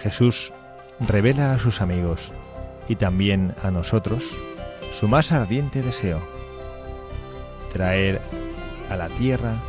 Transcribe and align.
Jesús 0.00 0.52
revela 1.00 1.52
a 1.52 1.58
sus 1.58 1.80
amigos 1.80 2.30
y 2.88 2.96
también 2.96 3.54
a 3.62 3.70
nosotros 3.70 4.22
su 4.98 5.08
más 5.08 5.32
ardiente 5.32 5.82
deseo, 5.82 6.20
traer 7.72 8.20
a 8.90 8.96
la 8.96 9.08
tierra 9.08 9.62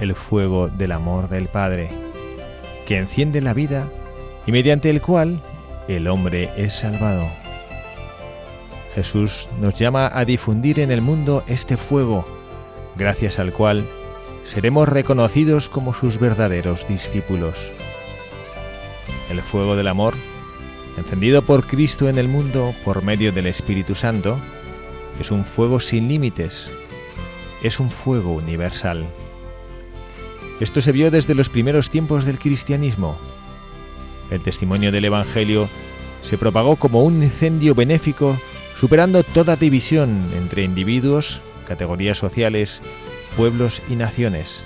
el 0.00 0.14
fuego 0.14 0.68
del 0.68 0.92
amor 0.92 1.28
del 1.28 1.48
Padre, 1.48 1.88
que 2.86 2.98
enciende 2.98 3.40
la 3.40 3.54
vida 3.54 3.88
y 4.46 4.52
mediante 4.52 4.90
el 4.90 5.00
cual 5.00 5.40
el 5.88 6.08
hombre 6.08 6.50
es 6.56 6.72
salvado. 6.72 7.28
Jesús 8.94 9.48
nos 9.60 9.74
llama 9.74 10.10
a 10.12 10.24
difundir 10.24 10.80
en 10.80 10.90
el 10.90 11.00
mundo 11.00 11.44
este 11.48 11.76
fuego, 11.76 12.24
gracias 12.96 13.38
al 13.38 13.52
cual 13.52 13.84
seremos 14.44 14.88
reconocidos 14.88 15.68
como 15.68 15.94
sus 15.94 16.18
verdaderos 16.18 16.86
discípulos. 16.88 17.56
El 19.34 19.42
fuego 19.42 19.74
del 19.74 19.88
amor, 19.88 20.14
encendido 20.96 21.42
por 21.42 21.66
Cristo 21.66 22.08
en 22.08 22.18
el 22.18 22.28
mundo 22.28 22.72
por 22.84 23.02
medio 23.02 23.32
del 23.32 23.48
Espíritu 23.48 23.96
Santo, 23.96 24.38
es 25.20 25.32
un 25.32 25.44
fuego 25.44 25.80
sin 25.80 26.06
límites, 26.06 26.70
es 27.60 27.80
un 27.80 27.90
fuego 27.90 28.30
universal. 28.30 29.04
Esto 30.60 30.80
se 30.80 30.92
vio 30.92 31.10
desde 31.10 31.34
los 31.34 31.48
primeros 31.48 31.90
tiempos 31.90 32.24
del 32.24 32.38
cristianismo. 32.38 33.18
El 34.30 34.40
testimonio 34.40 34.92
del 34.92 35.06
Evangelio 35.06 35.68
se 36.22 36.38
propagó 36.38 36.76
como 36.76 37.02
un 37.02 37.20
incendio 37.20 37.74
benéfico, 37.74 38.38
superando 38.78 39.24
toda 39.24 39.56
división 39.56 40.28
entre 40.36 40.62
individuos, 40.62 41.40
categorías 41.66 42.18
sociales, 42.18 42.80
pueblos 43.36 43.82
y 43.90 43.96
naciones. 43.96 44.62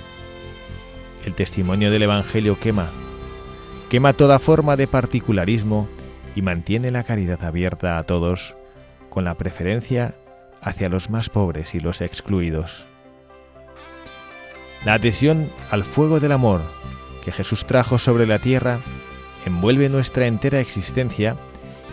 El 1.25 1.33
testimonio 1.33 1.89
del 1.89 2.03
Evangelio 2.03 2.59
quema, 2.59 2.91
quema 3.89 4.13
toda 4.13 4.37
forma 4.37 4.75
de 4.75 4.87
particularismo 4.87 5.87
y 6.35 6.43
mantiene 6.43 6.91
la 6.91 7.03
caridad 7.03 7.43
abierta 7.43 7.97
a 7.97 8.03
todos, 8.03 8.55
con 9.09 9.25
la 9.25 9.33
preferencia 9.33 10.13
hacia 10.61 10.89
los 10.89 11.09
más 11.09 11.29
pobres 11.29 11.73
y 11.73 11.79
los 11.79 12.01
excluidos. 12.01 12.85
La 14.85 14.93
adhesión 14.93 15.49
al 15.71 15.83
fuego 15.83 16.19
del 16.19 16.31
amor 16.31 16.61
que 17.23 17.31
Jesús 17.31 17.65
trajo 17.65 17.97
sobre 17.97 18.27
la 18.27 18.37
tierra 18.39 18.79
envuelve 19.45 19.89
nuestra 19.89 20.27
entera 20.27 20.59
existencia 20.59 21.35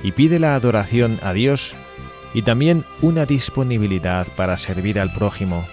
y 0.03 0.13
pide 0.13 0.39
la 0.39 0.55
adoración 0.55 1.19
a 1.23 1.33
Dios 1.33 1.75
y 2.35 2.43
también 2.43 2.85
una 3.01 3.25
disponibilidad 3.25 4.27
para 4.37 4.59
servir 4.59 5.01
al 5.01 5.13
prójimo. 5.13 5.65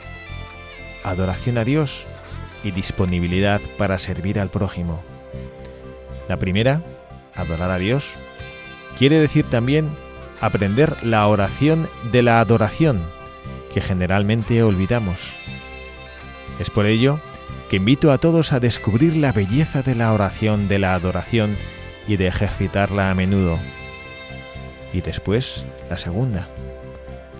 Adoración 1.03 1.57
a 1.57 1.65
Dios 1.65 2.07
y 2.63 2.71
disponibilidad 2.71 3.59
para 3.77 3.99
servir 3.99 4.39
al 4.39 4.49
prójimo. 4.49 5.03
La 6.33 6.37
primera, 6.37 6.81
adorar 7.35 7.69
a 7.69 7.77
Dios, 7.77 8.05
quiere 8.97 9.21
decir 9.21 9.45
también 9.45 9.87
aprender 10.41 10.95
la 11.03 11.27
oración 11.27 11.87
de 12.11 12.23
la 12.23 12.39
adoración, 12.39 13.03
que 13.71 13.81
generalmente 13.81 14.63
olvidamos. 14.63 15.19
Es 16.59 16.71
por 16.71 16.87
ello 16.87 17.19
que 17.69 17.75
invito 17.75 18.11
a 18.11 18.17
todos 18.17 18.51
a 18.51 18.59
descubrir 18.59 19.15
la 19.15 19.31
belleza 19.31 19.83
de 19.83 19.93
la 19.93 20.11
oración 20.11 20.67
de 20.67 20.79
la 20.79 20.95
adoración 20.95 21.55
y 22.07 22.17
de 22.17 22.25
ejercitarla 22.25 23.11
a 23.11 23.13
menudo. 23.13 23.59
Y 24.91 25.01
después, 25.01 25.65
la 25.87 25.99
segunda, 25.99 26.47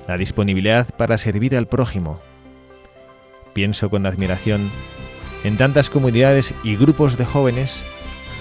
la 0.08 0.20
disponibilidad 0.20 0.88
para 0.98 1.18
servir 1.18 1.58
al 1.58 1.66
prójimo. 1.66 2.20
Pienso 3.56 3.90
con 3.90 4.06
admiración 4.06 4.70
en 5.44 5.58
tantas 5.58 5.90
comunidades 5.90 6.54
y 6.64 6.76
grupos 6.76 7.18
de 7.18 7.26
jóvenes 7.26 7.84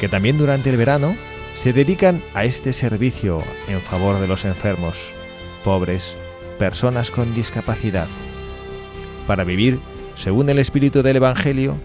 que 0.02 0.08
también 0.08 0.36
durante 0.36 0.68
el 0.68 0.76
verano 0.76 1.14
se 1.54 1.72
dedican 1.72 2.20
a 2.34 2.44
este 2.44 2.72
servicio 2.72 3.40
en 3.68 3.80
favor 3.82 4.18
de 4.18 4.26
los 4.26 4.44
enfermos, 4.44 4.96
pobres, 5.62 6.16
personas 6.58 7.08
con 7.12 7.32
discapacidad. 7.36 8.08
Para 9.28 9.44
vivir 9.44 9.78
según 10.16 10.48
el 10.48 10.58
espíritu 10.58 11.04
del 11.04 11.18
Evangelio, 11.18 11.76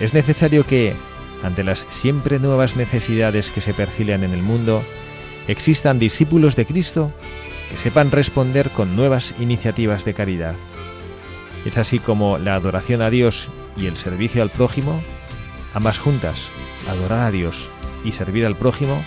es 0.00 0.14
necesario 0.14 0.66
que, 0.66 0.94
ante 1.44 1.62
las 1.62 1.86
siempre 1.90 2.40
nuevas 2.40 2.74
necesidades 2.74 3.52
que 3.52 3.60
se 3.60 3.72
perfilan 3.72 4.24
en 4.24 4.32
el 4.32 4.42
mundo, 4.42 4.82
existan 5.46 6.00
discípulos 6.00 6.56
de 6.56 6.66
Cristo 6.66 7.12
que 7.70 7.76
sepan 7.76 8.10
responder 8.10 8.70
con 8.70 8.96
nuevas 8.96 9.32
iniciativas 9.38 10.04
de 10.04 10.14
caridad. 10.14 10.56
Es 11.64 11.78
así 11.78 12.00
como 12.00 12.36
la 12.36 12.56
adoración 12.56 13.00
a 13.00 13.10
Dios 13.10 13.48
y 13.76 13.86
el 13.86 13.96
servicio 13.96 14.42
al 14.42 14.50
prójimo, 14.50 15.00
ambas 15.72 16.00
juntas, 16.00 16.48
adorar 16.88 17.26
a 17.26 17.30
Dios 17.30 17.68
y 18.04 18.12
servir 18.12 18.46
al 18.46 18.56
prójimo, 18.56 19.02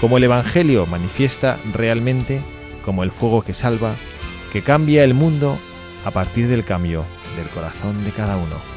como 0.00 0.16
el 0.16 0.24
Evangelio 0.24 0.86
manifiesta 0.86 1.58
realmente 1.72 2.40
como 2.84 3.02
el 3.02 3.10
fuego 3.10 3.42
que 3.42 3.54
salva, 3.54 3.94
que 4.52 4.62
cambia 4.62 5.04
el 5.04 5.14
mundo 5.14 5.58
a 6.04 6.10
partir 6.10 6.48
del 6.48 6.64
cambio 6.64 7.04
del 7.36 7.48
corazón 7.48 8.04
de 8.04 8.10
cada 8.10 8.36
uno. 8.36 8.73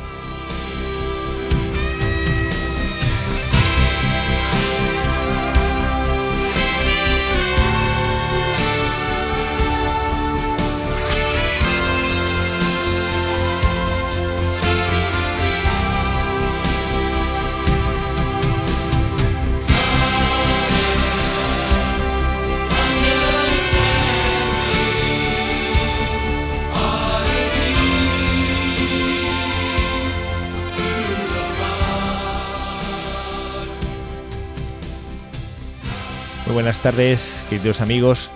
Buenas 36.57 36.79
tardes, 36.79 37.43
queridos 37.51 37.81
amigos, 37.81 38.31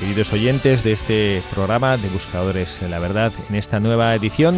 queridos 0.00 0.32
oyentes 0.32 0.82
de 0.84 0.92
este 0.92 1.42
programa 1.50 1.98
de 1.98 2.08
Buscadores 2.08 2.80
de 2.80 2.88
la 2.88 2.98
Verdad 2.98 3.30
en 3.50 3.56
esta 3.56 3.78
nueva 3.78 4.14
edición, 4.14 4.54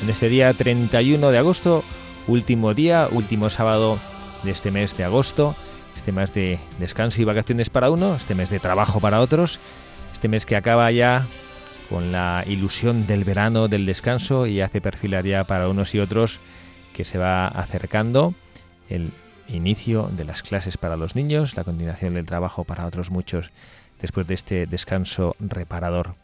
en 0.00 0.08
este 0.08 0.28
día 0.28 0.54
31 0.54 1.32
de 1.32 1.38
agosto, 1.38 1.82
último 2.28 2.72
día, 2.72 3.08
último 3.10 3.50
sábado 3.50 3.98
de 4.44 4.52
este 4.52 4.70
mes 4.70 4.96
de 4.96 5.02
agosto, 5.02 5.56
este 5.96 6.12
mes 6.12 6.32
de 6.32 6.60
descanso 6.78 7.20
y 7.20 7.24
vacaciones 7.24 7.70
para 7.70 7.90
uno, 7.90 8.14
este 8.14 8.36
mes 8.36 8.50
de 8.50 8.60
trabajo 8.60 9.00
para 9.00 9.20
otros, 9.20 9.58
este 10.12 10.28
mes 10.28 10.46
que 10.46 10.54
acaba 10.54 10.88
ya 10.92 11.26
con 11.90 12.12
la 12.12 12.44
ilusión 12.46 13.08
del 13.08 13.24
verano, 13.24 13.66
del 13.66 13.84
descanso 13.84 14.46
y 14.46 14.60
hace 14.60 14.80
perfilar 14.80 15.26
ya 15.26 15.42
para 15.42 15.68
unos 15.68 15.92
y 15.96 15.98
otros 15.98 16.38
que 16.92 17.04
se 17.04 17.18
va 17.18 17.48
acercando 17.48 18.32
el 18.88 19.10
inicio 19.48 20.08
de 20.08 20.24
las 20.24 20.42
clases 20.42 20.76
para 20.76 20.96
los 20.96 21.16
niños, 21.16 21.56
la 21.56 21.64
continuación 21.64 22.14
del 22.14 22.26
trabajo 22.26 22.64
para 22.64 22.86
otros 22.86 23.10
muchos 23.10 23.50
después 24.00 24.26
de 24.26 24.34
este 24.34 24.66
descanso 24.66 25.34
reparador. 25.38 26.14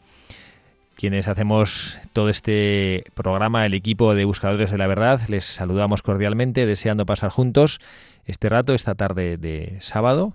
quienes 0.95 1.27
hacemos 1.27 1.97
todo 2.13 2.29
este 2.29 3.05
programa, 3.15 3.65
el 3.65 3.73
equipo 3.73 4.13
de 4.13 4.25
Buscadores 4.25 4.69
de 4.69 4.77
la 4.77 4.85
Verdad, 4.85 5.19
les 5.29 5.45
saludamos 5.45 6.03
cordialmente, 6.03 6.67
deseando 6.67 7.07
pasar 7.07 7.31
juntos 7.31 7.79
este 8.25 8.49
rato, 8.49 8.73
esta 8.75 8.93
tarde 8.93 9.37
de 9.37 9.77
sábado, 9.79 10.33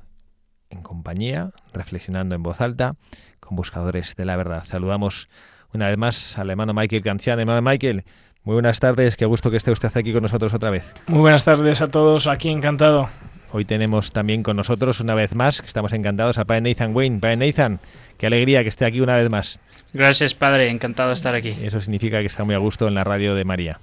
en 0.70 0.82
compañía, 0.82 1.52
reflexionando 1.72 2.34
en 2.34 2.42
voz 2.42 2.60
alta, 2.60 2.94
con 3.38 3.54
Buscadores 3.54 4.16
de 4.16 4.24
la 4.24 4.34
Verdad. 4.34 4.64
Saludamos 4.64 5.28
una 5.72 5.88
vez 5.88 5.98
más 5.98 6.36
al 6.36 6.50
hermano 6.50 6.74
Michael 6.74 7.02
Cancian. 7.02 7.38
Hermano 7.38 7.62
Michael, 7.62 8.04
muy 8.46 8.54
buenas 8.54 8.78
tardes, 8.78 9.16
qué 9.16 9.26
gusto 9.26 9.50
que 9.50 9.56
esté 9.56 9.72
usted 9.72 9.90
aquí 9.96 10.12
con 10.12 10.22
nosotros 10.22 10.54
otra 10.54 10.70
vez. 10.70 10.84
Muy 11.08 11.18
buenas 11.18 11.42
tardes 11.42 11.82
a 11.82 11.88
todos, 11.88 12.28
aquí 12.28 12.48
encantado. 12.48 13.08
Hoy 13.50 13.64
tenemos 13.64 14.12
también 14.12 14.44
con 14.44 14.56
nosotros 14.56 15.00
una 15.00 15.16
vez 15.16 15.34
más, 15.34 15.60
que 15.60 15.66
estamos 15.66 15.92
encantados, 15.92 16.38
a 16.38 16.44
Padre 16.44 16.60
Nathan 16.60 16.94
Wayne. 16.94 17.18
Padre 17.18 17.38
Nathan, 17.38 17.80
qué 18.16 18.28
alegría 18.28 18.62
que 18.62 18.68
esté 18.68 18.84
aquí 18.84 19.00
una 19.00 19.16
vez 19.16 19.28
más. 19.28 19.58
Gracias, 19.92 20.34
Padre, 20.34 20.70
encantado 20.70 21.08
de 21.08 21.16
estar 21.16 21.34
aquí. 21.34 21.56
Eso 21.60 21.80
significa 21.80 22.20
que 22.20 22.26
está 22.26 22.44
muy 22.44 22.54
a 22.54 22.58
gusto 22.58 22.86
en 22.86 22.94
la 22.94 23.02
radio 23.02 23.34
de 23.34 23.44
María. 23.44 23.80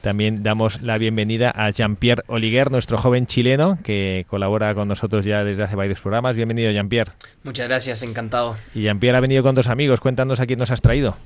También 0.00 0.44
damos 0.44 0.80
la 0.82 0.96
bienvenida 0.96 1.50
a 1.50 1.70
Jean-Pierre 1.70 2.22
Oliguer, 2.28 2.70
nuestro 2.70 2.98
joven 2.98 3.26
chileno 3.26 3.78
que 3.82 4.26
colabora 4.28 4.72
con 4.74 4.86
nosotros 4.86 5.24
ya 5.24 5.42
desde 5.42 5.64
hace 5.64 5.74
varios 5.74 6.00
programas. 6.00 6.36
Bienvenido, 6.36 6.70
Jean-Pierre. 6.70 7.10
Muchas 7.42 7.66
gracias, 7.66 8.02
encantado. 8.04 8.54
Y 8.76 8.82
Jean-Pierre 8.82 9.18
ha 9.18 9.20
venido 9.20 9.42
con 9.42 9.56
dos 9.56 9.66
amigos. 9.66 9.98
Cuéntanos 9.98 10.38
a 10.38 10.46
quién 10.46 10.60
nos 10.60 10.70
has 10.70 10.80
traído. 10.80 11.16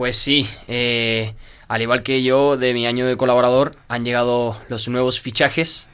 Pues 0.00 0.16
sí, 0.16 0.48
eh, 0.66 1.34
al 1.68 1.82
igual 1.82 2.02
que 2.02 2.22
yo, 2.22 2.56
de 2.56 2.72
mi 2.72 2.86
año 2.86 3.04
de 3.04 3.18
colaborador, 3.18 3.76
han 3.86 4.02
llegado 4.02 4.56
los 4.70 4.88
nuevos 4.88 5.20
fichajes. 5.20 5.90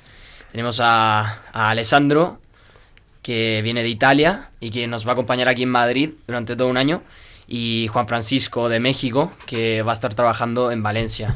Tenemos 0.52 0.78
a, 0.80 1.42
a 1.52 1.70
Alessandro, 1.70 2.38
que 3.22 3.62
viene 3.64 3.82
de 3.82 3.88
Italia 3.88 4.50
y 4.60 4.70
que 4.70 4.86
nos 4.86 5.04
va 5.04 5.10
a 5.10 5.12
acompañar 5.14 5.48
aquí 5.48 5.64
en 5.64 5.70
Madrid 5.70 6.10
durante 6.24 6.54
todo 6.54 6.68
un 6.68 6.76
año. 6.76 7.02
Y 7.48 7.88
Juan 7.92 8.06
Francisco 8.06 8.68
de 8.68 8.78
México, 8.78 9.32
que 9.44 9.82
va 9.82 9.90
a 9.90 9.94
estar 9.94 10.14
trabajando 10.14 10.70
en 10.70 10.84
Valencia. 10.84 11.34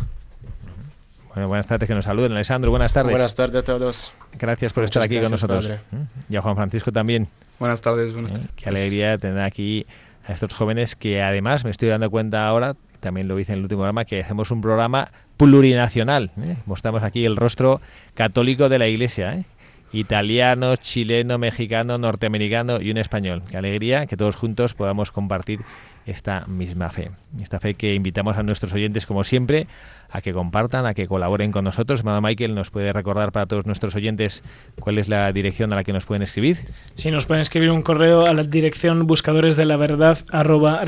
Bueno, 1.34 1.48
buenas 1.48 1.66
tardes, 1.66 1.88
que 1.88 1.94
nos 1.96 2.04
saluden. 2.04 2.30
Alessandro, 2.30 2.70
buenas 2.70 2.92
tardes. 2.92 3.10
Buenas 3.10 3.34
tardes 3.34 3.64
a 3.64 3.66
todos. 3.66 4.12
Gracias 4.38 4.72
por 4.72 4.84
estar 4.84 5.02
aquí 5.02 5.20
con 5.20 5.32
nosotros. 5.32 5.66
Padre. 5.66 5.80
Y 6.28 6.36
a 6.36 6.40
Juan 6.40 6.54
Francisco 6.54 6.92
también. 6.92 7.26
Buenas 7.58 7.80
tardes, 7.80 8.12
buenas 8.12 8.32
tardes. 8.32 8.48
Qué 8.54 8.68
alegría 8.68 9.18
tener 9.18 9.40
aquí 9.40 9.84
a 10.30 10.34
estos 10.34 10.54
jóvenes 10.54 10.96
que 10.96 11.22
además 11.22 11.64
me 11.64 11.70
estoy 11.70 11.88
dando 11.88 12.08
cuenta 12.10 12.46
ahora, 12.46 12.76
también 13.00 13.28
lo 13.28 13.38
hice 13.38 13.52
en 13.52 13.58
el 13.58 13.64
último 13.64 13.80
programa, 13.80 14.04
que 14.04 14.20
hacemos 14.20 14.50
un 14.50 14.60
programa 14.60 15.10
plurinacional. 15.36 16.30
¿eh? 16.42 16.56
Mostramos 16.66 17.02
aquí 17.02 17.24
el 17.24 17.36
rostro 17.36 17.80
católico 18.14 18.68
de 18.68 18.78
la 18.78 18.86
Iglesia. 18.86 19.34
¿eh? 19.34 19.44
Italiano, 19.92 20.76
chileno, 20.76 21.38
mexicano, 21.38 21.98
norteamericano 21.98 22.80
y 22.80 22.90
un 22.90 22.98
español. 22.98 23.42
Qué 23.50 23.56
alegría 23.56 24.06
que 24.06 24.16
todos 24.16 24.36
juntos 24.36 24.74
podamos 24.74 25.10
compartir 25.10 25.60
esta 26.06 26.44
misma 26.46 26.90
fe. 26.90 27.10
Esta 27.42 27.60
fe 27.60 27.74
que 27.74 27.94
invitamos 27.94 28.36
a 28.36 28.42
nuestros 28.42 28.72
oyentes, 28.72 29.06
como 29.06 29.24
siempre, 29.24 29.66
a 30.10 30.20
que 30.20 30.32
compartan, 30.32 30.86
a 30.86 30.94
que 30.94 31.06
colaboren 31.06 31.52
con 31.52 31.64
nosotros. 31.64 32.00
Hermano 32.00 32.20
Michael, 32.20 32.54
¿nos 32.54 32.70
puede 32.70 32.92
recordar 32.92 33.32
para 33.32 33.46
todos 33.46 33.66
nuestros 33.66 33.94
oyentes 33.94 34.42
cuál 34.78 34.98
es 34.98 35.08
la 35.08 35.30
dirección 35.32 35.72
a 35.72 35.76
la 35.76 35.84
que 35.84 35.92
nos 35.92 36.06
pueden 36.06 36.22
escribir? 36.22 36.58
Sí, 36.94 37.10
nos 37.10 37.26
pueden 37.26 37.42
escribir 37.42 37.70
un 37.70 37.82
correo 37.82 38.26
a 38.26 38.34
la 38.34 38.42
dirección 38.42 39.06
buscadores 39.06 39.56
de 39.56 39.64
la 39.64 39.76
verdad 39.76 40.18
arroba. 40.30 40.82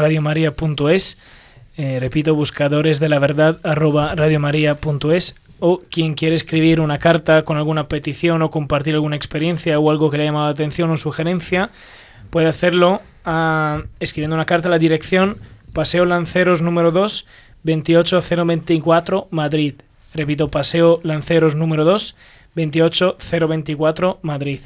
Eh, 1.75 1.99
repito, 2.01 2.35
buscadores 2.35 3.01
de 3.01 3.09
la 3.09 3.19
verdad 3.19 3.59
arroba 3.63 4.15
radiomaria.es 4.15 5.37
o 5.65 5.79
quien 5.79 6.15
quiere 6.15 6.35
escribir 6.35 6.81
una 6.81 6.99
carta 6.99 7.45
con 7.45 7.57
alguna 7.57 7.87
petición 7.87 8.43
o 8.43 8.51
compartir 8.51 8.95
alguna 8.95 9.15
experiencia 9.15 9.79
o 9.79 9.91
algo 9.93 10.11
que 10.11 10.17
le 10.17 10.25
haya 10.25 10.31
llamado 10.31 10.47
la 10.47 10.53
atención 10.53 10.91
o 10.91 10.97
sugerencia, 10.97 11.71
puede 12.31 12.49
hacerlo 12.49 13.01
a, 13.25 13.83
escribiendo 14.01 14.35
una 14.35 14.45
carta 14.45 14.67
a 14.67 14.73
la 14.73 14.81
dirección 14.81 15.37
Paseo 15.73 16.05
Lanceros 16.05 16.63
número 16.63 16.91
2, 16.91 17.27
28024, 17.63 19.29
Madrid. 19.31 19.75
Repito, 20.13 20.49
Paseo 20.49 20.99
Lanceros 21.05 21.55
número 21.55 21.85
2, 21.85 22.17
28024, 22.57 24.19
Madrid. 24.23 24.61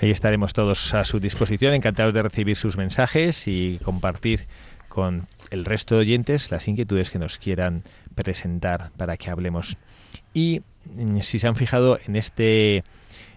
Ahí 0.00 0.10
estaremos 0.10 0.52
todos 0.52 0.94
a 0.94 1.04
su 1.04 1.20
disposición, 1.20 1.74
encantados 1.74 2.12
de 2.12 2.22
recibir 2.22 2.56
sus 2.56 2.76
mensajes 2.76 3.46
y 3.46 3.78
compartir 3.84 4.40
con 4.88 5.28
el 5.50 5.64
resto 5.64 5.94
de 5.94 6.00
oyentes 6.00 6.50
las 6.50 6.66
inquietudes 6.66 7.10
que 7.10 7.20
nos 7.20 7.38
quieran 7.38 7.84
presentar 8.16 8.90
para 8.96 9.16
que 9.16 9.30
hablemos. 9.30 9.76
Y 10.34 10.62
mm, 10.96 11.20
si 11.20 11.38
se 11.38 11.46
han 11.46 11.56
fijado 11.56 11.98
en 12.06 12.16
este 12.16 12.84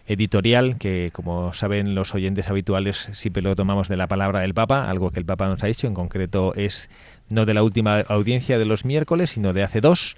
editorial 0.07 0.77
que, 0.77 1.09
como 1.13 1.53
saben 1.53 1.95
los 1.95 2.13
oyentes 2.13 2.47
habituales, 2.47 3.09
siempre 3.13 3.41
lo 3.41 3.55
tomamos 3.55 3.87
de 3.87 3.97
la 3.97 4.07
palabra 4.07 4.41
del 4.41 4.53
Papa, 4.53 4.89
algo 4.89 5.11
que 5.11 5.19
el 5.19 5.25
Papa 5.25 5.47
nos 5.47 5.63
ha 5.63 5.67
dicho, 5.67 5.87
en 5.87 5.93
concreto 5.93 6.53
es 6.55 6.89
no 7.29 7.45
de 7.45 7.53
la 7.53 7.63
última 7.63 8.01
audiencia 8.01 8.59
de 8.59 8.65
los 8.65 8.85
miércoles, 8.85 9.31
sino 9.31 9.51
de 9.53 9.63
hace 9.63 9.81
dos, 9.81 10.15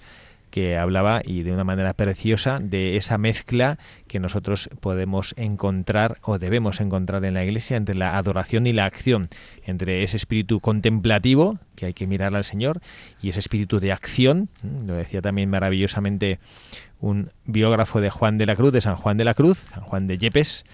que 0.50 0.78
hablaba 0.78 1.22
y 1.24 1.44
de 1.44 1.52
una 1.52 1.64
manera 1.64 1.94
preciosa 1.94 2.60
de 2.62 2.98
esa 2.98 3.18
mezcla 3.18 3.78
que 4.08 4.20
nosotros 4.20 4.70
podemos 4.80 5.34
encontrar 5.38 6.18
o 6.22 6.40
debemos 6.40 6.80
encontrar 6.80 7.26
en 7.26 7.34
la 7.34 7.44
iglesia 7.44 7.78
entre 7.78 7.96
la 7.96 8.18
adoración 8.18 8.68
y 8.68 8.74
la 8.74 8.86
acción, 8.86 9.28
entre 9.66 10.04
ese 10.04 10.18
espíritu 10.18 10.60
contemplativo 10.60 11.58
que 11.76 11.88
hay 11.88 11.94
que 11.94 12.08
mirar 12.08 12.36
al 12.36 12.44
Señor 12.44 12.80
y 13.22 13.30
ese 13.30 13.40
espíritu 13.40 13.80
de 13.80 13.92
acción, 13.92 14.50
lo 14.86 14.94
decía 14.94 15.22
también 15.22 15.50
maravillosamente 15.50 16.40
un 17.00 17.32
biógrafo 17.46 18.02
de 18.02 18.10
Juan 18.10 18.38
de 18.38 18.46
la 18.46 18.56
Cruz, 18.56 18.74
de 18.74 18.82
San 18.82 18.96
Juan 18.96 19.18
de 19.18 19.26
la 19.26 19.34
Cruz, 19.34 19.60
San 19.74 19.84
Juan 19.84 20.08
de 20.08 20.18
Yepes, 20.18 20.66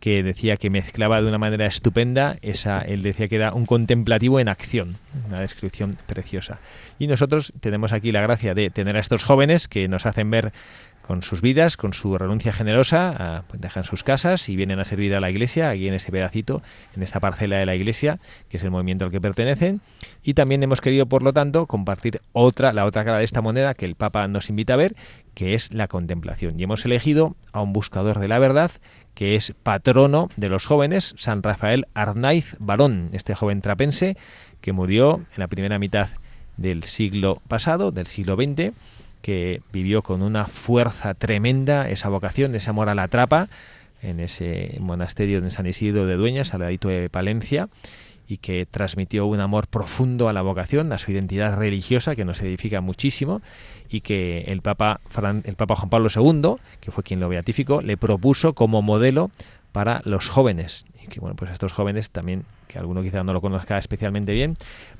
que 0.00 0.22
decía 0.22 0.56
que 0.56 0.70
mezclaba 0.70 1.20
de 1.20 1.28
una 1.28 1.38
manera 1.38 1.66
estupenda 1.66 2.36
esa, 2.42 2.80
él 2.80 3.02
decía 3.02 3.28
que 3.28 3.36
era 3.36 3.52
un 3.52 3.66
contemplativo 3.66 4.38
en 4.38 4.48
acción, 4.48 4.96
una 5.26 5.40
descripción 5.40 5.96
preciosa. 6.06 6.60
Y 6.98 7.08
nosotros 7.08 7.52
tenemos 7.60 7.92
aquí 7.92 8.12
la 8.12 8.20
gracia 8.20 8.54
de 8.54 8.70
tener 8.70 8.96
a 8.96 9.00
estos 9.00 9.24
jóvenes 9.24 9.66
que 9.66 9.88
nos 9.88 10.06
hacen 10.06 10.30
ver 10.30 10.52
con 11.08 11.22
sus 11.22 11.40
vidas, 11.40 11.78
con 11.78 11.94
su 11.94 12.18
renuncia 12.18 12.52
generosa, 12.52 13.38
a, 13.38 13.42
pues 13.48 13.62
dejan 13.62 13.84
sus 13.84 14.04
casas 14.04 14.50
y 14.50 14.56
vienen 14.56 14.78
a 14.78 14.84
servir 14.84 15.14
a 15.14 15.20
la 15.20 15.30
iglesia, 15.30 15.70
aquí 15.70 15.88
en 15.88 15.94
ese 15.94 16.12
pedacito, 16.12 16.60
en 16.94 17.02
esta 17.02 17.18
parcela 17.18 17.56
de 17.56 17.64
la 17.64 17.74
iglesia, 17.74 18.18
que 18.50 18.58
es 18.58 18.62
el 18.62 18.70
movimiento 18.70 19.06
al 19.06 19.10
que 19.10 19.18
pertenecen. 19.18 19.80
Y 20.22 20.34
también 20.34 20.62
hemos 20.62 20.82
querido, 20.82 21.06
por 21.06 21.22
lo 21.22 21.32
tanto, 21.32 21.64
compartir 21.64 22.20
otra, 22.34 22.74
la 22.74 22.84
otra 22.84 23.06
cara 23.06 23.16
de 23.16 23.24
esta 23.24 23.40
moneda 23.40 23.72
que 23.72 23.86
el 23.86 23.94
Papa 23.94 24.28
nos 24.28 24.50
invita 24.50 24.74
a 24.74 24.76
ver, 24.76 24.96
que 25.32 25.54
es 25.54 25.72
la 25.72 25.88
contemplación. 25.88 26.60
Y 26.60 26.64
hemos 26.64 26.84
elegido 26.84 27.36
a 27.52 27.62
un 27.62 27.72
buscador 27.72 28.18
de 28.18 28.28
la 28.28 28.38
verdad, 28.38 28.70
que 29.14 29.34
es 29.34 29.54
patrono 29.62 30.28
de 30.36 30.50
los 30.50 30.66
jóvenes, 30.66 31.14
San 31.16 31.42
Rafael 31.42 31.86
Arnaiz 31.94 32.54
Barón, 32.58 33.08
este 33.14 33.34
joven 33.34 33.62
trapense 33.62 34.18
que 34.60 34.72
murió 34.72 35.22
en 35.34 35.38
la 35.38 35.46
primera 35.46 35.78
mitad 35.78 36.10
del 36.58 36.84
siglo 36.84 37.40
pasado, 37.48 37.92
del 37.92 38.06
siglo 38.08 38.36
XX, 38.36 38.74
que 39.22 39.60
vivió 39.72 40.02
con 40.02 40.22
una 40.22 40.46
fuerza 40.46 41.14
tremenda 41.14 41.88
esa 41.88 42.08
vocación, 42.08 42.54
ese 42.54 42.70
amor 42.70 42.88
a 42.88 42.94
la 42.94 43.08
trapa, 43.08 43.48
en 44.02 44.20
ese 44.20 44.76
monasterio 44.80 45.40
de 45.40 45.50
San 45.50 45.66
Isidro 45.66 46.06
de 46.06 46.16
Dueñas, 46.16 46.54
al 46.54 46.60
ladito 46.60 46.88
de 46.88 47.10
Palencia, 47.10 47.68
y 48.28 48.38
que 48.38 48.66
transmitió 48.66 49.26
un 49.26 49.40
amor 49.40 49.66
profundo 49.68 50.28
a 50.28 50.32
la 50.32 50.42
vocación, 50.42 50.92
a 50.92 50.98
su 50.98 51.10
identidad 51.10 51.56
religiosa, 51.56 52.14
que 52.14 52.24
nos 52.24 52.40
edifica 52.42 52.80
muchísimo, 52.80 53.40
y 53.88 54.02
que 54.02 54.44
el 54.48 54.60
Papa, 54.60 55.00
Fran, 55.08 55.42
el 55.46 55.56
Papa 55.56 55.76
Juan 55.76 55.88
Pablo 55.88 56.08
II, 56.14 56.56
que 56.80 56.90
fue 56.90 57.02
quien 57.02 57.20
lo 57.20 57.28
beatificó, 57.28 57.80
le 57.80 57.96
propuso 57.96 58.52
como 58.52 58.82
modelo 58.82 59.30
para 59.72 60.02
los 60.04 60.28
jóvenes. 60.28 60.84
Que 61.08 61.20
bueno, 61.20 61.36
pues 61.36 61.50
estos 61.50 61.72
jóvenes 61.72 62.10
también, 62.10 62.44
que 62.66 62.78
alguno 62.78 63.02
quizá 63.02 63.22
no 63.24 63.32
lo 63.32 63.40
conozca 63.40 63.78
especialmente 63.78 64.32
bien, 64.32 64.56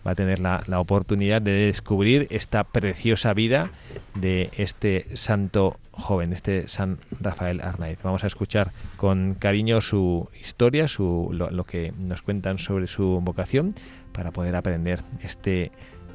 va 0.07 0.12
a 0.12 0.15
tener 0.15 0.38
la, 0.38 0.62
la 0.67 0.81
oportunidad 0.81 1.43
de 1.43 1.53
descubrir 1.53 2.27
esta 2.31 2.65
preciosa 2.65 3.35
vida 3.35 3.71
de 4.15 4.50
este 4.57 5.07
santo 5.17 5.77
joven, 5.93 6.33
este 6.33 6.69
San 6.69 6.99
Rafael 7.21 7.61
Arnaiz. 7.61 7.99
Vamos 8.03 8.25
a 8.25 8.29
escuchar 8.29 8.71
con 8.97 9.35
cariño 9.35 9.81
su 9.81 10.29
historia, 10.41 10.88
su, 10.88 11.31
lo 11.33 11.65
que 11.65 11.93
nos 11.99 12.23
cuentan 12.23 12.59
sobre 12.59 12.87
su 12.87 13.21
vocación, 13.21 13.75
para 14.12 14.31
poder 14.31 14.57
aprender 14.57 15.00
este 15.23 15.71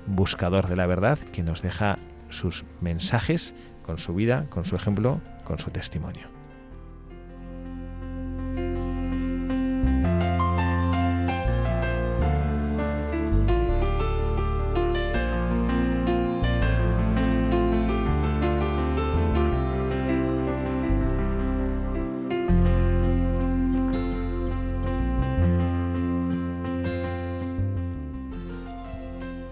buscador 0.08 0.68
de 0.68 0.76
la 0.76 0.86
verdad 0.86 1.18
que 1.18 1.44
nos 1.44 1.62
deja 1.62 1.98
sus 2.30 2.66
mensajes 2.82 3.54
con 3.86 3.98
su 3.98 4.14
vida, 4.14 4.46
con 4.50 4.66
su 4.66 4.76
ejemplo, 4.76 5.22
con 5.46 5.60
su 5.60 5.70
testimonio. 5.70 6.33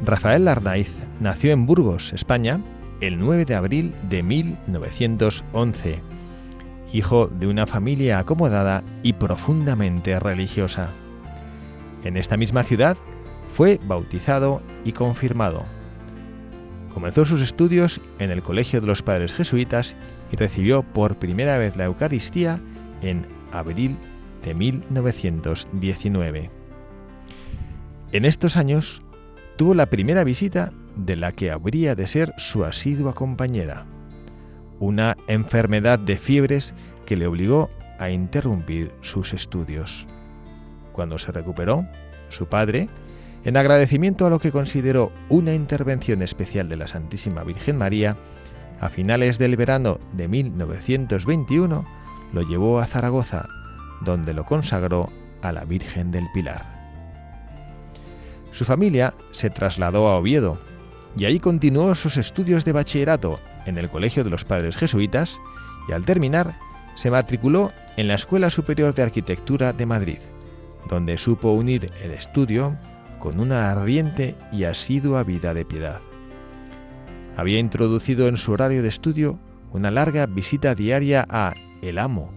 Rafael 0.03 0.47
Arnaiz 0.47 0.89
nació 1.19 1.51
en 1.51 1.67
Burgos, 1.67 2.11
España, 2.13 2.59
el 3.01 3.19
9 3.19 3.45
de 3.45 3.53
abril 3.53 3.93
de 4.09 4.23
1911, 4.23 5.99
hijo 6.91 7.27
de 7.27 7.45
una 7.45 7.67
familia 7.67 8.17
acomodada 8.17 8.83
y 9.03 9.13
profundamente 9.13 10.19
religiosa. 10.19 10.89
En 12.03 12.17
esta 12.17 12.35
misma 12.35 12.63
ciudad 12.63 12.97
fue 13.53 13.79
bautizado 13.85 14.63
y 14.83 14.93
confirmado. 14.93 15.65
Comenzó 16.95 17.23
sus 17.23 17.41
estudios 17.41 18.01
en 18.17 18.31
el 18.31 18.41
Colegio 18.41 18.81
de 18.81 18.87
los 18.87 19.03
Padres 19.03 19.33
Jesuitas 19.33 19.95
y 20.31 20.35
recibió 20.35 20.81
por 20.81 21.17
primera 21.17 21.59
vez 21.59 21.77
la 21.77 21.85
Eucaristía 21.85 22.59
en 23.03 23.27
abril 23.51 23.97
de 24.43 24.55
1919. 24.55 26.49
En 28.13 28.25
estos 28.25 28.57
años 28.57 29.03
tuvo 29.61 29.75
la 29.75 29.85
primera 29.85 30.23
visita 30.23 30.71
de 30.95 31.15
la 31.15 31.33
que 31.33 31.51
habría 31.51 31.93
de 31.93 32.07
ser 32.07 32.33
su 32.37 32.65
asidua 32.65 33.13
compañera, 33.13 33.85
una 34.79 35.15
enfermedad 35.27 35.99
de 35.99 36.17
fiebres 36.17 36.73
que 37.05 37.15
le 37.15 37.27
obligó 37.27 37.69
a 37.99 38.09
interrumpir 38.09 38.91
sus 39.01 39.33
estudios. 39.33 40.07
Cuando 40.93 41.19
se 41.19 41.31
recuperó, 41.31 41.85
su 42.29 42.47
padre, 42.47 42.89
en 43.45 43.55
agradecimiento 43.55 44.25
a 44.25 44.31
lo 44.31 44.39
que 44.39 44.51
consideró 44.51 45.11
una 45.29 45.53
intervención 45.53 46.23
especial 46.23 46.67
de 46.67 46.77
la 46.77 46.87
Santísima 46.87 47.43
Virgen 47.43 47.77
María, 47.77 48.15
a 48.79 48.89
finales 48.89 49.37
del 49.37 49.57
verano 49.57 49.99
de 50.13 50.27
1921 50.27 51.85
lo 52.33 52.41
llevó 52.41 52.79
a 52.79 52.87
Zaragoza, 52.87 53.47
donde 54.03 54.33
lo 54.33 54.43
consagró 54.43 55.07
a 55.43 55.51
la 55.51 55.65
Virgen 55.65 56.09
del 56.09 56.25
Pilar. 56.33 56.80
Su 58.51 58.65
familia 58.65 59.13
se 59.31 59.49
trasladó 59.49 60.07
a 60.07 60.17
Oviedo 60.17 60.57
y 61.17 61.25
ahí 61.25 61.39
continuó 61.39 61.95
sus 61.95 62.17
estudios 62.17 62.65
de 62.65 62.71
bachillerato 62.71 63.39
en 63.65 63.77
el 63.77 63.89
Colegio 63.89 64.23
de 64.23 64.29
los 64.29 64.45
Padres 64.45 64.77
Jesuitas 64.77 65.39
y 65.87 65.93
al 65.93 66.05
terminar 66.05 66.57
se 66.95 67.11
matriculó 67.11 67.71
en 67.97 68.07
la 68.07 68.15
Escuela 68.15 68.49
Superior 68.49 68.93
de 68.93 69.03
Arquitectura 69.03 69.73
de 69.73 69.85
Madrid, 69.85 70.19
donde 70.89 71.17
supo 71.17 71.51
unir 71.51 71.91
el 72.03 72.11
estudio 72.11 72.77
con 73.19 73.39
una 73.39 73.71
ardiente 73.71 74.35
y 74.51 74.63
asidua 74.63 75.23
vida 75.23 75.53
de 75.53 75.65
piedad. 75.65 75.99
Había 77.37 77.59
introducido 77.59 78.27
en 78.27 78.37
su 78.37 78.51
horario 78.51 78.81
de 78.81 78.89
estudio 78.89 79.39
una 79.71 79.91
larga 79.91 80.25
visita 80.25 80.75
diaria 80.75 81.25
a 81.29 81.53
El 81.81 81.97
Amo, 81.97 82.29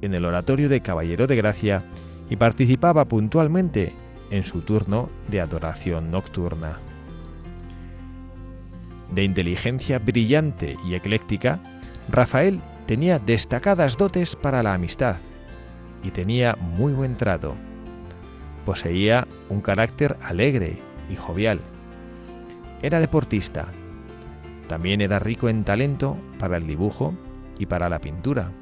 en 0.00 0.14
el 0.14 0.24
oratorio 0.24 0.68
de 0.68 0.80
Caballero 0.80 1.26
de 1.26 1.36
Gracia, 1.36 1.84
y 2.30 2.36
participaba 2.36 3.04
puntualmente 3.04 3.92
en 4.30 4.44
su 4.44 4.62
turno 4.62 5.10
de 5.28 5.40
adoración 5.40 6.10
nocturna. 6.10 6.78
De 9.12 9.24
inteligencia 9.24 9.98
brillante 9.98 10.76
y 10.86 10.94
ecléctica, 10.94 11.58
Rafael 12.08 12.60
tenía 12.86 13.18
destacadas 13.18 13.96
dotes 13.96 14.36
para 14.36 14.62
la 14.62 14.74
amistad 14.74 15.16
y 16.02 16.10
tenía 16.10 16.56
muy 16.56 16.92
buen 16.92 17.16
trato. 17.16 17.54
Poseía 18.64 19.26
un 19.48 19.60
carácter 19.60 20.16
alegre 20.22 20.78
y 21.10 21.16
jovial. 21.16 21.60
Era 22.82 23.00
deportista. 23.00 23.66
También 24.68 25.00
era 25.00 25.18
rico 25.18 25.48
en 25.48 25.64
talento 25.64 26.16
para 26.38 26.56
el 26.56 26.66
dibujo 26.66 27.14
y 27.58 27.66
para 27.66 27.88
la 27.88 27.98
pintura. 27.98 28.52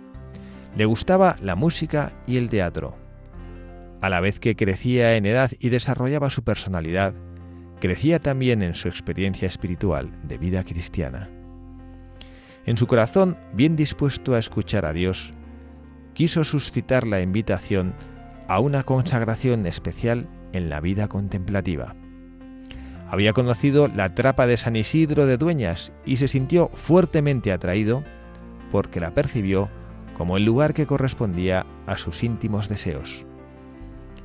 Le 0.77 0.87
gustaba 0.87 1.37
la 1.43 1.55
música 1.55 2.13
y 2.27 2.37
el 2.37 2.49
teatro. 2.49 3.08
A 4.01 4.09
la 4.09 4.21
vez 4.21 4.39
que 4.39 4.55
crecía 4.55 5.17
en 5.17 5.27
edad 5.27 5.51
y 5.59 5.71
desarrollaba 5.71 6.31
su 6.31 6.45
personalidad, 6.45 7.15
crecía 7.81 8.21
también 8.21 8.63
en 8.63 8.75
su 8.75 8.89
experiencia 8.89 9.49
espiritual 9.49 10.11
de 10.23 10.39
vida 10.39 10.63
cristiana. 10.63 11.29
En 12.65 12.77
su 12.77 12.87
corazón, 12.87 13.37
bien 13.55 13.77
dispuesto 13.77 14.35
a 14.35 14.39
escuchar 14.39 14.85
a 14.85 14.93
Dios, 14.93 15.33
quiso 16.15 16.45
suscitar 16.45 17.07
la 17.07 17.21
invitación 17.21 17.95
a 18.47 18.61
una 18.61 18.85
consagración 18.85 19.67
especial 19.67 20.29
en 20.53 20.71
la 20.71 20.81
vida 20.81 21.09
contemplativa. 21.09 21.97
Había 23.11 23.33
conocido 23.33 23.89
la 23.89 24.15
trapa 24.15 24.47
de 24.47 24.57
San 24.57 24.77
Isidro 24.77 25.27
de 25.27 25.39
Dueñas 25.39 25.93
y 26.05 26.19
se 26.19 26.29
sintió 26.29 26.69
fuertemente 26.69 27.53
atraído 27.53 28.05
porque 28.71 29.01
la 29.01 29.13
percibió 29.13 29.71
como 30.17 30.37
el 30.37 30.45
lugar 30.45 30.75
que 30.75 30.87
correspondía 30.87 31.65
a 31.87 31.97
sus 31.97 32.23
íntimos 32.23 32.69
deseos. 32.69 33.28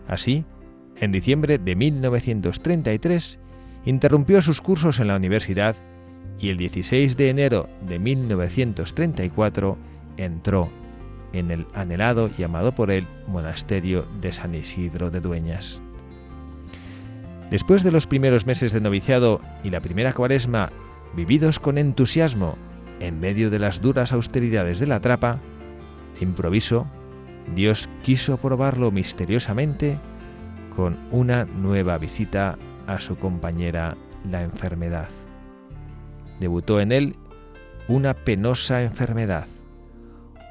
Así, 0.08 0.46
en 0.98 1.12
diciembre 1.12 1.58
de 1.58 1.76
1933, 1.76 3.40
interrumpió 3.86 4.42
sus 4.42 4.62
cursos 4.62 5.00
en 5.00 5.08
la 5.08 5.16
universidad 5.16 5.76
y 6.40 6.50
el 6.50 6.58
16 6.58 7.18
de 7.18 7.30
enero 7.30 7.70
de 7.88 8.00
1934 8.00 9.78
entró 10.18 10.70
en 11.32 11.52
el 11.52 11.66
anhelado 11.74 12.30
y 12.38 12.44
amado 12.44 12.74
por 12.74 12.92
él 12.92 13.06
monasterio 13.28 14.06
de 14.22 14.34
San 14.34 14.54
Isidro 14.56 15.10
de 15.10 15.20
Dueñas. 15.20 15.82
Después 17.50 17.84
de 17.84 17.92
los 17.92 18.08
primeros 18.08 18.46
meses 18.46 18.72
de 18.72 18.82
noviciado 18.82 19.42
y 19.64 19.70
la 19.70 19.80
primera 19.80 20.14
cuaresma 20.14 20.72
vividos 21.16 21.60
con 21.60 21.78
entusiasmo 21.78 22.56
en 23.00 23.20
medio 23.20 23.50
de 23.50 23.60
las 23.60 23.82
duras 23.82 24.12
austeridades 24.12 24.80
de 24.80 24.88
la 24.88 25.00
trapa, 25.00 25.40
de 26.20 26.26
improviso, 26.26 26.88
Dios 27.56 27.90
quiso 28.04 28.38
probarlo 28.38 28.92
misteriosamente 28.92 29.98
con 30.76 30.98
una 31.12 31.46
nueva 31.46 31.98
visita 31.98 32.58
a 32.88 33.00
su 33.00 33.16
compañera 33.16 33.96
la 34.30 34.44
enfermedad. 34.44 35.10
Debutó 36.40 36.80
en 36.80 36.92
él 36.92 37.16
una 37.88 38.14
penosa 38.14 38.82
enfermedad, 38.82 39.46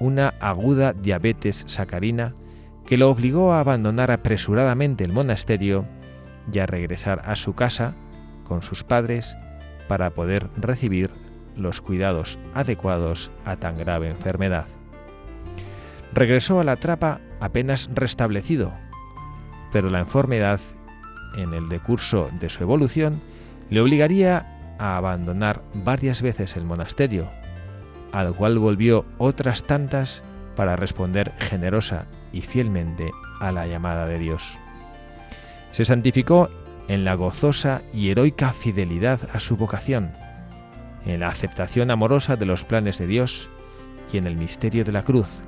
una 0.01 0.35
aguda 0.41 0.93
diabetes 0.93 1.65
sacarina 1.67 2.35
que 2.87 2.97
lo 2.97 3.11
obligó 3.11 3.53
a 3.53 3.61
abandonar 3.61 4.11
apresuradamente 4.11 5.05
el 5.05 5.13
monasterio 5.13 5.85
y 6.53 6.59
a 6.59 6.67
regresar 6.67 7.23
a 7.25 7.37
su 7.37 7.55
casa 7.55 7.95
con 8.45 8.63
sus 8.63 8.85
padres 8.85 9.37
para 9.89 10.11
poder 10.11 10.49
recibir 10.57 11.11
los 11.57 11.81
cuidados 11.81 12.39
adecuados 12.55 13.31
a 13.45 13.57
tan 13.57 13.77
grave 13.77 14.09
enfermedad. 14.09 14.67
Regresó 16.15 16.61
a 16.61 16.65
la 16.65 16.77
trapa 16.77 17.21
apenas 17.41 17.89
restablecido, 17.95 18.73
pero 19.73 19.89
la 19.89 20.01
enfermedad, 20.01 20.61
en 21.37 21.55
el 21.55 21.69
decurso 21.69 22.29
de 22.39 22.51
su 22.51 22.63
evolución, 22.63 23.21
le 23.71 23.81
obligaría 23.81 24.75
a 24.79 24.97
abandonar 24.97 25.63
varias 25.75 26.21
veces 26.21 26.57
el 26.57 26.65
monasterio, 26.65 27.29
al 28.13 28.35
cual 28.35 28.59
volvió 28.59 29.07
otras 29.17 29.63
tantas 29.63 30.23
para 30.55 30.77
responder 30.77 31.33
generosa 31.39 32.05
y 32.33 32.43
fielmente 32.43 33.11
a 33.41 33.51
la 33.53 33.67
llamada 33.67 34.07
de 34.07 34.19
Dios. 34.19 34.59
Se 35.73 35.87
santificó 35.87 36.51
en 36.89 37.05
la 37.05 37.15
gozosa 37.15 37.81
y 37.95 38.11
heroica 38.11 38.53
fidelidad 38.53 39.21
a 39.33 39.41
su 39.41 39.57
vocación, 39.57 40.13
en 41.07 41.21
la 41.21 41.29
aceptación 41.29 41.91
amorosa 41.91 42.37
de 42.37 42.45
los 42.45 42.65
planes 42.65 42.99
de 42.99 43.07
Dios 43.07 43.49
y 44.13 44.19
en 44.19 44.27
el 44.27 44.37
misterio 44.37 44.85
de 44.85 44.93
la 44.93 45.05
cruz, 45.05 45.43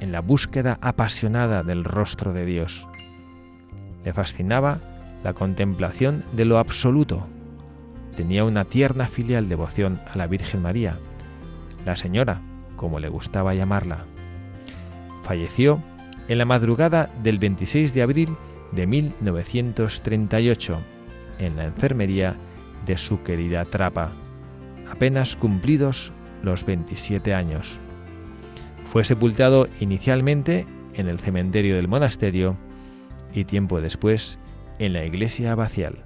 en 0.00 0.12
la 0.12 0.20
búsqueda 0.20 0.78
apasionada 0.80 1.62
del 1.62 1.84
rostro 1.84 2.32
de 2.32 2.44
Dios. 2.44 2.86
Le 4.04 4.12
fascinaba 4.12 4.78
la 5.24 5.34
contemplación 5.34 6.24
de 6.32 6.44
lo 6.44 6.58
absoluto. 6.58 7.26
Tenía 8.16 8.44
una 8.44 8.64
tierna 8.64 9.06
filial 9.06 9.48
devoción 9.48 10.00
a 10.12 10.18
la 10.18 10.26
Virgen 10.26 10.62
María, 10.62 10.96
la 11.84 11.96
Señora, 11.96 12.40
como 12.76 13.00
le 13.00 13.08
gustaba 13.08 13.54
llamarla. 13.54 14.04
Falleció 15.24 15.80
en 16.28 16.38
la 16.38 16.44
madrugada 16.44 17.10
del 17.22 17.38
26 17.38 17.94
de 17.94 18.02
abril 18.02 18.30
de 18.72 18.86
1938 18.86 20.78
en 21.38 21.56
la 21.56 21.64
enfermería 21.64 22.34
de 22.86 22.98
su 22.98 23.22
querida 23.22 23.64
Trapa, 23.64 24.10
apenas 24.90 25.36
cumplidos 25.36 26.12
los 26.42 26.64
27 26.64 27.34
años. 27.34 27.78
Fue 28.88 29.04
sepultado 29.04 29.68
inicialmente 29.80 30.66
en 30.94 31.08
el 31.08 31.18
cementerio 31.18 31.76
del 31.76 31.88
monasterio 31.88 32.56
y 33.34 33.44
tiempo 33.44 33.82
después 33.82 34.38
en 34.78 34.94
la 34.94 35.04
iglesia 35.04 35.52
abacial. 35.52 36.04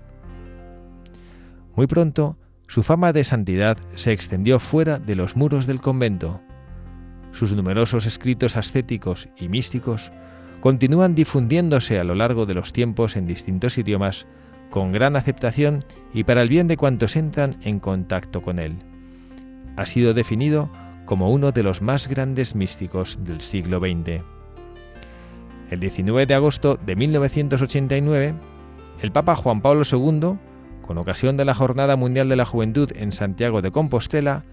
Muy 1.76 1.86
pronto, 1.86 2.36
su 2.66 2.82
fama 2.82 3.12
de 3.12 3.22
santidad 3.22 3.78
se 3.94 4.12
extendió 4.12 4.58
fuera 4.58 4.98
de 4.98 5.14
los 5.14 5.36
muros 5.36 5.66
del 5.66 5.80
convento. 5.80 6.40
Sus 7.30 7.54
numerosos 7.54 8.04
escritos 8.04 8.56
ascéticos 8.56 9.28
y 9.36 9.48
místicos 9.48 10.10
continúan 10.60 11.14
difundiéndose 11.14 12.00
a 12.00 12.04
lo 12.04 12.16
largo 12.16 12.46
de 12.46 12.54
los 12.54 12.72
tiempos 12.72 13.16
en 13.16 13.26
distintos 13.26 13.78
idiomas 13.78 14.26
con 14.70 14.90
gran 14.90 15.14
aceptación 15.14 15.84
y 16.12 16.24
para 16.24 16.42
el 16.42 16.48
bien 16.48 16.66
de 16.66 16.76
cuantos 16.76 17.14
entran 17.14 17.56
en 17.62 17.78
contacto 17.78 18.42
con 18.42 18.58
él. 18.58 18.74
Ha 19.76 19.86
sido 19.86 20.14
definido 20.14 20.68
como 21.12 21.28
uno 21.28 21.52
de 21.52 21.62
los 21.62 21.82
más 21.82 22.08
grandes 22.08 22.54
místicos 22.54 23.18
del 23.20 23.42
siglo 23.42 23.80
XX. 23.80 24.22
El 25.70 25.78
19 25.78 26.24
de 26.24 26.32
agosto 26.32 26.78
de 26.86 26.96
1989, 26.96 28.34
el 29.02 29.12
Papa 29.12 29.36
Juan 29.36 29.60
Pablo 29.60 29.82
II, 29.84 30.38
con 30.80 30.96
ocasión 30.96 31.36
de 31.36 31.44
la 31.44 31.54
Jornada 31.54 31.96
Mundial 31.96 32.30
de 32.30 32.36
la 32.36 32.46
Juventud 32.46 32.90
en 32.96 33.12
Santiago 33.12 33.60
de 33.60 33.70
Compostela, 33.70 34.44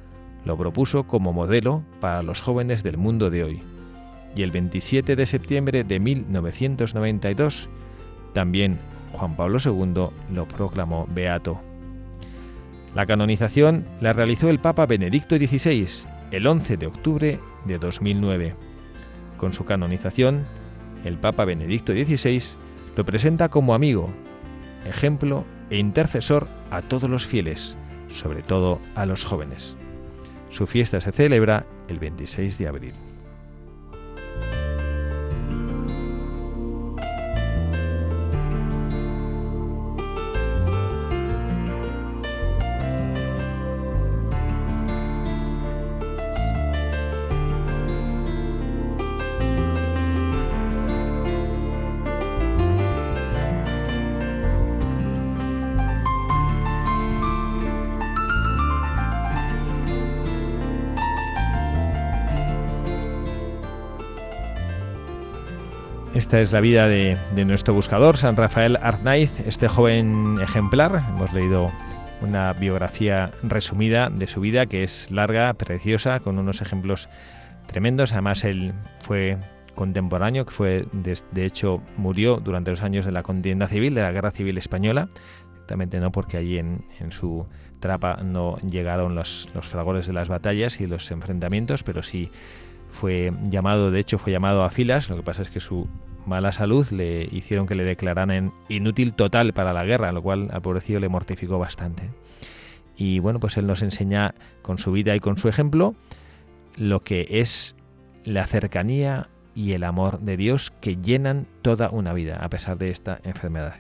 lo 0.44 0.58
propuso 0.58 1.08
como 1.08 1.32
modelo 1.32 1.82
para 2.02 2.24
los 2.24 2.42
jóvenes 2.42 2.84
del 2.84 2.98
mundo 2.98 3.30
de 3.30 3.46
hoy. 3.46 3.62
Y 4.36 4.44
el 4.44 4.52
27 4.52 5.16
de 5.16 5.26
septiembre 5.26 5.86
de 5.86 5.98
1992, 6.02 7.70
también 8.34 8.78
Juan 9.14 9.38
Pablo 9.38 9.60
II 9.64 10.10
lo 10.36 10.46
proclamó 10.46 11.08
beato. 11.16 11.62
La 12.96 13.06
canonización 13.06 13.86
la 14.02 14.12
realizó 14.12 14.50
el 14.50 14.60
Papa 14.60 14.86
Benedicto 14.86 15.38
XVI 15.38 16.09
el 16.32 16.46
11 16.48 16.78
de 16.78 16.88
octubre 16.88 17.40
de 17.66 17.78
2009. 17.78 18.56
Con 19.38 19.54
su 19.54 19.66
canonización, 19.66 20.46
el 21.04 21.18
Papa 21.18 21.46
Benedicto 21.46 21.94
XVI 21.94 22.42
lo 22.96 23.06
presenta 23.06 23.50
como 23.50 23.74
amigo, 23.74 24.10
ejemplo 24.86 25.46
e 25.70 25.78
intercesor 25.78 26.48
a 26.72 26.82
todos 26.82 27.10
los 27.10 27.26
fieles, 27.26 27.78
sobre 28.14 28.42
todo 28.42 28.80
a 28.96 29.06
los 29.06 29.26
jóvenes. 29.26 29.76
Su 30.50 30.68
fiesta 30.68 31.00
se 31.00 31.12
celebra 31.12 31.66
el 31.88 32.00
26 32.00 32.58
de 32.58 32.68
abril. 32.68 32.94
Esta 66.30 66.42
es 66.42 66.52
la 66.52 66.62
vida 66.62 66.88
de, 66.88 67.18
nuestro 67.44 67.74
buscador, 67.74 68.16
San 68.16 68.36
Rafael 68.36 68.78
Arnaiz, 68.84 69.32
este 69.48 69.68
joven 69.68 70.38
ejemplar. 70.40 71.02
Hemos 71.16 71.34
leído 71.34 71.72
una 72.22 72.54
biografía 72.54 73.32
resumida 73.42 74.12
de 74.12 74.28
su 74.28 74.40
vida 74.40 74.68
que 74.68 74.84
es 74.84 75.10
larga, 75.10 75.52
preciosa, 75.56 76.20
con 76.20 76.38
unos 76.38 76.62
ejemplos 76.62 77.10
tremendos. 77.66 78.12
Además, 78.12 78.44
él 78.44 78.74
fue 79.00 79.40
contemporáneo, 79.74 80.46
que 80.46 80.52
fue, 80.52 80.86
de, 80.92 81.46
hecho, 81.46 81.82
murió 81.98 82.36
durante 82.38 82.70
los 82.70 82.84
años 82.84 83.06
de 83.06 83.12
la 83.12 83.24
contienda 83.24 83.68
civil, 83.68 83.96
de 83.96 84.04
la 84.04 84.12
Guerra 84.12 84.30
Civil 84.30 84.60
Española. 84.60 85.10
Exactamente 85.54 86.00
no, 86.00 86.12
porque 86.12 86.38
allí 86.38 86.60
en, 86.60 86.84
su 87.10 87.48
trapa 87.80 88.18
no 88.24 88.58
llegaron 88.58 89.16
los, 89.16 89.50
los 89.56 89.66
fragores 89.66 90.06
de 90.06 90.14
las 90.14 90.28
batallas 90.28 90.80
y 90.80 90.86
los 90.86 91.10
enfrentamientos, 91.10 91.82
pero 91.82 92.04
sí 92.04 92.30
fue 92.92 93.32
llamado, 93.50 93.92
de 93.92 94.00
hecho 94.00 94.18
fue 94.18 94.32
llamado 94.32 94.64
a 94.64 94.70
filas, 94.70 95.10
lo 95.10 95.16
que 95.16 95.24
pasa 95.24 95.42
es 95.42 95.50
que 95.50 95.60
su 95.60 95.88
mala 96.26 96.52
salud 96.52 96.88
le 96.92 97.28
hicieron 97.32 97.66
que 97.68 97.76
le 97.76 97.84
declararan 97.84 98.52
inútil 98.68 99.14
total 99.14 99.54
para 99.54 99.74
la 99.74 99.84
guerra, 99.84 100.12
lo 100.12 100.22
cual 100.22 100.50
al 100.52 100.62
pobrecillo 100.62 101.00
le 101.00 101.10
mortificó 101.10 101.60
bastante. 101.60 102.10
Y 102.96 103.20
bueno, 103.20 103.40
pues 103.40 103.58
él 103.58 103.66
nos 103.66 103.82
enseña 103.82 104.36
con 104.62 104.78
su 104.78 104.92
vida 104.92 105.16
y 105.16 105.20
con 105.20 105.38
su 105.38 105.48
ejemplo 105.48 105.96
lo 106.78 107.02
que 107.02 107.28
es 107.30 107.76
la 108.26 108.46
cercanía 108.46 109.30
y 109.56 109.74
el 109.74 109.84
amor 109.84 110.20
de 110.20 110.38
Dios 110.38 110.72
que 110.82 110.98
llenan 110.98 111.48
toda 111.62 111.90
una 111.90 112.14
vida 112.14 112.38
a 112.38 112.50
pesar 112.50 112.78
de 112.78 112.90
esta 112.90 113.20
enfermedad. 113.24 113.76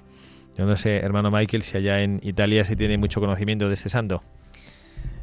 Yo 0.58 0.65
no 0.65 0.76
sé, 0.76 0.98
hermano 0.98 1.32
Michael, 1.32 1.63
si 1.63 1.78
allá 1.78 2.02
en 2.02 2.19
Italia 2.24 2.65
se 2.65 2.76
tiene 2.76 2.98
mucho 2.98 3.22
conocimiento 3.22 3.67
de 3.67 3.76
este 3.76 3.89
santo. 3.89 4.22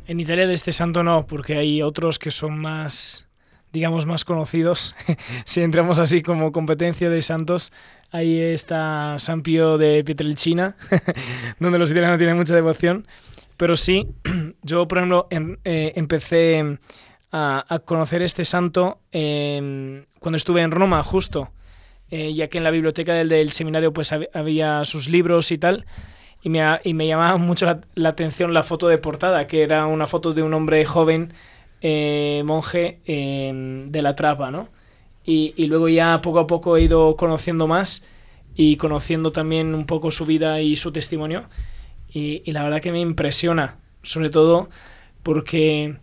En 0.06 0.20
Italia 0.20 0.46
de 0.46 0.54
este 0.54 0.72
santo 0.72 1.02
no, 1.02 1.26
porque 1.26 1.56
hay 1.56 1.82
otros 1.82 2.18
que 2.18 2.30
son 2.30 2.58
más 2.58 3.25
digamos, 3.72 4.06
más 4.06 4.24
conocidos, 4.24 4.94
si 5.44 5.60
entramos 5.60 5.98
así 5.98 6.22
como 6.22 6.52
competencia 6.52 7.10
de 7.10 7.22
santos, 7.22 7.72
ahí 8.10 8.40
está 8.40 9.18
San 9.18 9.42
Pío 9.42 9.78
de 9.78 10.02
Pietrelcina, 10.04 10.76
donde 11.60 11.78
los 11.78 11.90
italianos 11.90 12.18
tienen 12.18 12.36
mucha 12.36 12.54
devoción. 12.54 13.06
Pero 13.56 13.76
sí, 13.76 14.08
yo, 14.62 14.86
por 14.88 14.98
ejemplo, 14.98 15.26
em, 15.30 15.56
eh, 15.64 15.92
empecé 15.96 16.78
a, 17.32 17.80
conocer 17.84 18.22
este 18.22 18.44
santo 18.46 19.00
cuando 19.12 20.36
estuve 20.36 20.62
en 20.62 20.70
Roma, 20.70 21.02
justo, 21.02 21.50
eh, 22.10 22.32
ya 22.32 22.48
que 22.48 22.58
en 22.58 22.64
la 22.64 22.70
biblioteca 22.70 23.12
del, 23.12 23.52
seminario 23.52 23.92
pues 23.92 24.10
había 24.12 24.84
sus 24.84 25.08
libros 25.08 25.50
y 25.52 25.58
tal. 25.58 25.84
Y 26.42 26.48
me, 26.48 26.62
y 26.84 26.94
me 26.94 27.06
llamaba 27.06 27.36
mucho 27.36 27.80
la 27.94 28.08
atención 28.08 28.54
la 28.54 28.62
foto 28.62 28.88
de 28.88 28.98
portada, 28.98 29.46
que 29.46 29.62
era 29.62 29.86
una 29.86 30.06
foto 30.06 30.32
de 30.32 30.42
un 30.42 30.54
hombre 30.54 30.84
joven 30.84 31.34
eh, 31.80 32.42
monje 32.44 32.98
em, 33.04 33.86
de 33.86 34.02
la 34.02 34.14
trapa, 34.14 34.50
¿no? 34.50 34.68
Y, 35.24 35.66
luego 35.66 35.88
ya 35.88 36.20
poco 36.20 36.38
a 36.38 36.46
poco 36.46 36.76
he 36.76 36.82
ido 36.82 37.16
conociendo 37.16 37.66
más 37.66 38.06
y 38.54 38.76
conociendo 38.76 39.32
también 39.32 39.74
un 39.74 39.84
poco 39.84 40.12
su 40.12 40.24
vida 40.24 40.60
y 40.60 40.76
su 40.76 40.92
testimonio. 40.92 41.44
Y, 42.12 42.50
la 42.52 42.62
verdad 42.62 42.80
que 42.80 42.92
me 42.92 43.00
impresiona, 43.00 43.76
sobre 44.02 44.30
todo 44.30 44.68
porque 45.24 45.96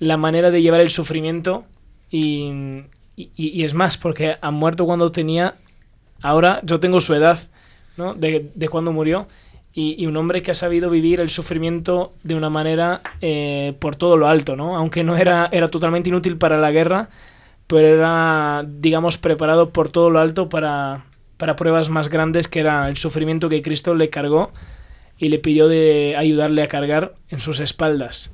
la 0.00 0.16
manera 0.16 0.50
de 0.50 0.60
llevar 0.60 0.80
el 0.80 0.90
sufrimiento 0.90 1.64
y, 2.10 2.82
es 3.16 3.74
más, 3.74 3.96
porque 3.96 4.36
ha 4.40 4.50
muerto 4.50 4.86
cuando 4.86 5.12
tenía, 5.12 5.54
ahora 6.20 6.60
yo 6.64 6.80
tengo 6.80 7.00
su 7.00 7.14
edad, 7.14 7.38
¿no? 7.96 8.14
De, 8.14 8.50
de 8.54 8.68
cuando 8.68 8.92
murió 8.92 9.28
y, 9.74 10.06
un 10.06 10.16
hombre 10.16 10.42
que 10.42 10.50
ha 10.50 10.54
sabido 10.54 10.90
vivir 10.90 11.20
el 11.20 11.30
sufrimiento 11.30 12.12
de 12.24 12.34
una 12.34 12.50
manera 12.50 13.00
eh, 13.20 13.74
por 13.78 13.96
todo 13.96 14.16
lo 14.16 14.26
alto, 14.26 14.56
¿no? 14.56 14.76
Aunque 14.76 15.04
no 15.04 15.16
era, 15.16 15.48
era 15.52 15.68
totalmente 15.68 16.08
inútil 16.08 16.36
para 16.36 16.58
la 16.58 16.70
guerra, 16.70 17.10
pero 17.66 17.86
era, 17.86 18.64
digamos, 18.66 19.18
preparado 19.18 19.70
por 19.70 19.88
todo 19.90 20.10
lo 20.10 20.18
alto 20.18 20.48
para, 20.48 21.04
para 21.36 21.54
pruebas 21.54 21.90
más 21.90 22.08
grandes, 22.08 22.48
que 22.48 22.60
era 22.60 22.88
el 22.88 22.96
sufrimiento 22.96 23.48
que 23.48 23.62
Cristo 23.62 23.94
le 23.94 24.10
cargó 24.10 24.52
y 25.16 25.28
le 25.28 25.38
pidió 25.38 25.68
de 25.68 26.16
ayudarle 26.16 26.62
a 26.62 26.68
cargar 26.68 27.14
en 27.28 27.40
sus 27.40 27.60
espaldas. 27.60 28.32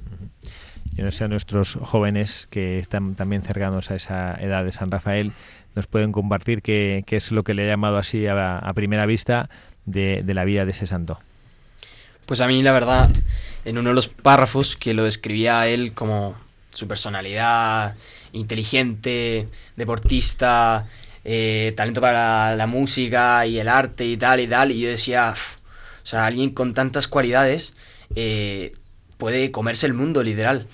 Yo 0.94 1.04
no 1.04 1.10
sé, 1.10 1.24
a 1.24 1.28
nuestros 1.28 1.74
jóvenes 1.74 2.46
que 2.50 2.78
están 2.78 3.16
también 3.16 3.42
cercanos 3.42 3.90
a 3.90 3.96
esa 3.96 4.34
edad 4.34 4.64
de 4.64 4.72
San 4.72 4.90
Rafael, 4.90 5.32
nos 5.74 5.88
pueden 5.88 6.12
compartir 6.12 6.62
qué, 6.62 7.04
es 7.06 7.32
lo 7.32 7.42
que 7.42 7.52
le 7.52 7.64
ha 7.64 7.66
llamado 7.66 7.96
así 7.96 8.26
a 8.28 8.72
primera 8.74 9.04
vista 9.04 9.50
de, 9.86 10.22
la 10.26 10.44
vida 10.44 10.64
de 10.64 10.72
ese 10.72 10.86
santo. 10.86 11.18
Pues 12.26 12.40
a 12.40 12.46
mí 12.46 12.62
la 12.62 12.72
verdad, 12.72 13.10
en 13.64 13.78
uno 13.78 13.90
de 13.90 13.94
los 13.94 14.08
párrafos 14.08 14.76
que 14.76 14.94
lo 14.94 15.04
describía 15.04 15.66
él 15.68 15.92
como 15.92 16.34
su 16.72 16.88
personalidad, 16.88 17.94
inteligente, 18.32 19.48
deportista, 19.76 20.86
eh, 21.24 21.72
talento 21.76 22.00
para 22.00 22.56
la 22.56 22.66
música 22.66 23.46
y 23.46 23.58
el 23.58 23.68
arte 23.68 24.04
y 24.04 24.16
tal 24.16 24.40
y 24.40 24.46
tal, 24.48 24.72
y 24.72 24.80
yo 24.80 24.88
decía, 24.88 25.32
o 25.32 26.06
sea, 26.06 26.26
alguien 26.26 26.50
con 26.50 26.74
tantas 26.74 27.08
cualidades 27.08 27.74
eh, 28.16 28.72
puede 29.18 29.50
comerse 29.50 29.86
el 29.86 29.94
mundo 29.94 30.22
literal 30.22 30.66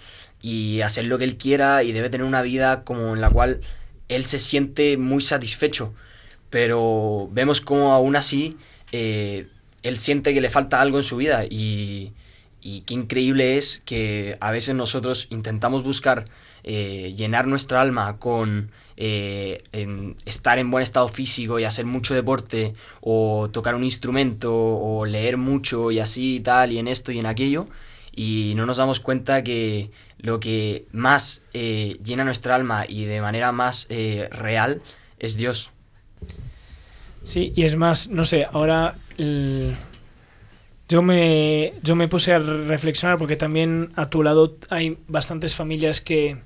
y 0.43 0.81
hacer 0.81 1.05
lo 1.05 1.19
que 1.19 1.25
él 1.25 1.37
quiera 1.37 1.83
y 1.83 1.93
debe 1.93 2.11
tener 2.11 2.27
una 2.27 2.43
vida 2.43 2.85
como 2.85 3.15
en 3.15 3.21
la 3.21 3.31
cual 3.31 3.61
él 4.09 4.25
se 4.25 4.39
siente 4.39 4.97
muy 4.97 5.21
satisfecho, 5.21 5.95
pero 6.49 7.29
vemos 7.33 7.61
como 7.61 7.93
aún 7.93 8.17
así 8.17 8.57
eh, 8.93 9.47
él 9.83 9.97
siente 9.97 10.35
que 10.35 10.41
le 10.41 10.51
falta 10.51 10.81
algo 10.81 10.99
en 10.99 11.05
su 11.05 11.17
vida 11.17 11.45
y, 11.45 12.13
qué 12.63 12.93
increíble 12.93 13.57
es 13.57 13.81
que 13.87 14.37
a 14.41 14.51
veces 14.51 14.75
nosotros 14.75 15.29
intentamos 15.31 15.83
buscar 15.83 16.27
eh, 16.63 17.15
llenar 17.17 17.47
nuestra 17.47 17.81
alma 17.81 18.19
con 18.19 18.71
eh, 18.99 19.63
estar 20.27 20.59
en 20.59 20.71
buen 20.71 20.83
estado 20.83 21.09
físico 21.09 21.59
y 21.59 21.65
hacer 21.65 21.87
mucho 21.87 22.13
deporte 22.13 22.75
o 23.01 23.49
tocar 23.51 23.75
un 23.75 23.83
instrumento 23.83 24.53
o 24.55 25.07
leer 25.07 25.39
mucho 25.39 25.91
y 25.91 26.01
así 26.01 26.37
y 26.37 26.41
tal 26.41 26.73
y 26.73 26.79
en 26.79 26.89
esto 26.89 27.13
y 27.13 27.19
en 27.19 27.25
aquello 27.25 27.67
y 28.15 28.53
no 28.57 28.67
nos 28.67 28.77
damos 28.77 29.01
cuenta 29.01 29.43
que 29.43 29.91
lo 30.19 30.39
que 30.39 30.85
más 30.93 31.41
llena 31.55 32.25
nuestra 32.25 32.57
alma 32.57 32.85
y 32.87 33.07
de 33.07 33.23
manera 33.23 33.53
más 33.53 33.89
real 33.89 34.83
es 35.19 35.39
Dios. 35.39 35.71
Sí, 37.23 37.53
y 37.55 37.65
es 37.65 37.77
más, 37.77 38.09
no 38.09 38.25
sé, 38.25 38.47
ahora 38.51 38.95
yo, 40.89 41.03
me, 41.03 41.75
yo 41.83 41.95
me 41.95 42.09
puse 42.09 42.33
a 42.33 42.39
reflexionar 42.39 43.19
porque 43.19 43.37
también 43.37 43.91
a 43.97 44.09
tu 44.09 44.23
lado 44.23 44.57
hay 44.71 44.97
bastantes 45.07 45.55
familias 45.55 46.01
que, 46.01 46.39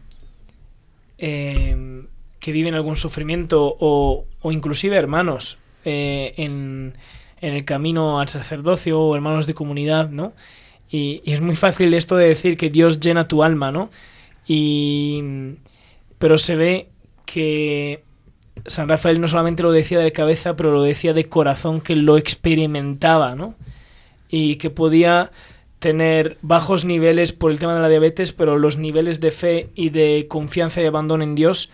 em, 1.19 2.07
que 2.41 2.53
viven 2.53 2.75
algún 2.75 2.97
sufrimiento 2.97 3.77
o, 3.79 4.27
o 4.41 4.53
inclusive 4.53 4.97
hermanos 4.97 5.59
eh, 5.85 6.35
en, 6.37 6.95
en, 7.41 7.55
el 7.55 7.65
camino 7.65 8.21
al 8.21 8.29
sacerdocio 8.29 9.01
o 9.01 9.15
hermanos 9.15 9.47
de 9.47 9.55
comunidad, 9.55 10.11
¿no? 10.11 10.33
Y, 10.91 11.23
y, 11.25 11.33
es 11.33 11.41
muy 11.41 11.57
fácil 11.57 11.95
esto 11.95 12.17
de 12.17 12.29
decir 12.29 12.57
que 12.57 12.71
Dios 12.71 13.01
llena 13.01 13.29
tu 13.29 13.43
alma, 13.43 13.71
¿no? 13.71 13.91
Y, 14.47 15.23
pero 16.19 16.37
se 16.39 16.57
ve 16.57 16.89
que 17.27 18.03
San 18.67 18.89
Rafael 18.89 19.21
no 19.21 19.29
solamente 19.29 19.63
lo 19.63 19.73
decía 19.73 19.99
de 19.99 20.13
cabeza, 20.13 20.57
pero 20.57 20.73
lo 20.73 20.83
decía 20.83 21.13
de 21.13 21.29
corazón, 21.29 21.81
que 21.81 21.97
lo 21.97 22.17
experimentaba, 22.17 23.35
¿no? 23.35 23.55
Y 24.29 24.57
que 24.57 24.71
podía 24.71 25.31
tener 25.79 26.39
bajos 26.43 26.85
niveles 26.85 27.33
por 27.33 27.51
el 27.51 27.59
tema 27.59 27.75
de 27.75 27.81
la 27.81 27.89
diabetes, 27.89 28.33
pero 28.33 28.59
los 28.59 28.79
niveles 28.79 29.21
de 29.21 29.31
fe 29.31 29.69
y 29.75 29.91
de 29.91 30.27
confianza 30.29 30.81
y 30.83 30.87
abandono 30.87 31.25
en 31.25 31.35
Dios 31.35 31.71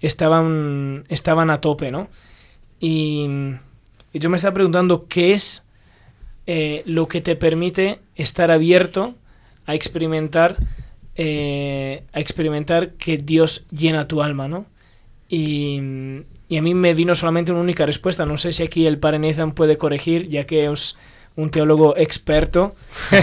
estaban, 0.00 1.04
estaban 1.08 1.50
a 1.50 1.60
tope, 1.60 1.90
¿no? 1.90 2.08
Y, 2.80 3.28
Y 4.12 4.20
yo 4.20 4.30
me 4.30 4.36
estaba 4.36 4.54
preguntando 4.54 5.06
qué 5.08 5.32
es 5.34 5.66
eh, 6.46 6.82
lo 6.86 7.08
que 7.08 7.20
te 7.20 7.36
permite 7.36 8.00
estar 8.16 8.50
abierto 8.50 9.14
a 9.66 9.74
experimentar, 9.74 10.56
eh, 11.16 12.04
a 12.12 12.20
experimentar 12.20 12.92
que 12.92 13.18
Dios 13.18 13.66
llena 13.70 14.08
tu 14.08 14.22
alma, 14.22 14.48
¿no? 14.48 14.66
Y, 15.28 15.80
y, 16.48 16.56
a 16.56 16.62
mí 16.62 16.74
me 16.74 16.94
vino 16.94 17.14
solamente 17.14 17.50
una 17.50 17.60
única 17.60 17.86
respuesta. 17.86 18.26
No 18.26 18.36
sé 18.36 18.52
si 18.52 18.62
aquí 18.62 18.86
el 18.86 18.98
padre 18.98 19.18
Nathan 19.18 19.52
puede 19.52 19.78
corregir, 19.78 20.28
ya 20.28 20.44
que 20.44 20.66
es 20.66 20.98
un 21.36 21.50
teólogo 21.50 21.96
experto. 21.96 22.74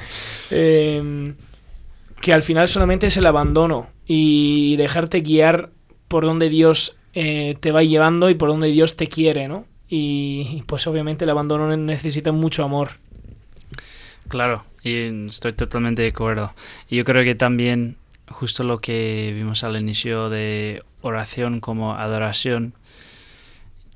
eh, 0.50 1.34
que 2.24 2.32
al 2.32 2.42
final 2.42 2.68
solamente 2.68 3.08
es 3.08 3.18
el 3.18 3.26
abandono 3.26 3.88
y 4.06 4.76
dejarte 4.76 5.20
guiar 5.20 5.68
por 6.08 6.24
donde 6.24 6.48
Dios 6.48 6.98
eh, 7.12 7.56
te 7.60 7.70
va 7.70 7.82
llevando 7.82 8.30
y 8.30 8.34
por 8.34 8.48
donde 8.48 8.68
Dios 8.68 8.96
te 8.96 9.08
quiere, 9.08 9.46
¿no? 9.46 9.66
Y 9.90 10.62
pues 10.66 10.86
obviamente 10.86 11.24
el 11.24 11.30
abandono 11.30 11.76
necesita 11.76 12.32
mucho 12.32 12.64
amor. 12.64 12.92
Claro, 14.28 14.64
y 14.82 15.26
estoy 15.26 15.52
totalmente 15.52 16.00
de 16.00 16.08
acuerdo. 16.08 16.54
Y 16.88 16.96
yo 16.96 17.04
creo 17.04 17.24
que 17.24 17.34
también 17.34 17.96
justo 18.28 18.64
lo 18.64 18.78
que 18.78 19.32
vimos 19.34 19.64
al 19.64 19.76
inicio 19.76 20.28
de 20.28 20.82
oración 21.02 21.60
como 21.60 21.94
adoración, 21.94 22.74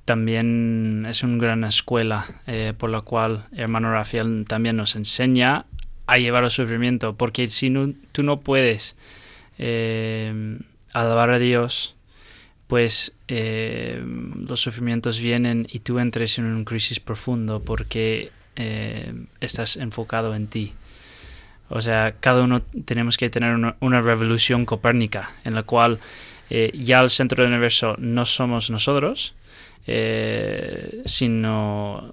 también 0.04 1.06
es 1.08 1.22
una 1.22 1.42
gran 1.42 1.64
escuela 1.64 2.24
eh, 2.46 2.72
por 2.76 2.90
la 2.90 3.02
cual 3.02 3.46
hermano 3.52 3.92
Rafael 3.92 4.46
también 4.48 4.76
nos 4.76 4.96
enseña 4.96 5.66
a 6.06 6.16
llevar 6.16 6.44
el 6.44 6.50
sufrimiento, 6.50 7.14
porque 7.14 7.48
si 7.48 7.68
no, 7.68 7.92
tú 8.12 8.22
no 8.22 8.40
puedes 8.40 8.96
eh, 9.58 10.58
alabar 10.92 11.30
a 11.30 11.38
Dios, 11.38 11.94
pues 12.68 13.14
eh, 13.28 14.02
los 14.04 14.60
sufrimientos 14.60 15.18
vienen 15.18 15.66
y 15.70 15.80
tú 15.80 15.98
entres 15.98 16.38
en 16.38 16.44
un 16.44 16.64
crisis 16.64 17.00
profundo 17.00 17.60
porque 17.60 18.30
eh, 18.56 19.12
estás 19.40 19.76
enfocado 19.76 20.34
en 20.34 20.46
ti. 20.46 20.72
O 21.70 21.80
sea, 21.80 22.14
cada 22.20 22.42
uno 22.42 22.62
tenemos 22.84 23.16
que 23.16 23.30
tener 23.30 23.54
una, 23.54 23.76
una 23.80 24.00
revolución 24.00 24.64
copérnica 24.64 25.30
en 25.44 25.54
la 25.54 25.62
cual 25.62 25.98
eh, 26.50 26.70
ya 26.74 27.00
el 27.00 27.10
centro 27.10 27.42
del 27.42 27.52
universo 27.52 27.94
no 27.98 28.24
somos 28.24 28.70
nosotros, 28.70 29.34
eh, 29.86 31.02
sino 31.04 32.12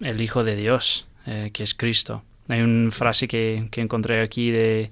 el 0.00 0.20
Hijo 0.20 0.44
de 0.44 0.56
Dios, 0.56 1.06
eh, 1.26 1.50
que 1.52 1.62
es 1.62 1.74
Cristo. 1.74 2.22
Hay 2.48 2.60
una 2.60 2.90
frase 2.90 3.28
que, 3.28 3.68
que 3.70 3.80
encontré 3.80 4.20
aquí 4.20 4.50
de, 4.50 4.90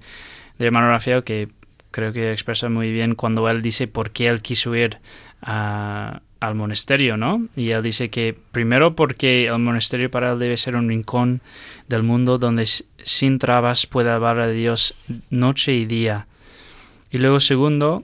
de 0.57 0.65
hermano 0.65 0.89
Rafael 0.89 1.23
que 1.23 1.49
creo 1.91 2.13
que 2.13 2.31
expresa 2.31 2.69
muy 2.69 2.91
bien 2.91 3.15
cuando 3.15 3.47
él 3.49 3.61
dice 3.61 3.87
por 3.87 4.11
qué 4.11 4.27
él 4.27 4.41
quiso 4.41 4.75
ir 4.75 4.97
a, 5.41 6.21
al 6.41 6.55
monasterio, 6.55 7.15
¿no? 7.15 7.47
Y 7.55 7.69
él 7.69 7.81
dice 7.81 8.09
que 8.09 8.35
primero 8.51 8.95
porque 8.95 9.45
el 9.45 9.59
monasterio 9.59 10.11
para 10.11 10.33
él 10.33 10.39
debe 10.39 10.57
ser 10.57 10.75
un 10.75 10.89
rincón 10.89 11.39
del 11.87 12.03
mundo 12.03 12.37
donde 12.37 12.65
sin 12.65 13.39
trabas 13.39 13.87
puede 13.87 14.09
alabar 14.09 14.39
a 14.39 14.49
Dios 14.49 14.93
noche 15.29 15.73
y 15.73 15.85
día. 15.85 16.27
Y 17.09 17.19
luego 17.19 17.39
segundo, 17.39 18.03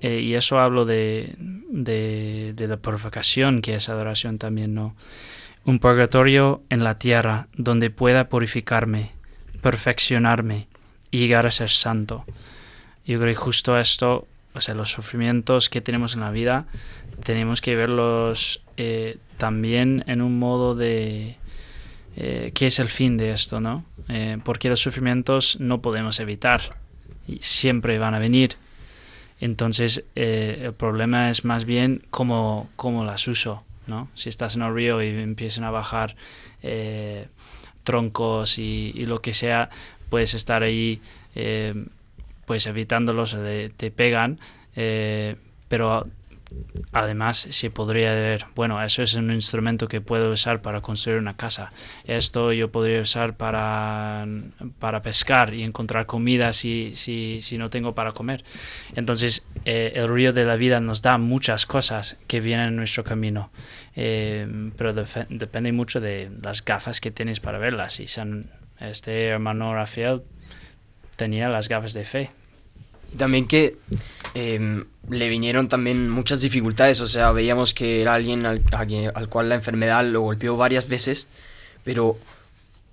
eh, 0.00 0.20
y 0.20 0.34
eso 0.34 0.58
hablo 0.58 0.84
de, 0.84 1.34
de, 1.38 2.52
de 2.56 2.66
la 2.66 2.76
purificación, 2.78 3.62
que 3.62 3.76
es 3.76 3.88
adoración 3.88 4.38
también, 4.38 4.74
¿no? 4.74 4.96
un 5.66 5.80
purgatorio 5.80 6.62
en 6.70 6.84
la 6.84 6.96
tierra 6.96 7.48
donde 7.56 7.90
pueda 7.90 8.28
purificarme, 8.28 9.10
perfeccionarme 9.60 10.68
y 11.10 11.18
llegar 11.18 11.44
a 11.44 11.50
ser 11.50 11.70
santo. 11.70 12.24
Yo 13.04 13.18
creo 13.18 13.34
que 13.34 13.40
justo 13.40 13.76
esto, 13.76 14.28
o 14.54 14.60
sea, 14.60 14.76
los 14.76 14.92
sufrimientos 14.92 15.68
que 15.68 15.80
tenemos 15.80 16.14
en 16.14 16.20
la 16.20 16.30
vida, 16.30 16.66
tenemos 17.22 17.60
que 17.60 17.74
verlos 17.76 18.62
eh, 18.76 19.18
también 19.38 20.04
en 20.06 20.22
un 20.22 20.38
modo 20.38 20.74
de 20.74 21.36
eh, 22.16 22.50
qué 22.54 22.66
es 22.66 22.78
el 22.78 22.88
fin 22.88 23.16
de 23.16 23.32
esto, 23.32 23.60
¿no? 23.60 23.84
Eh, 24.08 24.38
porque 24.44 24.68
los 24.68 24.80
sufrimientos 24.80 25.58
no 25.58 25.82
podemos 25.82 26.20
evitar 26.20 26.76
y 27.26 27.38
siempre 27.40 27.98
van 27.98 28.14
a 28.14 28.18
venir. 28.18 28.56
Entonces, 29.40 30.04
eh, 30.14 30.62
el 30.64 30.72
problema 30.72 31.30
es 31.30 31.44
más 31.44 31.64
bien 31.64 32.02
cómo, 32.10 32.70
cómo 32.76 33.04
las 33.04 33.26
uso. 33.28 33.62
¿no? 33.86 34.08
Si 34.14 34.28
estás 34.28 34.56
en 34.56 34.62
el 34.62 34.74
río 34.74 35.02
y 35.02 35.08
empiezan 35.08 35.64
a 35.64 35.70
bajar 35.70 36.16
eh, 36.62 37.28
troncos 37.84 38.58
y, 38.58 38.92
y, 38.94 39.06
lo 39.06 39.20
que 39.20 39.34
sea, 39.34 39.70
puedes 40.08 40.34
estar 40.34 40.62
ahí 40.62 41.00
pues 42.46 42.66
evitándolos, 42.66 43.36
te, 43.76 43.90
pegan, 43.90 44.38
pero 45.68 46.06
además 46.92 47.46
se 47.50 47.70
podría 47.70 48.12
ver, 48.12 48.46
bueno, 48.54 48.82
eso 48.82 49.02
es 49.02 49.14
un 49.14 49.32
instrumento 49.32 49.88
que 49.88 50.00
puedo 50.00 50.30
usar 50.30 50.62
para 50.62 50.80
construir 50.80 51.18
una 51.18 51.36
casa. 51.36 51.72
Esto 52.04 52.52
yo 52.52 52.70
podría 52.70 53.00
usar 53.00 53.36
para, 53.36 54.26
para 54.78 55.02
pescar 55.02 55.54
y 55.54 55.62
encontrar 55.62 56.06
comida 56.06 56.52
si, 56.52 56.92
si, 56.94 57.40
si 57.42 57.58
no 57.58 57.68
tengo 57.68 57.94
para 57.94 58.12
comer. 58.12 58.44
Entonces, 58.94 59.44
eh, 59.64 59.92
el 59.96 60.08
río 60.08 60.32
de 60.32 60.44
la 60.44 60.56
vida 60.56 60.80
nos 60.80 61.02
da 61.02 61.18
muchas 61.18 61.66
cosas 61.66 62.18
que 62.26 62.40
vienen 62.40 62.68
en 62.68 62.76
nuestro 62.76 63.04
camino, 63.04 63.50
eh, 63.94 64.46
pero 64.76 64.92
depende 64.94 65.72
mucho 65.72 66.00
de 66.00 66.30
las 66.42 66.64
gafas 66.64 67.00
que 67.00 67.10
tienes 67.10 67.40
para 67.40 67.58
verlas. 67.58 68.00
Y 68.00 68.06
San, 68.06 68.50
este 68.80 69.26
hermano 69.26 69.74
Rafael 69.74 70.22
tenía 71.16 71.48
las 71.48 71.68
gafas 71.68 71.94
de 71.94 72.04
fe. 72.04 72.30
También 73.16 73.46
que 73.46 73.76
eh, 74.34 74.84
le 75.10 75.28
vinieron 75.28 75.68
también 75.68 76.10
muchas 76.10 76.40
dificultades, 76.40 77.00
o 77.00 77.06
sea, 77.06 77.32
veíamos 77.32 77.74
que 77.74 78.02
era 78.02 78.14
alguien 78.14 78.46
al, 78.46 78.62
al, 78.72 79.28
cual 79.28 79.48
la 79.48 79.54
enfermedad 79.54 80.04
lo 80.04 80.20
golpeó 80.20 80.56
varias 80.56 80.88
veces, 80.88 81.28
pero 81.84 82.18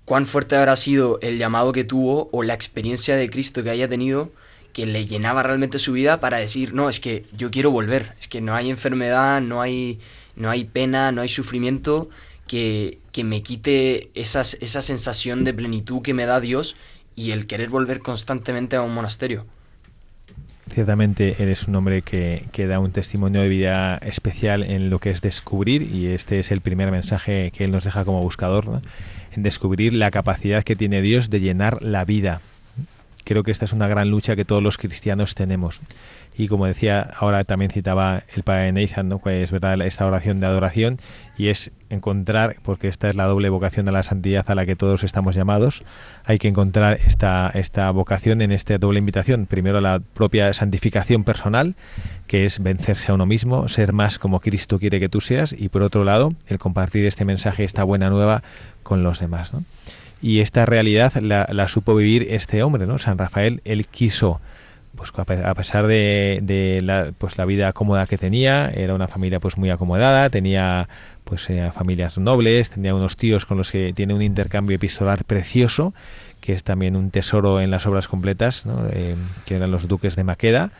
cuán 0.04 0.26
fuerte 0.26 0.56
habrá 0.56 0.76
sido 0.76 1.18
el 1.22 1.38
llamado 1.38 1.72
que 1.72 1.84
tuvo 1.84 2.28
o 2.32 2.42
la 2.42 2.54
experiencia 2.54 3.16
de 3.16 3.28
Cristo 3.30 3.62
que 3.62 3.70
haya 3.70 3.88
tenido 3.88 4.30
que 4.74 4.86
le 4.86 5.06
llenaba 5.06 5.42
realmente 5.42 5.78
su 5.78 5.92
vida 5.92 6.20
para 6.20 6.38
decir, 6.38 6.74
no, 6.74 6.88
es 6.88 6.98
que 6.98 7.24
yo 7.36 7.50
quiero 7.50 7.70
volver, 7.70 8.14
es 8.18 8.26
que 8.26 8.40
no 8.40 8.54
hay 8.54 8.70
enfermedad, 8.70 9.40
no 9.40 9.62
hay, 9.62 10.00
no 10.34 10.50
hay 10.50 10.64
pena, 10.64 11.12
no 11.12 11.22
hay 11.22 11.28
sufrimiento 11.28 12.10
que, 12.48 12.98
que 13.12 13.22
me 13.22 13.42
quite 13.42 14.10
esas, 14.14 14.58
esa 14.60 14.82
sensación 14.82 15.44
de 15.44 15.54
plenitud 15.54 16.02
que 16.02 16.12
me 16.12 16.26
da 16.26 16.40
Dios 16.40 16.76
y 17.14 17.30
el 17.30 17.46
querer 17.46 17.68
volver 17.68 18.00
constantemente 18.00 18.74
a 18.74 18.82
un 18.82 18.92
monasterio. 18.92 19.46
Ciertamente 20.70 21.36
eres 21.42 21.68
un 21.68 21.76
hombre 21.76 22.02
que, 22.02 22.44
que, 22.52 22.66
da 22.66 22.80
un 22.80 22.90
testimonio 22.90 23.42
de 23.42 23.48
vida 23.48 23.96
especial 23.98 24.64
en 24.64 24.90
lo 24.90 24.98
que 24.98 25.10
es 25.10 25.20
descubrir, 25.20 25.82
y 25.82 26.06
este 26.06 26.40
es 26.40 26.50
el 26.50 26.60
primer 26.60 26.90
mensaje 26.90 27.52
que 27.54 27.64
él 27.64 27.70
nos 27.70 27.84
deja 27.84 28.04
como 28.04 28.22
buscador, 28.22 28.80
en 29.32 29.42
descubrir 29.42 29.94
la 29.94 30.10
capacidad 30.10 30.64
que 30.64 30.74
tiene 30.74 31.02
Dios 31.02 31.30
de 31.30 31.40
llenar 31.40 31.82
la 31.82 32.04
vida. 32.04 32.40
Creo 33.24 33.42
que 33.42 33.50
esta 33.50 33.64
es 33.64 33.72
una 33.72 33.88
gran 33.88 34.10
lucha 34.10 34.36
que 34.36 34.44
todos 34.44 34.62
los 34.62 34.76
cristianos 34.76 35.34
tenemos. 35.34 35.80
Y 36.36 36.48
como 36.48 36.66
decía, 36.66 37.10
ahora 37.16 37.44
también 37.44 37.70
citaba 37.70 38.24
el 38.34 38.42
padre 38.42 38.72
Nathan, 38.72 39.08
¿no? 39.08 39.18
pues 39.18 39.44
es 39.44 39.50
verdad 39.52 39.80
esta 39.82 40.04
oración 40.06 40.40
de 40.40 40.46
adoración, 40.46 40.98
y 41.38 41.48
es 41.48 41.70
encontrar, 41.90 42.56
porque 42.62 42.88
esta 42.88 43.08
es 43.08 43.14
la 43.14 43.24
doble 43.24 43.48
vocación 43.48 43.86
de 43.86 43.92
la 43.92 44.02
santidad 44.02 44.44
a 44.50 44.54
la 44.54 44.66
que 44.66 44.74
todos 44.74 45.04
estamos 45.04 45.36
llamados, 45.36 45.84
hay 46.24 46.38
que 46.38 46.48
encontrar 46.48 46.98
esta, 47.06 47.50
esta 47.54 47.90
vocación 47.92 48.42
en 48.42 48.50
esta 48.50 48.78
doble 48.78 48.98
invitación. 48.98 49.46
Primero 49.46 49.80
la 49.80 50.00
propia 50.00 50.52
santificación 50.54 51.22
personal, 51.22 51.76
que 52.26 52.46
es 52.46 52.60
vencerse 52.60 53.12
a 53.12 53.14
uno 53.14 53.26
mismo, 53.26 53.68
ser 53.68 53.92
más 53.92 54.18
como 54.18 54.40
Cristo 54.40 54.78
quiere 54.80 54.98
que 54.98 55.08
tú 55.08 55.20
seas, 55.20 55.52
y 55.52 55.68
por 55.68 55.82
otro 55.82 56.02
lado, 56.02 56.32
el 56.48 56.58
compartir 56.58 57.04
este 57.06 57.24
mensaje, 57.24 57.64
esta 57.64 57.84
buena 57.84 58.10
nueva 58.10 58.42
con 58.82 59.04
los 59.04 59.20
demás. 59.20 59.54
¿no? 59.54 59.64
Y 60.20 60.40
esta 60.40 60.66
realidad 60.66 61.14
la, 61.16 61.46
la 61.52 61.68
supo 61.68 61.94
vivir 61.94 62.26
este 62.30 62.62
hombre, 62.62 62.86
¿no? 62.86 62.98
San 62.98 63.18
Rafael, 63.18 63.60
él 63.64 63.86
quiso 63.86 64.40
pues 64.96 65.12
a 65.16 65.54
pesar 65.54 65.86
de, 65.86 66.80
la, 66.82 67.12
pues 67.16 67.38
la 67.38 67.44
vida 67.44 67.72
cómoda 67.72 68.06
que 68.06 68.18
tenía, 68.18 68.70
era 68.70 68.94
una 68.94 69.08
familia 69.08 69.40
pues 69.40 69.56
muy 69.56 69.70
acomodada, 69.70 70.30
tenía 70.30 70.88
pues 71.24 71.48
eh, 71.50 71.70
familias 71.74 72.18
nobles, 72.18 72.70
tenía 72.70 72.94
unos 72.94 73.16
tíos 73.16 73.46
con 73.46 73.58
los 73.58 73.70
que 73.70 73.92
tiene 73.92 74.14
un 74.14 74.22
intercambio 74.22 74.76
epistolar 74.76 75.24
precioso, 75.24 75.94
que 76.40 76.52
es 76.52 76.62
también 76.62 76.96
un 76.96 77.10
tesoro 77.10 77.60
en 77.60 77.70
las 77.70 77.86
obras 77.86 78.08
completas, 78.08 78.66
eh, 78.92 79.16
que 79.46 79.56
eran 79.56 79.70
los 79.70 79.88
duques 79.88 80.16
de 80.16 80.24
Maqueda 80.24 80.70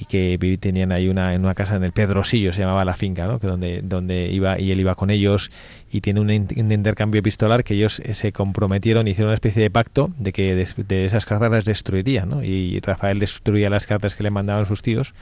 y 0.00 0.04
que 0.04 0.58
tenían 0.60 0.92
ahí 0.92 1.08
una 1.08 1.34
en 1.34 1.44
una 1.44 1.54
casa 1.54 1.76
en 1.76 1.84
el 1.84 1.92
Pedrosillo 1.92 2.52
se 2.52 2.60
llamaba 2.60 2.84
la 2.84 2.94
finca 2.94 3.26
no 3.26 3.38
que 3.38 3.46
donde 3.46 3.80
donde 3.82 4.28
iba 4.30 4.60
y 4.60 4.72
él 4.72 4.80
iba 4.80 4.94
con 4.94 5.10
ellos 5.10 5.50
y 5.90 6.00
tiene 6.00 6.20
un, 6.20 6.30
intercambio 6.30 7.20
epistolar 7.20 7.64
que 7.64 7.74
ellos 7.74 8.02
se 8.12 8.32
comprometieron 8.32 9.08
hicieron 9.08 9.28
una 9.28 9.34
especie 9.34 9.62
de 9.62 9.70
pacto 9.70 10.10
de 10.18 10.32
que 10.32 10.54
de, 10.54 10.68
de 10.88 11.06
esas 11.06 11.24
cartas 11.24 11.50
las 11.50 11.64
destruirían 11.64 12.28
¿no? 12.28 12.42
y 12.42 12.80
Rafael 12.80 13.18
destruía 13.18 13.70
las 13.70 13.86
cartas 13.86 14.14
que 14.14 14.22
le 14.22 14.30
mandaban 14.30 14.66
sus 14.66 14.82
tíos 14.82 15.14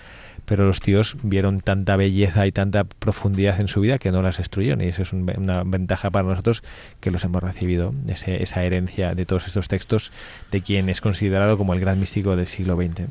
pero 0.46 0.66
los 0.66 0.80
tíos 0.80 1.16
vieron 1.22 1.60
tanta 1.60 1.96
belleza 1.96 2.46
y 2.46 2.52
tanta 2.52 2.84
profundidad 2.84 3.60
en 3.60 3.68
su 3.68 3.80
vida 3.80 3.98
que 3.98 4.10
no 4.10 4.22
las 4.22 4.38
destruyeron 4.38 4.80
y 4.80 4.86
eso 4.86 5.02
es 5.02 5.12
un, 5.12 5.30
una 5.36 5.62
ventaja 5.64 6.10
para 6.10 6.28
nosotros 6.28 6.62
que 7.00 7.10
los 7.10 7.24
hemos 7.24 7.42
recibido 7.42 7.94
ese, 8.08 8.42
esa 8.42 8.64
herencia 8.64 9.14
de 9.14 9.26
todos 9.26 9.46
estos 9.46 9.68
textos 9.68 10.12
de 10.50 10.60
quien 10.60 10.88
es 10.88 11.00
considerado 11.00 11.56
como 11.56 11.74
el 11.74 11.80
gran 11.80 12.00
místico 12.00 12.36
del 12.36 12.46
siglo 12.46 12.76
XX 12.76 13.08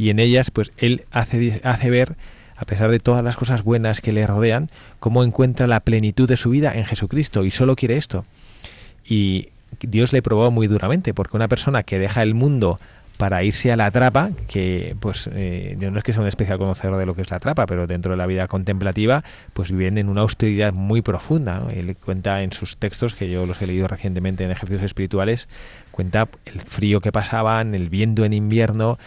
y 0.00 0.08
en 0.08 0.18
ellas 0.18 0.50
pues 0.50 0.72
él 0.78 1.04
hace, 1.10 1.60
hace 1.62 1.90
ver 1.90 2.16
a 2.56 2.64
pesar 2.64 2.90
de 2.90 3.00
todas 3.00 3.22
las 3.22 3.36
cosas 3.36 3.64
buenas 3.64 4.00
que 4.00 4.12
le 4.12 4.26
rodean, 4.26 4.70
cómo 4.98 5.24
encuentra 5.24 5.66
la 5.66 5.80
plenitud 5.80 6.26
de 6.26 6.38
su 6.38 6.48
vida 6.48 6.74
en 6.74 6.86
Jesucristo 6.86 7.44
y 7.44 7.50
solo 7.50 7.76
quiere 7.76 7.98
esto. 7.98 8.24
Y 9.04 9.48
Dios 9.80 10.14
le 10.14 10.22
probó 10.22 10.50
muy 10.50 10.68
duramente, 10.68 11.12
porque 11.12 11.36
una 11.36 11.48
persona 11.48 11.82
que 11.82 11.98
deja 11.98 12.22
el 12.22 12.34
mundo 12.34 12.78
para 13.16 13.44
irse 13.44 13.70
a 13.70 13.76
la 13.76 13.90
trapa, 13.90 14.30
que 14.48 14.96
pues 15.00 15.28
eh, 15.32 15.76
yo 15.78 15.90
no 15.90 15.98
es 15.98 16.04
que 16.04 16.14
sea 16.14 16.22
un 16.22 16.28
especial 16.28 16.56
conocedor 16.56 16.98
de 16.98 17.04
lo 17.04 17.14
que 17.14 17.20
es 17.20 17.30
la 17.30 17.38
trapa, 17.38 17.66
pero 17.66 17.86
dentro 17.86 18.12
de 18.12 18.16
la 18.16 18.26
vida 18.26 18.48
contemplativa, 18.48 19.22
pues 19.52 19.70
viven 19.70 19.98
en 19.98 20.08
una 20.08 20.22
austeridad 20.22 20.72
muy 20.72 21.02
profunda. 21.02 21.62
Él 21.74 21.94
cuenta 22.02 22.42
en 22.42 22.52
sus 22.52 22.78
textos, 22.78 23.14
que 23.14 23.30
yo 23.30 23.44
los 23.44 23.60
he 23.60 23.66
leído 23.66 23.88
recientemente 23.88 24.44
en 24.44 24.50
ejercicios 24.50 24.82
espirituales, 24.82 25.48
cuenta 25.90 26.28
el 26.46 26.60
frío 26.60 27.00
que 27.00 27.12
pasaban, 27.12 27.74
el 27.74 27.90
viento 27.90 28.24
en 28.24 28.32
invierno, 28.32 28.98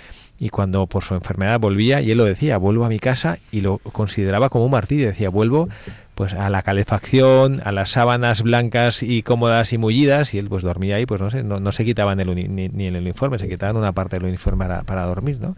y 0.44 0.50
cuando 0.50 0.88
por 0.88 1.06
su 1.06 1.14
enfermedad 1.14 1.58
volvía, 1.58 2.02
y 2.02 2.12
él 2.12 2.18
lo 2.18 2.26
decía, 2.26 2.58
vuelvo 2.58 2.84
a 2.84 2.90
mi 2.90 3.00
casa 3.00 3.38
y 3.50 3.62
lo 3.62 3.78
consideraba 3.78 4.50
como 4.50 4.66
un 4.66 4.72
martirio, 4.72 5.08
decía, 5.08 5.30
vuelvo 5.30 5.70
pues 6.16 6.34
a 6.34 6.50
la 6.50 6.64
calefacción, 6.64 7.62
a 7.64 7.72
las 7.72 7.92
sábanas 7.92 8.42
blancas 8.42 9.04
y 9.04 9.24
cómodas 9.24 9.72
y 9.72 9.78
mullidas, 9.78 10.34
y 10.34 10.40
él 10.40 10.50
pues 10.50 10.62
dormía 10.62 10.98
ahí, 10.98 11.06
pues 11.06 11.22
no 11.22 11.32
sé, 11.32 11.44
no, 11.44 11.72
se 11.72 11.86
quitaban 11.86 12.18
ni, 12.18 12.48
ni, 12.68 12.88
el 12.88 12.98
uniforme, 12.98 13.40
se 13.40 13.48
quitaban 13.48 13.78
una 13.78 13.94
parte 13.94 14.18
del 14.18 14.28
uniforme 14.28 14.66
para, 14.66 14.84
para, 14.84 15.06
dormir, 15.06 15.38
¿no? 15.40 15.56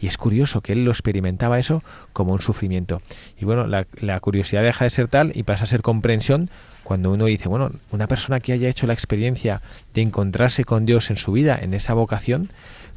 Y 0.00 0.08
es 0.08 0.16
curioso 0.16 0.62
que 0.62 0.72
él 0.72 0.84
lo 0.84 0.90
experimentaba 0.90 1.60
eso 1.60 1.84
como 2.12 2.32
un 2.32 2.40
sufrimiento. 2.40 3.00
Y 3.40 3.44
bueno, 3.44 3.68
la, 3.68 3.86
la 4.00 4.18
curiosidad 4.18 4.64
deja 4.64 4.84
de 4.84 4.90
ser 4.90 5.06
tal 5.06 5.30
y 5.36 5.44
pasa 5.44 5.62
a 5.62 5.66
ser 5.68 5.80
comprensión 5.80 6.50
cuando 6.82 7.12
uno 7.12 7.26
dice, 7.26 7.48
bueno, 7.48 7.70
una 7.92 8.08
persona 8.08 8.40
que 8.40 8.52
haya 8.52 8.68
hecho 8.68 8.88
la 8.88 8.94
experiencia 8.94 9.62
de 9.94 10.02
encontrarse 10.02 10.64
con 10.64 10.86
Dios 10.86 11.10
en 11.10 11.16
su 11.16 11.30
vida, 11.30 11.56
en 11.62 11.72
esa 11.72 11.94
vocación, 11.94 12.50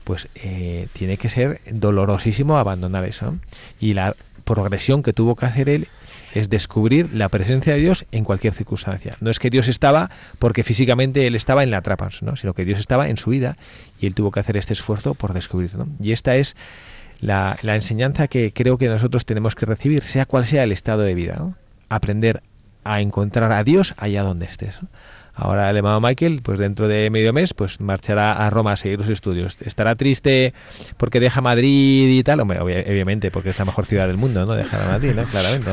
pues 0.07 0.29
eh, 0.35 0.87
tiene 0.93 1.17
que 1.17 1.27
ser 1.27 1.59
dolorosísimo 1.69 2.57
abandonar 2.57 3.03
eso. 3.03 3.35
Y 3.77 3.93
la 3.93 4.15
progresión 4.45 5.03
que 5.03 5.11
tuvo 5.11 5.35
que 5.35 5.45
hacer 5.45 5.67
él 5.67 5.89
es 6.33 6.49
descubrir 6.49 7.13
la 7.13 7.27
presencia 7.27 7.73
de 7.73 7.81
Dios 7.81 8.05
en 8.13 8.23
cualquier 8.23 8.53
circunstancia. 8.53 9.17
No 9.19 9.29
es 9.29 9.37
que 9.37 9.49
Dios 9.49 9.67
estaba 9.67 10.09
porque 10.39 10.63
físicamente 10.63 11.27
él 11.27 11.35
estaba 11.35 11.61
en 11.61 11.71
la 11.71 11.81
trapa, 11.81 12.09
¿no? 12.21 12.37
sino 12.37 12.53
que 12.53 12.63
Dios 12.63 12.79
estaba 12.79 13.09
en 13.09 13.17
su 13.17 13.31
vida 13.31 13.57
y 13.99 14.05
él 14.05 14.15
tuvo 14.15 14.31
que 14.31 14.39
hacer 14.39 14.55
este 14.55 14.71
esfuerzo 14.71 15.13
por 15.13 15.33
descubrirlo. 15.33 15.87
Y 15.99 16.13
esta 16.13 16.37
es 16.37 16.55
la, 17.19 17.57
enseñanza 17.61 18.29
que 18.29 18.53
creo 18.53 18.77
que 18.77 18.87
nosotros 18.87 19.25
tenemos 19.25 19.55
que 19.55 19.65
recibir, 19.65 20.05
sea 20.05 20.25
cual 20.25 20.45
sea 20.45 20.63
el 20.63 20.71
estado 20.71 21.01
de 21.01 21.15
vida. 21.15 21.51
Aprender 21.89 22.41
a 22.85 23.01
encontrar 23.01 23.51
a 23.51 23.65
Dios 23.65 23.93
allá 23.97 24.23
donde 24.23 24.45
estés. 24.45 24.79
Ahora 25.39 25.69
el 25.69 25.77
hermano 25.77 26.01
Michael, 26.01 26.41
pues 26.43 26.57
dentro 26.57 26.87
de 26.87 27.11
medio 27.11 27.31
mes, 27.31 27.53
pues 27.53 27.79
marchará 27.79 28.33
a 28.33 28.49
Roma 28.49 28.71
a 28.71 28.77
seguir 28.77 28.97
los 28.97 29.07
estudios. 29.07 29.55
Estará 29.61 29.93
triste 29.93 30.55
porque 30.97 31.19
deja 31.19 31.41
Madrid 31.41 32.09
y 32.09 32.23
tal, 32.23 32.39
Hombre, 32.39 32.59
obviamente, 32.59 33.29
porque 33.29 33.49
es 33.49 33.59
la 33.59 33.65
mejor 33.65 33.85
ciudad 33.85 34.07
del 34.07 34.17
mundo, 34.17 34.45
¿no? 34.45 34.55
Dejar 34.55 34.81
a 34.81 34.87
Madrid, 34.87 35.13
¿no? 35.15 35.23
Claramente. 35.25 35.69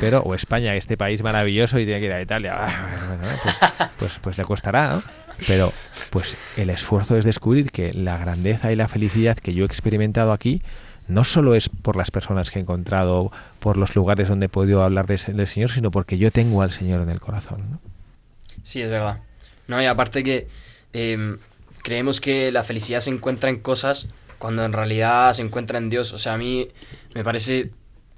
Pero, 0.00 0.22
o 0.22 0.34
España, 0.34 0.74
este 0.74 0.96
país 0.96 1.22
maravilloso 1.22 1.78
y 1.78 1.84
tiene 1.84 2.00
que 2.00 2.06
ir 2.06 2.12
a 2.12 2.20
Italia, 2.20 2.56
ah, 2.58 3.28
pues, 3.30 3.56
pues, 3.98 4.12
pues, 4.20 4.38
le 4.38 4.44
costará, 4.44 4.94
¿no? 4.94 5.02
Pero, 5.46 5.72
pues 6.10 6.36
el 6.58 6.68
esfuerzo 6.70 7.16
es 7.16 7.24
descubrir 7.24 7.70
que 7.70 7.92
la 7.92 8.18
grandeza 8.18 8.72
y 8.72 8.76
la 8.76 8.88
felicidad 8.88 9.38
que 9.38 9.54
yo 9.54 9.62
he 9.62 9.66
experimentado 9.66 10.32
aquí, 10.32 10.62
no 11.06 11.24
solo 11.24 11.54
es 11.54 11.68
por 11.68 11.96
las 11.96 12.10
personas 12.10 12.50
que 12.50 12.58
he 12.58 12.62
encontrado, 12.62 13.30
por 13.60 13.76
los 13.76 13.94
lugares 13.94 14.28
donde 14.28 14.46
he 14.46 14.48
podido 14.48 14.82
hablar 14.82 15.06
del 15.06 15.46
Señor, 15.46 15.70
sino 15.70 15.90
porque 15.90 16.18
yo 16.18 16.30
tengo 16.30 16.62
al 16.62 16.72
Señor 16.72 17.00
en 17.02 17.10
el 17.10 17.20
corazón. 17.20 17.80
Sí, 18.62 18.82
es 18.82 18.90
verdad. 18.90 19.20
No, 19.66 19.80
y 19.80 19.86
aparte 19.86 20.22
que 20.22 20.48
em, 20.92 21.38
creemos 21.82 22.20
que 22.20 22.50
la 22.52 22.64
felicidad 22.64 23.00
se 23.00 23.10
encuentra 23.10 23.50
en 23.50 23.60
cosas 23.60 24.08
cuando 24.38 24.64
en 24.64 24.72
realidad 24.72 25.32
se 25.32 25.42
encuentra 25.42 25.78
en 25.78 25.90
Dios. 25.90 26.12
O 26.12 26.18
sea, 26.18 26.34
a 26.34 26.38
mí 26.38 26.68
me 27.14 27.22
parece 27.22 27.70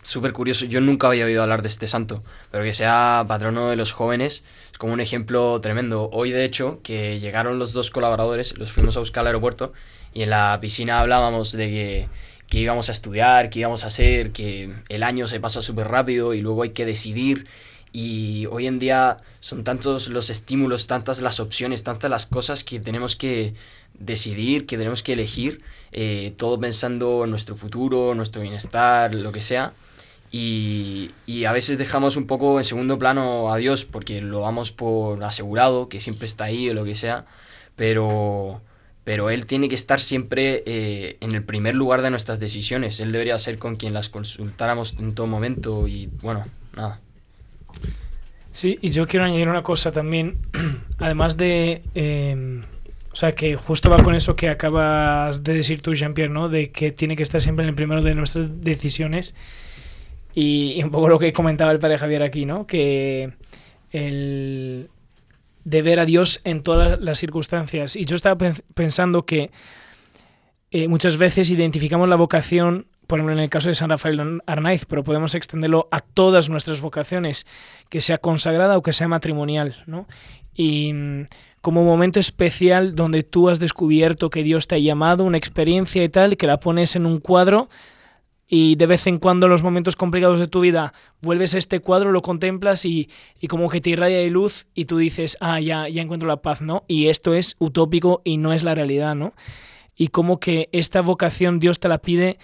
súper 0.03 0.33
curioso. 0.33 0.67
Yo 0.67 0.81
nunca 0.81 1.09
había 1.09 1.25
oído 1.25 1.43
hablar 1.43 1.63
de 1.63 1.69
este 1.69 1.87
santo, 1.87 2.23
pero 2.51 2.65
que 2.65 2.73
sea 2.73 3.25
patrono 3.29 3.71
de 3.71 3.77
los 3.77 3.93
jóvenes 3.93 4.45
es 4.71 4.79
como 4.79 4.93
un 4.93 5.01
ejemplo 5.01 5.61
tremendo. 5.61 6.11
Hoy, 6.13 6.31
de 6.31 6.45
hecho, 6.45 6.81
que 6.83 7.21
llegaron 7.21 7.59
los 7.59 7.73
dos 7.73 7.91
colaboradores, 7.91 8.59
los 8.59 8.73
fuimos 8.73 8.97
a 8.97 9.01
buscar 9.01 9.23
al 9.23 9.29
aeropuerto 9.29 9.73
y 10.13 10.23
en 10.23 10.31
la 10.31 10.59
piscina 10.61 11.01
hablábamos 11.01 11.53
de 11.53 11.69
que, 11.69 12.09
que 12.49 12.59
íbamos 12.59 12.89
a 12.89 12.93
estudiar, 12.93 13.49
que 13.49 13.61
íbamos 13.61 13.85
a 13.85 13.87
hacer, 13.89 14.33
que 14.33 14.75
el 14.89 15.03
año 15.03 15.27
se 15.27 15.41
pasa 15.41 15.63
súper 15.63 15.89
rápido 15.89 16.35
y 16.35 16.41
luego 16.41 16.65
hay 16.65 16.71
que 16.71 16.85
decidir 16.85 17.47
y 17.93 18.47
hoy 18.47 18.67
en 18.67 18.79
día 18.79 19.19
son 19.41 19.65
tantos 19.65 20.09
los 20.09 20.31
estímulos, 20.31 20.87
tantas 20.87 21.21
las 21.21 21.41
opciones, 21.41 21.85
tantas 21.85 22.11
las 22.11 22.27
cosas 22.27 22.65
que 22.65 22.81
tenemos 22.81 23.17
que 23.17 23.55
decidir, 23.99 24.67
que 24.67 24.79
tenemos 24.79 25.03
que 25.03 25.13
elegir, 25.13 25.63
eh, 25.93 26.33
todo 26.37 26.59
pensando 26.59 27.25
en 27.25 27.31
nuestro 27.31 27.55
futuro, 27.55 28.15
nuestro 28.15 28.41
bienestar, 28.41 29.15
lo 29.15 29.31
que 29.33 29.43
sea. 29.43 29.73
Y, 30.31 31.11
a 31.47 31.53
veces 31.53 31.77
dejamos 31.77 32.17
un 32.17 32.27
poco 32.27 32.59
en 32.59 32.65
segundo 32.65 32.99
plano 32.99 33.53
a 33.53 33.59
Dios 33.59 33.85
porque 33.85 34.23
lo 34.23 34.41
damos 34.41 34.73
por 34.73 35.23
asegurado, 35.25 35.89
que 35.89 36.01
siempre 36.01 36.27
está 36.27 36.45
ahí 36.45 36.71
o 36.71 36.75
lo 36.75 36.85
que 36.85 36.95
sea, 36.95 37.27
pero, 37.77 38.63
pero 39.05 39.29
Él 39.29 39.45
tiene 39.45 39.69
que 39.69 39.75
estar 39.75 40.01
siempre 40.01 40.63
eh, 40.65 41.19
en 41.21 41.35
el 41.35 41.45
primer 41.45 41.75
lugar 41.75 42.01
de 42.01 42.11
nuestras 42.11 42.41
decisiones. 42.41 43.01
Él 43.01 43.13
debería 43.13 43.39
ser 43.39 43.59
con 43.59 43.77
quien 43.77 43.93
las 43.93 44.09
consultáramos 44.09 44.97
en 44.99 45.15
todo 45.15 45.27
momento 45.27 45.87
y 45.89 46.09
bueno, 46.23 46.45
nada. 46.75 47.01
Sí, 48.53 48.79
y 48.83 48.91
yo 48.91 49.07
quiero 49.07 49.25
añadir 49.25 49.49
una 49.49 49.63
cosa 49.63 49.93
también, 49.93 50.39
además 50.99 51.37
de... 51.37 51.83
Em, 51.95 52.63
o 53.13 53.17
sea, 53.17 53.35
que 53.35 53.57
justo 53.57 53.91
va 53.91 54.03
con 54.03 54.15
eso 54.15 54.37
que 54.37 54.49
acabas 54.49 55.45
de 55.45 55.53
decir 55.53 55.83
tú, 55.83 55.93
Jean-Pierre, 55.93 56.33
¿no? 56.33 56.49
De 56.49 56.71
que 56.71 56.93
tiene 56.93 57.15
que 57.15 57.23
estar 57.23 57.43
siempre 57.43 57.65
en 57.65 57.69
el 57.69 57.75
primero 57.75 58.01
de 58.01 58.15
nuestras 58.15 58.63
decisiones. 58.63 59.35
Y, 60.35 60.83
un 60.83 60.91
poco 60.91 61.11
lo 61.11 61.19
que 61.19 61.31
comentaba 61.35 61.73
el 61.73 61.79
padre 61.79 61.99
Javier 61.99 62.23
aquí, 62.23 62.47
¿no? 62.47 62.67
Que 62.67 63.35
el 63.91 64.89
de 65.65 65.83
ver 65.83 66.01
a 66.01 66.07
Dios 66.07 66.41
en 66.45 66.63
todas 66.63 67.01
las 67.01 67.19
circunstancias. 67.19 67.97
Y 67.97 68.07
yo 68.07 68.17
estaba 68.17 68.39
pensando 68.75 69.27
que 69.27 69.51
eh, 70.71 70.89
muchas 70.89 71.19
veces 71.19 71.51
identificamos 71.51 72.09
la 72.09 72.17
vocación 72.17 72.87
por 73.13 73.19
ejemplo, 73.19 73.35
en 73.35 73.41
el 73.41 73.51
caso 73.51 73.69
de 73.69 73.75
San 73.75 73.91
Rafael 73.91 74.41
Arnaiz, 74.47 74.87
pero 74.87 75.05
podemos 75.05 75.35
extenderlo 75.35 75.87
a 75.91 76.01
todas 76.01 76.49
nuestras 76.49 76.81
vocaciones, 76.81 77.47
que 77.91 78.01
sea 78.01 78.17
consagrada 78.17 78.79
o 78.79 78.83
que 78.83 78.95
sea 78.95 79.07
matrimonial, 79.07 79.85
¿no? 79.87 80.09
Y 80.55 80.95
mm, 80.95 81.27
como 81.61 81.85
momento 81.85 82.19
especial 82.19 82.95
donde 82.95 83.23
tú 83.23 83.51
has 83.51 83.61
descubierto 83.61 84.31
que 84.31 84.43
Dios 84.43 84.67
te 84.67 84.77
ha 84.77 84.79
llamado, 84.79 85.25
una 85.25 85.37
experiencia 85.37 86.03
y 86.03 86.09
tal, 86.09 86.39
que 86.39 86.47
la 86.47 86.59
pones 86.59 86.97
en 86.97 87.05
un 87.05 87.19
cuadro 87.19 87.69
y 88.49 88.77
de 88.77 88.87
vez 88.87 89.07
en 89.07 89.19
cuando 89.19 89.45
en 89.45 89.53
los 89.53 89.63
momentos 89.63 89.95
complicados 89.95 90.41
de 90.41 90.49
tu 90.49 90.61
vida 90.61 90.95
vuelves 91.21 91.55
a 91.55 91.59
este 91.59 91.81
cuadro, 91.81 92.13
lo 92.13 92.23
contemplas 92.23 92.87
y, 92.87 93.11
y, 93.39 93.47
como 93.47 93.69
que 93.69 93.83
te 93.83 93.91
irradia 93.91 94.21
de 94.21 94.31
luz 94.31 94.69
y 94.75 94.87
tú 94.87 94.97
dices, 94.97 95.37
ah, 95.41 95.61
ya, 95.61 95.87
ya 95.87 96.01
encuentro 96.01 96.27
la 96.27 96.41
paz, 96.41 96.63
¿no? 96.63 96.85
Y 96.89 97.09
esto 97.09 97.35
es 97.35 97.57
utópico 97.59 98.23
y 98.25 98.39
no 98.39 98.55
es 98.55 98.63
la 98.63 98.75
realidad, 98.75 99.15
¿no? 99.15 99.35
Y 99.95 100.09
como 100.09 100.41
que 100.41 100.71
esta 100.73 101.03
vocación 101.03 101.59
Dios 101.59 101.79
te 101.79 101.91
la 101.91 101.99
pide 101.99 102.39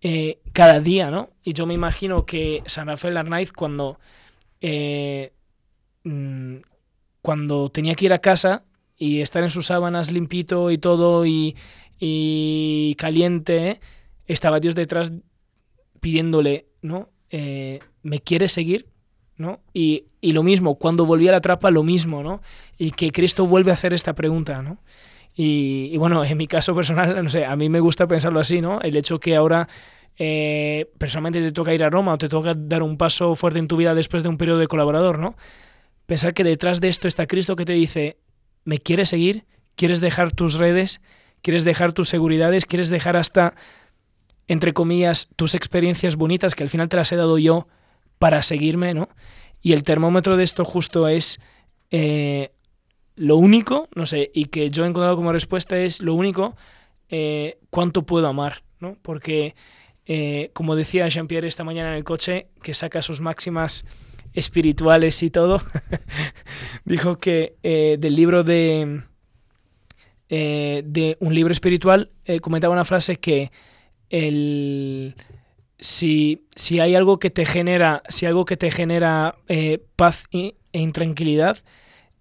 eh, 0.00 0.38
cada 0.52 0.78
día, 0.80 1.10
¿no? 1.10 1.30
Y 1.42 1.54
yo 1.54 1.66
me 1.66 1.74
imagino 1.74 2.24
que 2.24 2.62
San 2.66 2.86
Rafael 2.86 3.16
Arnaiz 3.16 3.52
cuando, 3.52 3.98
eh, 4.60 5.32
mm, 6.04 6.56
cuando 7.20 7.68
tenía 7.70 7.94
que 7.94 8.06
ir 8.06 8.12
a 8.12 8.20
casa 8.20 8.64
y 8.96 9.20
estar 9.20 9.42
en 9.42 9.50
sus 9.50 9.66
sábanas 9.66 10.12
limpito 10.12 10.70
y 10.70 10.78
todo 10.78 11.24
y, 11.26 11.56
caliente, 12.96 13.80
estaba 14.26 14.60
Dios 14.60 14.74
detrás 14.76 15.12
pidiéndole, 16.00 16.66
¿no? 16.80 17.08
Eh, 17.30 17.80
¿Me 18.02 18.20
quieres 18.20 18.52
seguir? 18.52 18.86
¿no? 19.36 19.60
Y, 19.72 20.06
y, 20.20 20.32
lo 20.32 20.42
mismo, 20.42 20.76
cuando 20.76 21.06
volvía 21.06 21.30
a 21.30 21.34
la 21.34 21.40
trapa, 21.40 21.70
lo 21.70 21.84
mismo, 21.84 22.24
¿no? 22.24 22.40
Y 22.76 22.90
que 22.90 23.12
Cristo 23.12 23.46
vuelve 23.46 23.70
a 23.70 23.74
hacer 23.74 23.94
esta 23.94 24.14
pregunta, 24.14 24.62
¿no? 24.62 24.78
Y, 25.40 25.96
bueno, 25.98 26.24
en 26.24 26.36
mi 26.36 26.48
caso 26.48 26.74
personal, 26.74 27.22
no 27.22 27.30
sé, 27.30 27.44
a 27.44 27.54
mí 27.54 27.68
me 27.68 27.78
gusta 27.78 28.08
pensarlo 28.08 28.40
así, 28.40 28.60
¿no? 28.60 28.80
El 28.80 28.96
hecho 28.96 29.20
que 29.20 29.36
ahora 29.36 29.68
eh, 30.18 30.90
personalmente 30.98 31.40
te 31.40 31.52
toca 31.52 31.72
ir 31.72 31.84
a 31.84 31.90
Roma 31.90 32.14
o 32.14 32.18
te 32.18 32.28
toca 32.28 32.54
dar 32.56 32.82
un 32.82 32.98
paso 32.98 33.36
fuerte 33.36 33.60
en 33.60 33.68
tu 33.68 33.76
vida 33.76 33.94
después 33.94 34.24
de 34.24 34.30
un 34.30 34.36
periodo 34.36 34.58
de 34.58 34.66
colaborador, 34.66 35.20
¿no? 35.20 35.36
Pensar 36.06 36.34
que 36.34 36.42
detrás 36.42 36.80
de 36.80 36.88
esto 36.88 37.06
está 37.06 37.28
Cristo 37.28 37.54
que 37.54 37.64
te 37.64 37.74
dice, 37.74 38.18
¿me 38.64 38.80
quieres 38.80 39.10
seguir? 39.10 39.44
¿Quieres 39.76 40.00
dejar 40.00 40.32
tus 40.32 40.54
redes? 40.54 41.00
¿Quieres 41.40 41.62
dejar 41.62 41.92
tus 41.92 42.08
seguridades? 42.08 42.66
¿Quieres 42.66 42.88
dejar 42.88 43.16
hasta, 43.16 43.54
entre 44.48 44.72
comillas, 44.72 45.28
tus 45.36 45.54
experiencias 45.54 46.16
bonitas 46.16 46.56
que 46.56 46.64
al 46.64 46.68
final 46.68 46.88
te 46.88 46.96
las 46.96 47.12
he 47.12 47.16
dado 47.16 47.38
yo 47.38 47.68
para 48.18 48.42
seguirme, 48.42 48.92
¿no? 48.92 49.08
Y 49.62 49.72
el 49.72 49.84
termómetro 49.84 50.36
de 50.36 50.42
esto 50.42 50.64
justo 50.64 51.06
es 51.06 51.38
eh, 51.92 52.50
lo 53.18 53.36
único, 53.36 53.88
no 53.94 54.06
sé, 54.06 54.30
y 54.32 54.46
que 54.46 54.70
yo 54.70 54.84
he 54.84 54.88
encontrado 54.88 55.16
como 55.16 55.32
respuesta 55.32 55.76
es 55.78 56.00
lo 56.00 56.14
único, 56.14 56.56
eh, 57.08 57.58
cuánto 57.70 58.06
puedo 58.06 58.28
amar, 58.28 58.62
¿no? 58.80 58.96
Porque, 59.02 59.54
eh, 60.06 60.50
como 60.52 60.76
decía 60.76 61.08
Jean-Pierre 61.08 61.48
esta 61.48 61.64
mañana 61.64 61.90
en 61.90 61.96
el 61.96 62.04
coche, 62.04 62.48
que 62.62 62.74
saca 62.74 63.02
sus 63.02 63.20
máximas 63.20 63.84
espirituales 64.34 65.22
y 65.22 65.30
todo, 65.30 65.60
dijo 66.84 67.18
que 67.18 67.56
eh, 67.62 67.96
del 67.98 68.14
libro 68.14 68.44
de, 68.44 69.02
de 70.28 71.16
un 71.20 71.34
libro 71.34 71.52
espiritual 71.52 72.12
comentaba 72.40 72.74
una 72.74 72.84
frase 72.84 73.16
que 73.16 73.50
el, 74.10 75.16
si, 75.78 76.46
si 76.54 76.78
hay 76.78 76.94
algo 76.94 77.18
que 77.18 77.30
te 77.30 77.46
genera, 77.46 78.02
si 78.08 78.26
algo 78.26 78.44
que 78.44 78.56
te 78.56 78.70
genera 78.70 79.36
paz 79.96 80.26
e 80.30 80.54
intranquilidad, 80.72 81.58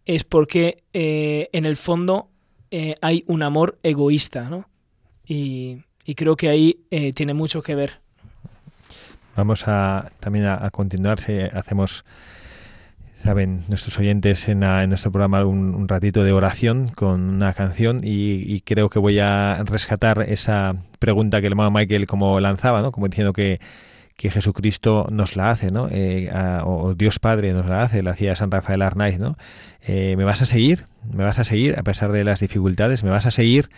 es 0.08 0.24
porque 0.24 0.84
eh, 0.94 1.50
en 1.52 1.66
el 1.66 1.76
fondo 1.76 2.30
eh, 2.72 2.96
hay 3.02 3.24
un 3.28 3.44
amor 3.44 3.78
egoísta, 3.84 4.50
¿no? 4.50 4.68
Y, 5.26 5.84
creo 6.16 6.38
que 6.38 6.48
ahí 6.48 6.86
tiene 7.14 7.34
mucho 7.34 7.62
que 7.62 7.76
ver. 7.76 8.00
Vamos 9.36 9.68
a 9.68 10.10
también 10.22 10.46
a, 10.46 10.70
continuar, 10.72 11.20
si 11.20 11.34
hacemos 11.34 12.06
saben 13.14 13.62
nuestros 13.68 13.98
oyentes 14.00 14.48
en, 14.48 14.62
nuestro 14.62 15.12
programa 15.12 15.44
un, 15.44 15.88
ratito 15.88 16.24
de 16.24 16.32
oración 16.32 16.88
con 16.88 17.22
una 17.22 17.54
canción 17.54 18.00
y, 18.04 18.62
creo 18.62 18.90
que 18.90 19.00
voy 19.00 19.20
a 19.20 19.62
rescatar 19.66 20.24
esa 20.30 20.78
pregunta 21.00 21.42
que 21.42 21.48
el 21.48 21.54
hermano 21.54 21.72
Michael 21.72 22.08
como 22.08 22.40
lanzaba, 22.40 22.82
¿no? 22.82 22.94
como 22.94 23.10
diciendo 23.10 23.34
que, 23.34 23.60
que 24.18 24.32
Jesucristo 24.32 25.08
nos 25.12 25.36
la 25.36 25.52
hace, 25.52 25.68
¿no? 25.72 25.88
Eh, 25.92 26.32
o 26.64 26.96
Dios 26.96 27.20
Padre 27.20 27.54
nos 27.54 27.68
la 27.68 27.84
hace, 27.84 28.02
la 28.02 28.12
hacía 28.12 28.36
San 28.36 28.50
Rafael 28.50 28.82
Arnaiz, 28.82 29.20
¿no? 29.20 29.38
Eh, 29.82 30.16
¿Me 30.18 30.24
vas 30.24 30.42
a 30.42 30.48
seguir? 30.48 30.86
¿Me 31.10 31.24
vas 31.24 31.38
a 31.38 31.44
seguir 31.44 31.78
a 31.78 31.84
pesar 31.84 32.12
de 32.12 32.24
las 32.24 32.40
dificultades? 32.40 33.04
¿Me 33.04 33.12
vas 33.12 33.28
a 33.28 33.32
seguir 33.32 33.70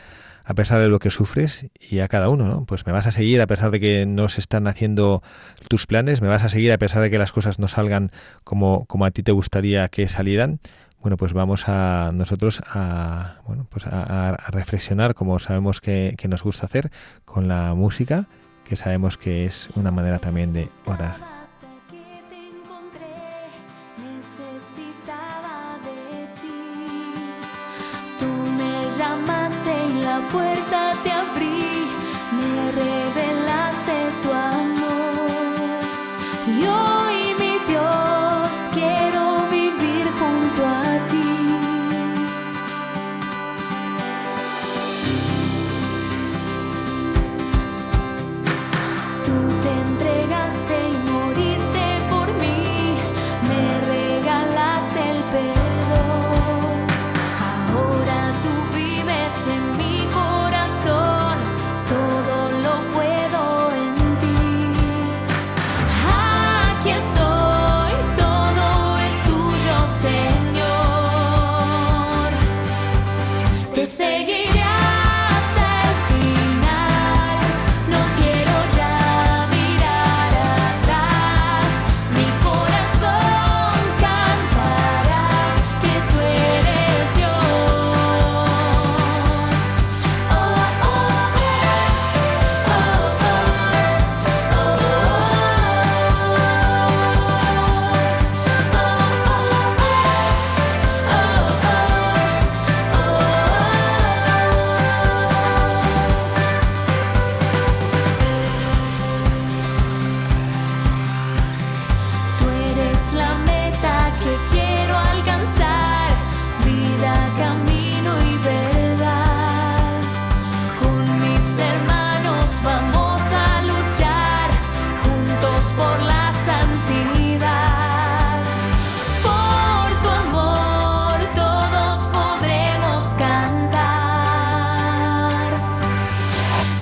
a 0.45 0.53
pesar 0.53 0.79
de 0.79 0.87
lo 0.87 0.99
que 0.99 1.11
sufres 1.11 1.67
y 1.77 1.99
a 1.99 2.07
cada 2.07 2.29
uno, 2.29 2.47
¿no? 2.47 2.65
Pues 2.65 2.87
me 2.87 2.93
vas 2.93 3.05
a 3.05 3.11
seguir 3.11 3.41
a 3.41 3.47
pesar 3.47 3.69
de 3.69 3.81
que 3.81 4.05
no 4.05 4.29
se 4.29 4.39
están 4.39 4.67
haciendo 4.67 5.21
tus 5.67 5.85
planes, 5.85 6.21
me 6.21 6.29
vas 6.29 6.43
a 6.43 6.49
seguir 6.49 6.71
a 6.71 6.77
pesar 6.77 7.03
de 7.03 7.11
que 7.11 7.19
las 7.19 7.33
cosas 7.33 7.59
no 7.59 7.67
salgan 7.67 8.11
como, 8.45 8.85
como 8.85 9.05
a 9.05 9.11
ti 9.11 9.21
te 9.21 9.33
gustaría 9.33 9.89
que 9.89 10.07
salieran. 10.07 10.59
Bueno, 11.01 11.17
pues 11.17 11.33
vamos 11.33 11.67
a 11.67 12.11
nosotros 12.13 12.61
a, 12.65 13.41
bueno, 13.45 13.67
pues 13.69 13.85
a, 13.87 14.37
reflexionar 14.51 15.15
como 15.15 15.37
sabemos 15.39 15.81
que, 15.81 16.15
que 16.17 16.27
nos 16.29 16.43
gusta 16.43 16.65
hacer 16.65 16.91
con 17.25 17.47
la 17.47 17.73
música, 17.73 18.27
que 18.69 18.75
sabemos 18.75 19.17
que 19.17 19.45
es 19.45 19.67
una 19.75 19.89
manera 19.89 20.19
también 20.19 20.53
de 20.53 20.69
orar. 20.85 21.39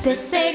the 0.07 0.15
same. 0.15 0.46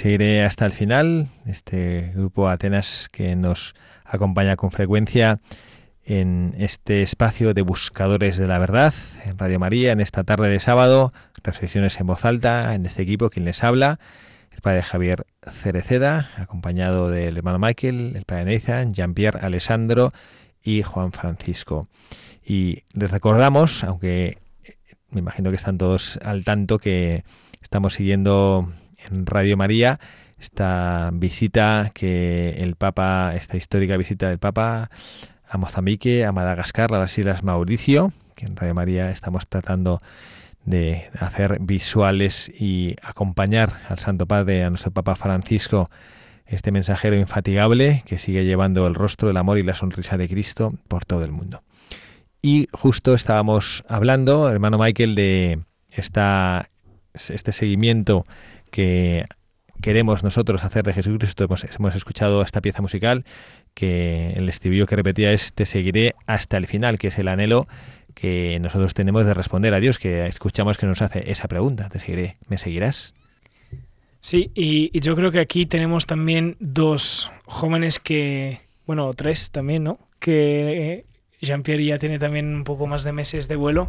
Seguiré 0.00 0.44
hasta 0.44 0.64
el 0.64 0.72
final. 0.72 1.26
Este 1.44 2.12
grupo 2.14 2.48
Atenas 2.48 3.10
que 3.12 3.36
nos 3.36 3.74
acompaña 4.06 4.56
con 4.56 4.70
frecuencia 4.70 5.40
en 6.06 6.54
este 6.56 7.02
espacio 7.02 7.52
de 7.52 7.60
buscadores 7.60 8.38
de 8.38 8.46
la 8.46 8.58
verdad 8.58 8.94
en 9.26 9.36
Radio 9.36 9.58
María 9.58 9.92
en 9.92 10.00
esta 10.00 10.24
tarde 10.24 10.48
de 10.48 10.58
sábado. 10.58 11.12
reflexiones 11.42 12.00
en 12.00 12.06
voz 12.06 12.24
alta 12.24 12.74
en 12.74 12.86
este 12.86 13.02
equipo, 13.02 13.28
quien 13.28 13.44
les 13.44 13.62
habla, 13.62 14.00
el 14.52 14.62
padre 14.62 14.82
Javier 14.82 15.26
Cereceda, 15.52 16.30
acompañado 16.36 17.10
del 17.10 17.36
hermano 17.36 17.58
Michael, 17.58 18.16
el 18.16 18.24
padre 18.24 18.54
Nathan, 18.58 18.94
Jean-Pierre 18.94 19.40
Alessandro 19.42 20.14
y 20.64 20.82
Juan 20.82 21.12
Francisco. 21.12 21.88
Y 22.42 22.84
les 22.94 23.10
recordamos, 23.10 23.84
aunque 23.84 24.38
me 25.10 25.18
imagino 25.18 25.50
que 25.50 25.56
están 25.56 25.76
todos 25.76 26.18
al 26.24 26.42
tanto, 26.44 26.78
que 26.78 27.22
estamos 27.60 27.92
siguiendo 27.92 28.66
en 29.08 29.26
Radio 29.26 29.56
María 29.56 30.00
esta 30.40 31.10
visita 31.12 31.90
que 31.92 32.62
el 32.62 32.74
Papa, 32.74 33.34
esta 33.36 33.56
histórica 33.56 33.96
visita 33.96 34.28
del 34.28 34.38
Papa 34.38 34.90
a 35.48 35.58
Mozambique, 35.58 36.24
a 36.24 36.32
Madagascar, 36.32 36.92
a 36.94 36.98
las 36.98 37.16
Islas 37.18 37.42
Mauricio, 37.42 38.12
que 38.36 38.46
en 38.46 38.56
Radio 38.56 38.74
María 38.74 39.10
estamos 39.10 39.46
tratando 39.46 40.00
de 40.64 41.10
hacer 41.18 41.58
visuales 41.60 42.48
y 42.48 42.96
acompañar 43.02 43.74
al 43.88 43.98
Santo 43.98 44.26
Padre, 44.26 44.64
a 44.64 44.70
nuestro 44.70 44.92
Papa 44.92 45.14
Francisco, 45.14 45.90
este 46.46 46.72
mensajero 46.72 47.16
infatigable 47.16 48.02
que 48.06 48.18
sigue 48.18 48.44
llevando 48.44 48.86
el 48.86 48.94
rostro 48.94 49.28
del 49.28 49.36
amor 49.36 49.58
y 49.58 49.62
la 49.62 49.74
sonrisa 49.74 50.16
de 50.16 50.28
Cristo 50.28 50.72
por 50.88 51.04
todo 51.04 51.24
el 51.24 51.32
mundo. 51.32 51.62
Y 52.42 52.68
justo 52.72 53.14
estábamos 53.14 53.84
hablando, 53.88 54.48
hermano 54.48 54.78
Michael, 54.78 55.14
de 55.14 55.60
esta, 55.90 56.70
este 57.12 57.52
seguimiento 57.52 58.24
que 58.70 59.26
queremos 59.82 60.22
nosotros 60.22 60.64
hacer 60.64 60.84
de 60.84 60.92
Jesucristo. 60.92 61.44
Hemos, 61.44 61.64
hemos 61.64 61.94
escuchado 61.94 62.42
esta 62.42 62.60
pieza 62.60 62.82
musical 62.82 63.24
que 63.74 64.32
el 64.36 64.48
estribillo 64.48 64.86
que 64.86 64.96
repetía 64.96 65.32
es 65.32 65.52
Te 65.52 65.66
seguiré 65.66 66.14
hasta 66.26 66.56
el 66.56 66.66
final, 66.66 66.98
que 66.98 67.08
es 67.08 67.18
el 67.18 67.28
anhelo 67.28 67.66
que 68.14 68.58
nosotros 68.60 68.94
tenemos 68.94 69.24
de 69.24 69.34
responder 69.34 69.72
a 69.74 69.80
Dios, 69.80 69.98
que 69.98 70.26
escuchamos 70.26 70.78
que 70.78 70.86
nos 70.86 71.00
hace 71.00 71.30
esa 71.30 71.48
pregunta, 71.48 71.88
te 71.88 72.00
seguiré, 72.00 72.34
¿me 72.48 72.58
seguirás? 72.58 73.14
Sí, 74.20 74.50
y, 74.54 74.90
y 74.92 75.00
yo 75.00 75.16
creo 75.16 75.30
que 75.30 75.40
aquí 75.40 75.64
tenemos 75.64 76.06
también 76.06 76.56
dos 76.60 77.30
jóvenes 77.46 77.98
que, 77.98 78.60
bueno, 78.86 79.10
tres 79.14 79.50
también, 79.50 79.84
¿no? 79.84 79.98
Que 80.18 81.06
Jean-Pierre 81.40 81.84
ya 81.84 81.98
tiene 81.98 82.18
también 82.18 82.54
un 82.54 82.64
poco 82.64 82.86
más 82.86 83.02
de 83.02 83.12
meses 83.12 83.48
de 83.48 83.56
vuelo, 83.56 83.88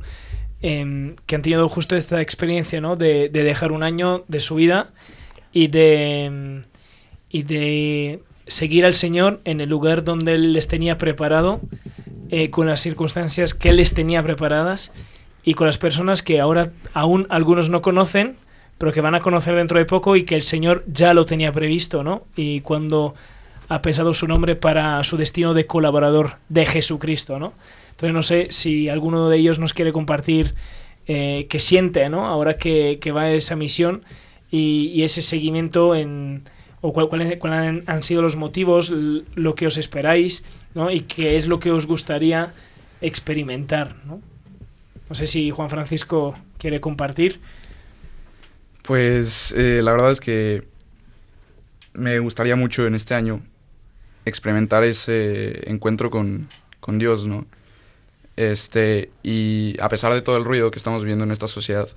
eh, 0.62 1.16
que 1.26 1.36
han 1.36 1.42
tenido 1.42 1.68
justo 1.70 1.96
esta 1.96 2.22
experiencia, 2.22 2.82
¿no? 2.82 2.96
De, 2.96 3.30
de, 3.30 3.44
dejar 3.44 3.72
un 3.72 3.84
año 3.84 4.24
de 4.28 4.40
su 4.40 4.56
vida 4.56 4.92
y 5.54 5.68
de, 5.68 6.62
y 7.30 7.44
de 7.44 8.22
seguir 8.48 8.86
al 8.86 8.94
Señor 8.94 9.40
en 9.46 9.62
el 9.62 9.70
lugar 9.70 10.04
donde 10.04 10.34
Él 10.34 10.54
les 10.54 10.68
tenía 10.68 10.98
preparado 10.98 11.62
eh, 12.30 12.50
con 12.50 12.68
las 12.68 12.82
circunstancias 12.82 13.54
que 13.54 13.70
Él 13.70 13.78
les 13.78 13.94
tenía 13.94 14.24
preparadas 14.24 14.92
y 15.44 15.54
con 15.54 15.68
las 15.68 15.78
personas 15.78 16.22
que 16.22 16.40
ahora 16.40 16.72
aún 16.94 17.26
algunos 17.30 17.70
no 17.70 17.82
conocen, 17.82 18.36
pero 18.78 18.92
que 18.92 19.02
van 19.02 19.16
a 19.16 19.22
conocer 19.22 19.56
dentro 19.56 19.80
de 19.80 19.86
poco 19.86 20.16
y 20.16 20.24
que 20.24 20.36
el 20.36 20.44
Señor 20.44 20.84
ya 20.88 21.14
lo 21.14 21.26
tenía 21.26 21.52
previsto, 21.52 22.04
¿no? 22.04 22.24
Y 22.36 22.62
cuando 22.62 23.16
ha 23.68 23.82
pesado 23.82 24.14
su 24.14 24.28
nombre 24.28 24.56
para 24.56 25.04
su 25.04 25.18
destino 25.18 25.54
de 25.54 25.66
colaborador 25.66 26.36
de 26.50 26.66
Jesucristo, 26.66 27.40
¿no? 27.40 27.54
Entonces 28.02 28.14
no 28.16 28.24
sé 28.24 28.48
si 28.50 28.90
alguno 28.90 29.30
de 29.30 29.38
ellos 29.38 29.60
nos 29.60 29.74
quiere 29.74 29.94
compartir 29.94 30.56
eh, 31.06 31.46
qué 31.52 31.60
siente, 31.60 32.10
¿no? 32.10 32.26
Ahora 32.26 32.58
que, 32.58 32.98
va 33.16 33.30
esa 33.30 33.56
misión 33.56 34.04
y, 34.50 35.04
ese 35.04 35.22
seguimiento 35.22 35.94
en 35.94 36.50
o 36.82 36.94
cuáles 36.94 37.38
cuál 37.38 37.54
han, 37.54 37.84
han, 37.86 38.02
sido 38.02 38.24
los 38.24 38.38
motivos, 38.38 38.90
lo 38.90 39.54
que 39.54 39.68
os 39.68 39.78
esperáis, 39.78 40.44
¿no? 40.74 40.90
Y 40.90 41.02
qué 41.02 41.38
es 41.38 41.46
lo 41.46 41.60
que 41.60 41.70
os 41.70 41.86
gustaría 41.86 42.52
experimentar, 43.02 43.96
¿no? 44.04 44.20
No 45.08 45.16
sé 45.16 45.28
si 45.28 45.52
Juan 45.52 45.70
Francisco 45.70 46.34
quiere 46.58 46.82
compartir. 46.82 47.40
Pues 48.82 49.54
eh, 49.56 49.82
la 49.84 49.92
verdad 49.92 50.10
es 50.10 50.20
que 50.20 50.64
me 51.94 52.18
gustaría 52.18 52.56
mucho 52.56 52.88
en 52.88 52.96
este 52.96 53.14
año 53.14 53.44
experimentar 54.26 54.84
ese 54.84 55.70
encuentro 55.70 56.10
con, 56.10 56.50
con 56.80 56.98
Dios, 56.98 57.28
¿no? 57.28 57.46
Este, 58.42 59.12
y 59.22 59.76
a 59.80 59.88
pesar 59.88 60.16
de 60.16 60.24
todo 60.24 60.36
el 60.36 60.46
ruido 60.46 60.72
que 60.72 60.80
estamos 60.80 61.04
viendo 61.04 61.24
en 61.24 61.30
esta 61.30 61.48
sociedad, 61.48 61.88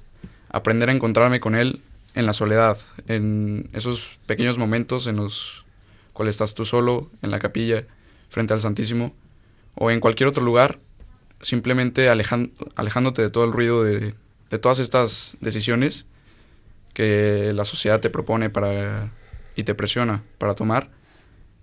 aprender 0.50 0.90
a 0.90 0.92
encontrarme 0.92 1.40
con 1.40 1.54
Él 1.54 1.80
en 2.14 2.26
la 2.26 2.34
soledad, 2.34 2.76
en 3.08 3.70
esos 3.72 4.18
pequeños 4.26 4.58
momentos 4.58 5.06
en 5.06 5.16
los 5.16 5.64
cuales 6.12 6.34
estás 6.34 6.54
tú 6.54 6.66
solo 6.66 7.08
en 7.22 7.30
la 7.30 7.38
capilla, 7.38 7.84
frente 8.28 8.52
al 8.52 8.60
Santísimo, 8.60 9.14
o 9.74 9.90
en 9.90 10.00
cualquier 10.00 10.28
otro 10.28 10.44
lugar, 10.44 10.78
simplemente 11.40 12.10
alejándote 12.10 13.22
de 13.22 13.30
todo 13.30 13.46
el 13.46 13.52
ruido 13.52 13.82
de, 13.82 14.12
de, 14.50 14.58
todas 14.58 14.80
estas 14.80 15.38
decisiones 15.40 16.04
que 16.92 17.52
la 17.54 17.64
sociedad 17.64 18.00
te 18.00 18.10
propone 18.10 18.50
para, 18.50 19.10
y 19.56 19.62
te 19.62 19.74
presiona 19.74 20.22
para 20.36 20.54
tomar. 20.54 20.90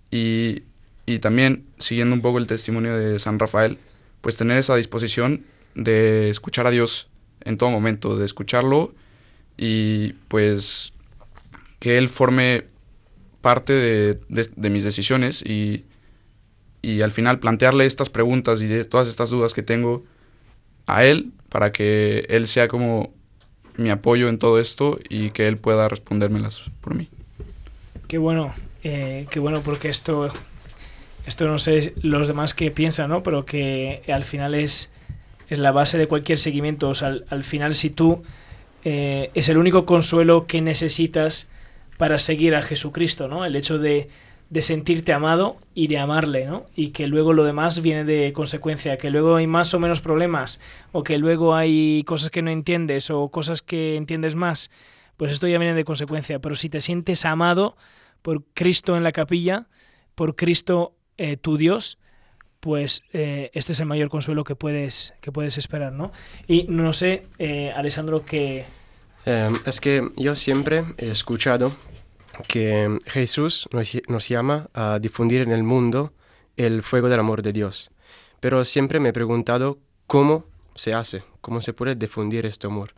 Y, 0.09 0.63
y 1.05 1.19
también, 1.19 1.67
siguiendo 1.77 2.15
un 2.15 2.23
poco 2.23 2.39
el 2.39 2.47
testimonio 2.47 2.97
de 2.97 3.19
San 3.19 3.37
Rafael, 3.37 3.77
pues 4.21 4.37
tener 4.37 4.57
esa 4.57 4.75
disposición 4.75 5.45
de 5.75 6.29
escuchar 6.29 6.67
a 6.67 6.71
Dios 6.71 7.07
en 7.41 7.57
todo 7.57 7.69
momento, 7.69 8.17
de 8.17 8.25
escucharlo 8.25 8.93
y 9.57 10.13
pues 10.27 10.93
que 11.79 11.97
él 11.97 12.09
forme 12.09 12.65
parte 13.41 13.73
de, 13.73 14.19
de, 14.29 14.69
mis 14.69 14.83
decisiones 14.83 15.41
y, 15.41 15.85
y, 16.81 17.01
al 17.01 17.11
final 17.11 17.39
plantearle 17.39 17.87
estas 17.87 18.09
preguntas 18.09 18.61
y 18.61 18.83
todas 18.85 19.07
estas 19.07 19.31
dudas 19.31 19.53
que 19.53 19.63
tengo 19.63 20.03
a 20.85 21.03
él 21.03 21.31
para 21.49 21.71
que 21.71 22.27
él 22.29 22.47
sea 22.47 22.67
como 22.67 23.11
mi 23.77 23.89
apoyo 23.89 24.29
en 24.29 24.37
todo 24.37 24.59
esto 24.59 24.99
y 25.09 25.31
que 25.31 25.47
él 25.47 25.57
pueda 25.57 25.89
respondérmelas 25.89 26.61
por 26.81 26.93
mí. 26.93 27.09
Qué 28.07 28.17
bueno, 28.17 28.53
eh, 28.83 29.25
qué 29.31 29.39
bueno 29.39 29.61
porque 29.61 29.89
esto, 29.89 30.31
esto 31.25 31.47
no 31.47 31.57
sé 31.57 31.93
los 32.01 32.27
demás 32.27 32.53
que 32.53 32.71
piensan, 32.71 33.09
¿no? 33.09 33.23
Pero 33.23 33.45
que 33.45 34.01
al 34.07 34.23
final 34.23 34.55
es, 34.55 34.93
es 35.49 35.59
la 35.59 35.71
base 35.71 35.97
de 35.97 36.07
cualquier 36.07 36.39
seguimiento. 36.39 36.89
O 36.89 36.95
sea, 36.95 37.09
al, 37.09 37.25
al 37.29 37.43
final 37.43 37.75
si 37.75 37.89
tú 37.89 38.23
eh, 38.83 39.29
es 39.33 39.49
el 39.49 39.57
único 39.57 39.85
consuelo 39.85 40.47
que 40.47 40.61
necesitas 40.61 41.49
para 41.97 42.17
seguir 42.17 42.55
a 42.55 42.63
Jesucristo, 42.63 43.27
¿no? 43.27 43.45
El 43.45 43.55
hecho 43.55 43.77
de, 43.77 44.09
de, 44.49 44.61
sentirte 44.63 45.13
amado 45.13 45.57
y 45.75 45.87
de 45.87 45.99
amarle, 45.99 46.45
¿no? 46.45 46.65
Y 46.75 46.89
que 46.89 47.05
luego 47.05 47.33
lo 47.33 47.43
demás 47.43 47.81
viene 47.83 48.03
de 48.05 48.33
consecuencia, 48.33 48.97
que 48.97 49.11
luego 49.11 49.35
hay 49.35 49.45
más 49.45 49.73
o 49.75 49.79
menos 49.79 50.01
problemas, 50.01 50.59
o 50.91 51.03
que 51.03 51.19
luego 51.19 51.53
hay 51.53 52.03
cosas 52.05 52.31
que 52.31 52.41
no 52.41 52.49
entiendes, 52.49 53.11
o 53.11 53.29
cosas 53.29 53.61
que 53.61 53.97
entiendes 53.97 54.33
más, 54.33 54.71
pues 55.15 55.31
esto 55.31 55.47
ya 55.47 55.59
viene 55.59 55.75
de 55.75 55.83
consecuencia. 55.83 56.39
Pero 56.39 56.55
si 56.55 56.69
te 56.69 56.81
sientes 56.81 57.23
amado 57.23 57.77
por 58.23 58.43
Cristo 58.55 58.97
en 58.97 59.03
la 59.03 59.11
capilla, 59.11 59.67
por 60.15 60.35
Cristo 60.35 60.95
eh, 61.21 61.37
tu 61.37 61.57
Dios, 61.57 61.99
pues 62.61 63.03
eh, 63.11 63.49
este 63.53 63.73
es 63.73 63.79
el 63.79 63.87
mayor 63.87 64.09
consuelo 64.09 64.43
que 64.43 64.55
puedes, 64.55 65.13
que 65.19 65.31
puedes 65.31 65.57
esperar, 65.57 65.91
¿no? 65.91 66.11
Y 66.47 66.63
no 66.63 66.93
sé, 66.93 67.23
eh, 67.39 67.71
Alessandro, 67.75 68.23
que... 68.23 68.65
Eh, 69.25 69.49
es 69.65 69.81
que 69.81 70.09
yo 70.15 70.35
siempre 70.35 70.83
he 70.97 71.09
escuchado 71.09 71.75
que 72.47 72.97
Jesús 73.05 73.67
nos, 73.71 73.91
nos, 74.07 74.29
llama 74.29 74.69
a 74.73 74.99
difundir 74.99 75.41
en 75.41 75.51
el 75.51 75.63
mundo 75.63 76.13
el 76.55 76.81
fuego 76.81 77.09
del 77.09 77.19
amor 77.19 77.41
de 77.41 77.51
Dios, 77.51 77.91
pero 78.39 78.63
siempre 78.65 78.99
me 78.99 79.09
he 79.09 79.13
preguntado 79.13 79.79
cómo 80.07 80.45
se 80.75 80.93
hace, 80.93 81.23
cómo 81.41 81.61
se 81.61 81.73
puede 81.73 81.95
difundir 81.95 82.45
este 82.45 82.67
amor. 82.67 82.93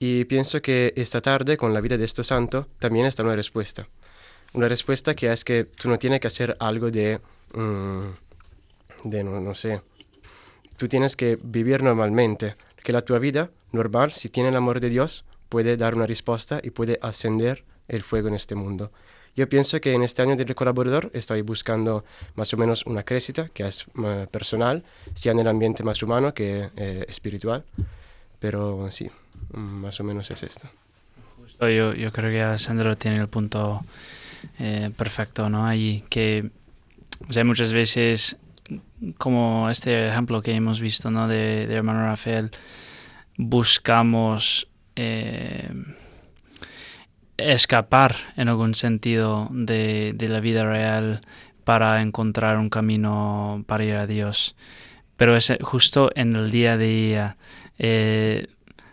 Y 0.00 0.26
pienso 0.26 0.62
que 0.62 0.92
esta 0.96 1.20
tarde, 1.20 1.56
con 1.56 1.74
la 1.74 1.80
vida 1.80 1.96
de 1.96 2.04
este 2.04 2.22
santo, 2.22 2.68
también 2.78 3.06
está 3.06 3.24
una 3.24 3.34
respuesta. 3.34 3.88
Una 4.54 4.68
respuesta 4.68 5.14
que 5.14 5.30
es 5.30 5.44
que 5.44 5.64
tú 5.64 5.88
no 5.88 5.98
tienes 5.98 6.20
que 6.20 6.28
hacer 6.28 6.56
algo 6.60 6.90
de... 6.90 7.20
Um, 7.54 8.12
de 9.04 9.22
no, 9.22 9.40
no, 9.40 9.54
sé, 9.54 9.80
tú 10.76 10.88
tienes 10.88 11.14
que 11.14 11.38
vivir 11.42 11.82
normalmente, 11.82 12.54
que 12.82 12.92
la 12.92 13.02
tu 13.02 13.18
vida 13.18 13.50
normal, 13.72 14.12
si 14.12 14.28
tiene 14.28 14.48
el 14.48 14.56
amor 14.56 14.80
de 14.80 14.88
Dios, 14.88 15.24
puede 15.48 15.76
dar 15.76 15.94
una 15.94 16.06
respuesta 16.06 16.60
y 16.62 16.70
puede 16.70 16.98
ascender 17.00 17.64
el 17.86 18.02
fuego 18.02 18.28
en 18.28 18.34
este 18.34 18.54
mundo. 18.54 18.90
Yo 19.36 19.48
pienso 19.48 19.80
que 19.80 19.92
en 19.92 20.02
este 20.02 20.22
año 20.22 20.34
del 20.34 20.54
colaborador 20.54 21.10
estoy 21.14 21.42
buscando 21.42 22.04
más 22.34 22.52
o 22.52 22.56
menos 22.56 22.84
una 22.86 23.04
crédita 23.04 23.48
que 23.48 23.66
es 23.66 23.86
uh, 23.94 24.26
personal, 24.30 24.82
sea 25.14 25.32
en 25.32 25.38
el 25.38 25.46
ambiente 25.46 25.84
más 25.84 26.02
humano 26.02 26.34
que 26.34 26.70
eh, 26.76 27.06
espiritual, 27.08 27.62
pero 28.40 28.90
sí, 28.90 29.08
más 29.52 30.00
o 30.00 30.04
menos 30.04 30.30
es 30.30 30.42
esto. 30.42 30.68
Yo, 31.60 31.94
yo 31.94 32.12
creo 32.12 32.30
que 32.30 32.42
Alessandro 32.42 32.96
tiene 32.96 33.18
el 33.18 33.28
punto 33.28 33.84
eh, 34.58 34.90
perfecto, 34.96 35.48
¿no? 35.48 35.66
Ahí 35.66 36.04
que 36.08 36.50
muchas 37.44 37.72
veces 37.72 38.38
como 39.16 39.70
este 39.70 40.08
ejemplo 40.08 40.42
que 40.42 40.52
hemos 40.52 40.80
visto 40.80 41.10
¿no? 41.10 41.28
de, 41.28 41.66
de 41.66 41.74
hermano 41.74 42.02
Rafael, 42.02 42.50
buscamos 43.36 44.68
eh, 44.96 45.70
escapar 47.36 48.16
en 48.36 48.48
algún 48.48 48.74
sentido 48.74 49.48
de, 49.52 50.14
la 50.18 50.40
vida 50.40 50.64
real 50.64 51.20
para 51.64 52.02
encontrar 52.02 52.58
un 52.58 52.68
camino 52.68 53.64
para 53.66 53.84
ir 53.84 53.94
a 53.94 54.06
Dios. 54.06 54.56
Pero 55.16 55.36
es 55.36 55.52
justo 55.62 56.10
en 56.14 56.34
el 56.34 56.50
día 56.50 56.72
a 56.72 56.78
día, 56.78 57.36
eh, 57.78 58.48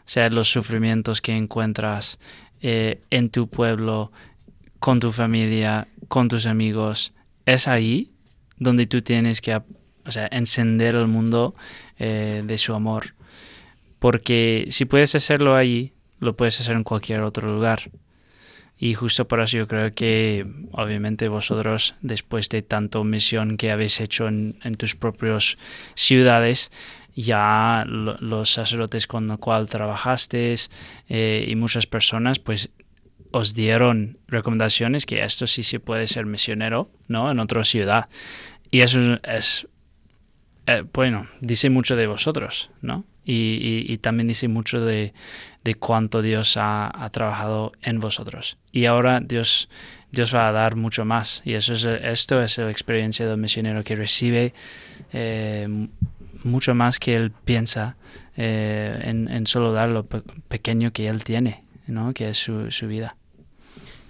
sea, 0.06 0.30
los 0.30 0.50
sufrimientos 0.50 1.22
que 1.22 1.36
encuentras 1.36 2.20
eh, 2.62 3.02
en 3.10 3.30
tu 3.30 3.48
pueblo, 3.48 4.12
con 4.86 5.00
tu 5.00 5.12
familia, 5.12 5.88
con 6.08 6.28
tus 6.28 6.46
amigos, 6.46 7.12
es 7.48 7.68
ahí 7.68 8.12
donde 8.60 8.86
tú 8.86 9.02
tienes 9.02 9.42
que 9.42 9.56
o 9.56 10.12
sea, 10.12 10.28
encender 10.32 10.94
el 10.94 11.08
mundo 11.08 11.56
eh, 11.98 12.44
de 12.46 12.58
su 12.60 12.72
amor. 12.76 13.16
Porque 13.98 14.68
si 14.70 14.86
puedes 14.86 15.16
hacerlo 15.16 15.56
ahí, 15.56 15.94
lo 16.20 16.38
puedes 16.38 16.60
hacer 16.60 16.76
en 16.76 16.84
cualquier 16.84 17.22
otro 17.22 17.52
lugar. 17.52 17.90
Y 18.78 18.94
justo 18.94 19.28
por 19.28 19.40
eso 19.40 19.58
yo 19.58 19.68
creo 19.68 19.92
que 19.92 20.46
obviamente 20.74 21.30
vosotros, 21.30 21.96
después 22.02 22.48
de 22.50 22.62
tanto 22.62 23.04
misión 23.04 23.58
que 23.58 23.72
habéis 23.72 24.00
hecho 24.00 24.28
en, 24.28 24.76
tus 24.78 24.96
propias 24.96 25.58
ciudades, 25.96 26.70
ya 27.16 27.84
los 27.88 28.52
sacerdotes 28.52 29.08
con 29.08 29.26
los 29.26 29.40
cuales 29.40 29.68
trabajaste 29.68 30.54
eh, 31.10 31.46
y 31.48 31.56
muchas 31.56 31.88
personas, 31.88 32.38
pues 32.38 32.70
os 33.36 33.54
dieron 33.54 34.18
recomendaciones 34.28 35.06
que 35.06 35.24
esto 35.24 35.46
sí 35.48 35.64
se 35.64 35.80
puede 35.80 36.08
ser 36.08 36.26
misionero, 36.26 36.90
¿no? 37.08 37.30
En 37.32 37.40
otra 37.40 37.64
ciudad. 37.64 38.08
Y 38.72 38.82
eso 38.82 39.20
es, 39.24 39.68
eh, 40.68 40.84
bueno, 40.94 41.28
dice 41.42 41.70
mucho 41.70 41.96
de 41.96 42.08
vosotros, 42.08 42.70
¿no? 42.82 43.06
y, 43.26 43.98
también 43.98 44.28
dice 44.28 44.48
mucho 44.48 44.82
de, 44.82 45.14
cuánto 45.80 46.22
Dios 46.22 46.58
ha, 46.58 47.10
trabajado 47.12 47.74
en 47.82 48.00
vosotros. 48.00 48.58
Y 48.72 48.86
ahora 48.86 49.20
Dios, 49.20 49.70
Dios 50.12 50.34
va 50.34 50.48
a 50.48 50.52
dar 50.52 50.76
mucho 50.76 51.06
más. 51.06 51.42
Y 51.46 51.54
eso 51.54 51.74
es, 51.74 51.86
esto 51.86 52.42
es 52.42 52.58
la 52.58 52.72
experiencia 52.72 53.28
del 53.28 53.38
misionero 53.38 53.84
que 53.84 53.96
recibe 53.96 54.54
eh, 55.12 55.88
mucho 56.44 56.76
más 56.76 57.00
que 57.00 57.16
él 57.16 57.32
piensa 57.32 57.98
eh, 58.38 59.00
en, 59.04 59.48
solo 59.48 59.74
dar 59.74 59.90
lo 59.90 60.06
pequeño 60.06 60.92
que 60.92 61.08
él 61.08 61.24
tiene, 61.24 61.64
¿no? 61.88 62.14
que 62.14 62.30
es 62.30 62.38
su, 62.38 62.88
vida. 62.88 63.16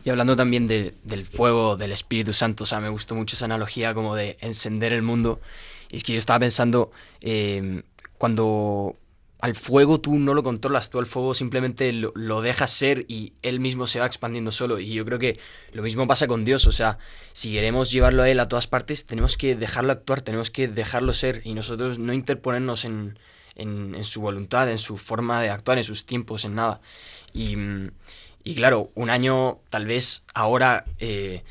Y 0.06 0.12
hablando 0.12 0.36
también 0.36 0.68
del 0.68 1.26
fuego 1.26 1.76
del 1.76 1.92
Espíritu 1.92 2.32
Santo, 2.32 2.64
o 2.64 2.68
sea, 2.68 2.80
me 2.80 2.90
gustó 2.90 3.16
mucho 3.16 3.36
esa 3.36 3.46
analogía 3.46 3.96
como 3.96 4.16
de 4.16 4.38
encender 4.40 4.94
el 4.94 5.02
mundo. 5.02 5.42
Y 5.90 5.98
es 5.98 6.04
que 6.04 6.14
yo 6.14 6.20
estaba 6.20 6.40
pensando, 6.40 6.92
eh, 7.22 7.82
cuando 8.20 8.98
al 9.40 9.56
fuego 9.56 10.00
tú 10.00 10.18
no 10.18 10.34
lo 10.34 10.44
controlas, 10.44 10.90
tú 10.90 11.00
al 11.00 11.06
fuego 11.06 11.34
simplemente 11.34 11.92
lo, 11.92 12.42
dejas 12.42 12.72
ser 12.72 13.06
y 13.08 13.34
él 13.42 13.60
mismo 13.60 13.88
se 13.88 14.00
va 14.00 14.06
expandiendo 14.06 14.52
solo. 14.52 14.80
Y 14.80 14.94
yo 14.94 15.06
creo 15.06 15.18
que 15.18 15.40
lo 15.74 15.82
mismo 15.82 16.08
pasa 16.08 16.28
con 16.28 16.46
Dios, 16.46 16.68
o 16.68 16.72
sea, 16.72 16.98
si 17.34 17.54
queremos 17.54 17.92
llevarlo 17.92 18.22
a 18.24 18.30
él 18.30 18.40
a 18.40 18.48
todas 18.48 18.68
partes, 18.68 19.08
tenemos 19.08 19.38
que 19.38 19.56
dejarlo 19.56 19.92
actuar, 19.92 20.22
tenemos 20.22 20.52
que 20.52 20.68
dejarlo 20.68 21.14
ser 21.14 21.42
y 21.46 21.56
nosotros 21.56 22.00
no 22.00 22.14
interponernos 22.14 22.86
en, 22.86 23.18
su 24.04 24.22
voluntad, 24.22 24.70
en 24.70 24.78
su 24.78 24.98
forma 24.98 25.42
de 25.42 25.50
actuar, 25.50 25.80
en 25.80 25.84
sus 25.84 26.06
tiempos, 26.06 26.46
en 26.46 26.56
nada. 26.56 26.80
Y, 27.34 27.56
claro, 28.54 28.90
un 28.94 29.10
año 29.10 29.60
tal 29.70 29.86
vez 29.86 30.24
ahora... 30.36 30.86
Eh, 31.00 31.44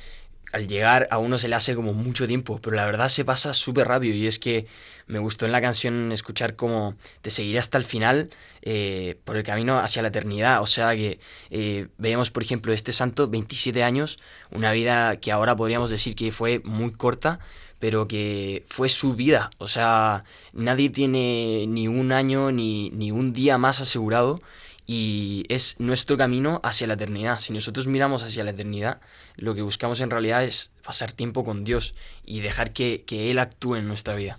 al 0.55 0.69
llegar 0.69 1.09
a 1.11 1.19
uno 1.19 1.37
se 1.37 1.49
le 1.49 1.57
hace 1.57 1.75
como 1.75 1.93
mucho 1.93 2.29
tiempo, 2.29 2.61
pero 2.63 2.77
la 2.77 2.87
verdad 2.87 3.09
se 3.09 3.25
pasa 3.25 3.53
súper 3.53 3.89
rápido 3.89 4.15
y 4.15 4.29
es 4.29 4.39
que 4.39 4.67
me 5.09 5.19
gustó 5.19 5.47
en 5.47 5.53
la 5.53 5.61
canción 5.61 6.13
escuchar 6.13 6.55
como 6.55 6.95
te 7.23 7.31
seguiré 7.31 7.59
hasta 7.59 7.77
el 7.77 7.83
final 7.83 8.31
eh, 8.63 9.19
por 9.25 9.37
el 9.37 9.43
camino 9.43 9.81
hacia 9.81 10.01
la 10.03 10.09
eternidad. 10.09 10.63
O 10.63 10.67
sea 10.67 10.95
que 10.95 11.19
eh, 11.51 11.89
veíamos, 11.99 12.31
por 12.31 12.45
ejemplo, 12.45 12.73
este 12.73 12.93
santo, 12.93 13.29
27 13.29 13.83
años, 13.83 14.21
una 14.53 14.71
vida 14.71 15.17
que 15.17 15.33
ahora 15.33 15.57
podríamos 15.57 15.91
decir 15.91 16.15
que 16.15 16.31
fue 16.31 16.61
muy 16.65 16.93
corta, 16.93 17.41
pero 17.81 18.07
que 18.07 18.65
fue 18.69 18.89
su 18.89 19.15
vida. 19.15 19.51
O 19.59 19.67
sea, 19.67 20.23
nadie 20.53 20.89
tiene 20.89 21.65
ni 21.67 21.89
un 21.89 22.13
año 22.13 22.53
ni, 22.53 22.91
ni 22.91 23.11
un 23.11 23.33
día 23.33 23.59
más 23.59 23.81
asegurado 23.81 24.39
y 24.87 25.45
es 25.49 25.81
nuestro 25.81 26.17
camino 26.17 26.61
hacia 26.63 26.87
la 26.87 26.95
eternidad. 26.95 27.39
Si 27.39 27.53
nosotros 27.53 27.87
miramos 27.87 28.23
hacia 28.23 28.45
la 28.45 28.51
eternidad, 28.51 29.01
lo 29.37 29.55
que 29.55 29.63
buscamos 29.63 30.01
en 30.01 30.11
realidad 30.11 30.45
es 30.45 30.73
pasar 30.85 31.13
tiempo 31.13 31.45
con 31.45 31.65
Dios 31.65 31.95
y 32.25 32.41
dejar 32.41 32.73
que, 32.73 33.05
que 33.07 33.31
Él 33.31 33.39
actúe 33.39 33.77
en 33.77 33.89
nuestra 33.89 34.15
vida. 34.15 34.39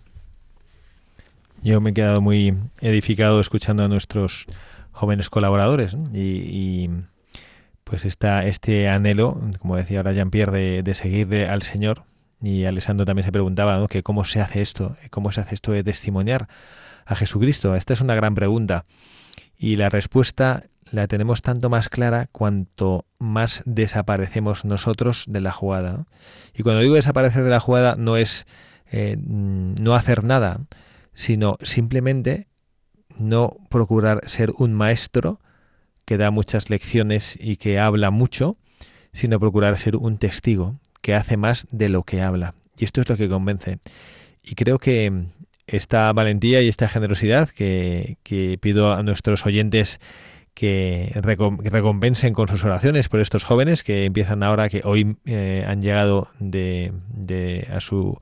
Yo 1.64 1.82
me 1.82 1.89
he 1.89 1.93
quedado 1.93 2.22
muy 2.22 2.56
edificado 2.82 3.39
escuchando 3.41 3.84
a 3.84 3.88
nuestros 3.88 4.46
jóvenes 4.91 5.30
colaboradores 5.30 5.98
y, 6.14 6.89
pues 7.84 8.06
está 8.06 8.46
este 8.46 8.88
anhelo, 8.88 9.39
como 9.60 9.76
decía 9.76 10.00
ahora 10.00 10.14
Jean-Pierre, 10.14 10.52
de, 10.52 10.84
de 10.84 10.93
seguir 10.93 11.46
al 11.46 11.64
Señor. 11.64 12.04
Y 12.41 12.66
Alessandro 12.66 13.06
también 13.06 13.26
se 13.26 13.32
preguntaba 13.32 13.88
que 13.88 14.04
cómo 14.04 14.26
se 14.26 14.41
hace 14.41 14.62
esto, 14.62 14.96
cómo 15.10 15.32
se 15.32 15.41
hace 15.41 15.56
esto 15.56 15.72
de 15.72 15.84
testimoniar 15.84 16.48
a 17.06 17.16
Jesucristo. 17.16 17.76
Esta 17.76 17.93
es 17.93 18.02
una 18.02 18.14
gran 18.14 18.36
pregunta. 18.36 18.86
Y 19.58 19.76
la 19.76 19.89
respuesta 19.89 20.64
la 20.91 21.08
tenemos 21.08 21.41
tanto 21.41 21.70
más 21.70 21.89
clara 21.89 22.28
cuanto 22.32 23.06
más 23.20 23.64
desaparecemos 23.66 24.66
nosotros 24.66 25.26
de 25.28 25.41
la 25.41 25.51
jugada. 25.51 26.06
Y 26.53 26.64
cuando 26.64 26.82
digo 26.82 26.95
desaparecer 26.95 27.43
de 27.43 27.49
la 27.49 27.60
jugada 27.60 27.95
no 27.97 28.18
es 28.18 28.45
eh, 28.91 29.18
no 29.20 29.95
hacer 29.95 30.24
nada, 30.24 30.60
sino 31.14 31.58
simplemente 31.62 32.47
no 33.18 33.58
procurar 33.70 34.22
ser 34.28 34.51
un 34.58 34.74
maestro 34.74 35.39
que 36.06 36.18
da 36.18 36.32
muchas 36.32 36.70
lecciones 36.70 37.38
y 37.39 37.58
que 37.58 37.80
habla 37.80 38.12
mucho, 38.12 38.58
sino 39.12 39.39
procurar 39.39 39.80
ser 39.80 39.95
un 39.95 40.18
testigo 40.18 40.74
que 41.01 41.16
hace 41.16 41.38
más 41.38 41.66
de 41.72 41.89
lo 41.89 42.03
que 42.03 42.22
habla. 42.22 42.53
Y 42.78 42.86
esto 42.86 43.01
es 43.01 43.10
lo 43.10 43.18
que 43.18 43.30
convence. 43.30 43.80
Y 44.43 44.56
creo 44.56 44.78
que 44.78 45.28
esta 45.68 46.11
valentía 46.13 46.61
y 46.61 46.68
esta 46.68 46.88
generosidad 46.88 47.49
que, 47.49 48.18
pido 48.61 48.93
a 48.93 49.03
nuestros 49.03 49.45
oyentes 49.45 49.99
que 50.53 51.11
recompensen 51.22 52.34
con 52.34 52.47
sus 52.47 52.63
oraciones 52.63 53.09
por 53.09 53.20
estos 53.20 53.43
jóvenes 53.43 53.84
que 53.84 54.05
empiezan 54.05 54.41
ahora, 54.41 54.70
que 54.70 54.82
hoy 54.86 55.18
eh, 55.26 55.66
han 55.68 55.82
llegado 55.82 56.30
de, 56.39 56.93
de, 57.09 57.68
a 57.72 57.82
su 57.82 58.18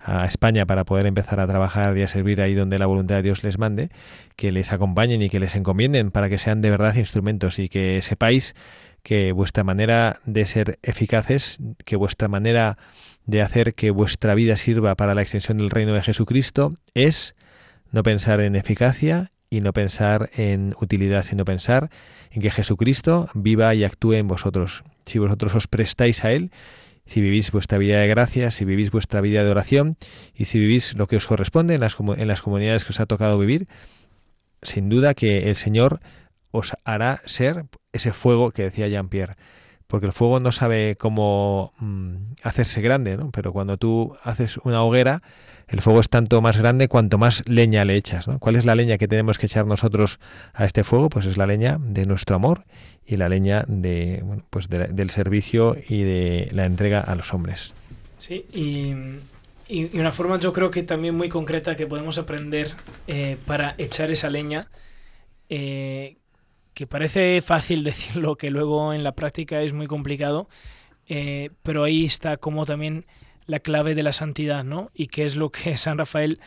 a 0.00 0.24
España 0.24 0.64
para 0.64 0.84
poder 0.84 1.06
empezar 1.06 1.40
a 1.40 1.46
trabajar 1.46 1.96
y 1.98 2.02
a 2.02 2.08
servir 2.08 2.40
ahí 2.40 2.54
donde 2.54 2.78
la 2.78 2.86
voluntad 2.86 3.16
de 3.16 3.22
Dios 3.22 3.42
les 3.42 3.58
mande, 3.58 3.90
que 4.36 4.52
les 4.52 4.72
acompañen 4.72 5.22
y 5.22 5.28
que 5.28 5.40
les 5.40 5.54
encomienden 5.54 6.10
para 6.10 6.28
que 6.28 6.38
sean 6.38 6.60
de 6.62 6.70
verdad 6.70 6.94
instrumentos 6.94 7.58
y 7.58 7.68
que 7.68 8.00
sepáis 8.02 8.54
que 9.02 9.32
vuestra 9.32 9.64
manera 9.64 10.20
de 10.24 10.46
ser 10.46 10.78
eficaces, 10.82 11.58
que 11.84 11.96
vuestra 11.96 12.28
manera 12.28 12.78
de 13.28 13.42
hacer 13.42 13.74
que 13.74 13.90
vuestra 13.90 14.34
vida 14.34 14.56
sirva 14.56 14.94
para 14.94 15.14
la 15.14 15.20
extensión 15.20 15.58
del 15.58 15.68
reino 15.68 15.92
de 15.92 16.02
Jesucristo 16.02 16.72
es 16.94 17.34
no 17.92 18.02
pensar 18.02 18.40
en 18.40 18.56
eficacia 18.56 19.30
y 19.50 19.60
no 19.60 19.74
pensar 19.74 20.30
en 20.34 20.74
utilidad, 20.80 21.24
sino 21.24 21.44
pensar 21.44 21.90
en 22.30 22.40
que 22.40 22.50
Jesucristo 22.50 23.28
viva 23.34 23.74
y 23.74 23.84
actúe 23.84 24.14
en 24.14 24.28
vosotros. 24.28 24.82
Si 25.04 25.18
vosotros 25.18 25.54
os 25.54 25.66
prestáis 25.66 26.24
a 26.24 26.32
Él 26.32 26.50
si 27.04 27.20
vivís 27.20 27.52
vuestra 27.52 27.76
vida 27.76 28.00
de 28.00 28.08
gracia, 28.08 28.50
si 28.50 28.64
vivís 28.64 28.90
vuestra 28.90 29.20
vida 29.20 29.44
de 29.44 29.50
oración 29.50 29.96
y 30.34 30.46
si 30.46 30.58
vivís 30.58 30.94
lo 30.94 31.06
que 31.06 31.16
os 31.16 31.26
corresponde 31.26 31.74
en 31.74 31.80
las, 31.80 31.96
en 32.00 32.28
las 32.28 32.40
comunidades 32.40 32.84
que 32.84 32.92
os 32.92 33.00
ha 33.00 33.06
tocado 33.06 33.38
vivir, 33.38 33.68
sin 34.62 34.88
duda 34.88 35.12
que 35.12 35.50
el 35.50 35.56
Señor 35.56 36.00
os 36.50 36.72
hará 36.84 37.20
ser 37.26 37.66
ese 37.92 38.14
fuego 38.14 38.52
que 38.52 38.62
decía 38.62 38.88
Jean-Pierre. 38.88 39.36
Porque 39.88 40.06
el 40.06 40.12
fuego 40.12 40.38
no 40.38 40.52
sabe 40.52 40.96
cómo 40.96 41.72
mm, 41.78 42.14
hacerse 42.42 42.80
grande, 42.80 43.16
¿no? 43.16 43.30
Pero 43.32 43.52
cuando 43.52 43.78
tú 43.78 44.16
haces 44.22 44.58
una 44.58 44.82
hoguera, 44.84 45.22
el 45.66 45.80
fuego 45.80 46.00
es 46.00 46.08
tanto 46.08 46.40
más 46.40 46.56
grande 46.56 46.88
cuanto 46.88 47.18
más 47.18 47.42
leña 47.46 47.84
le 47.84 47.96
echas, 47.96 48.28
¿no? 48.28 48.38
¿Cuál 48.38 48.56
es 48.56 48.66
la 48.66 48.74
leña 48.74 48.98
que 48.98 49.08
tenemos 49.08 49.38
que 49.38 49.46
echar 49.46 49.66
nosotros 49.66 50.20
a 50.52 50.66
este 50.66 50.84
fuego? 50.84 51.08
Pues 51.08 51.24
es 51.24 51.38
la 51.38 51.46
leña 51.46 51.78
de 51.80 52.04
nuestro 52.04 52.36
amor 52.36 52.64
y 53.06 53.16
la 53.16 53.30
leña 53.30 53.64
de, 53.66 54.22
pues 54.50 54.68
del 54.68 55.08
servicio 55.08 55.74
y 55.88 56.02
de 56.02 56.48
la 56.52 56.64
entrega 56.64 57.00
a 57.00 57.14
los 57.14 57.32
hombres. 57.32 57.72
Sí, 58.18 58.44
y, 58.52 58.94
y, 59.68 59.98
una 59.98 60.12
forma 60.12 60.38
yo 60.38 60.52
creo 60.52 60.70
que 60.70 60.82
también 60.82 61.16
muy 61.16 61.30
concreta 61.30 61.76
que 61.76 61.86
podemos 61.86 62.18
aprender 62.18 62.74
eh, 63.06 63.38
para 63.46 63.74
echar 63.78 64.10
esa 64.10 64.28
leña, 64.28 64.68
eh, 65.48 66.17
que 66.78 66.86
parece 66.86 67.42
fácil 67.42 67.82
decirlo, 67.90 68.36
que 68.36 68.50
luego 68.50 68.92
en 68.92 69.02
la 69.02 69.12
práctica 69.12 69.60
es 69.62 69.72
muy 69.72 69.86
complicado, 69.86 70.48
eh, 71.08 71.50
pero 71.62 71.84
ahí 71.84 72.04
está 72.04 72.36
como 72.36 72.66
también 72.66 73.06
la 73.46 73.60
clave 73.60 73.94
de 73.94 74.02
la 74.02 74.12
santidad, 74.12 74.62
¿no? 74.62 74.90
Y 74.94 75.08
qué 75.08 75.24
es 75.24 75.36
lo 75.36 75.50
que 75.50 75.76
San 75.76 75.98
Rafael, 75.98 76.40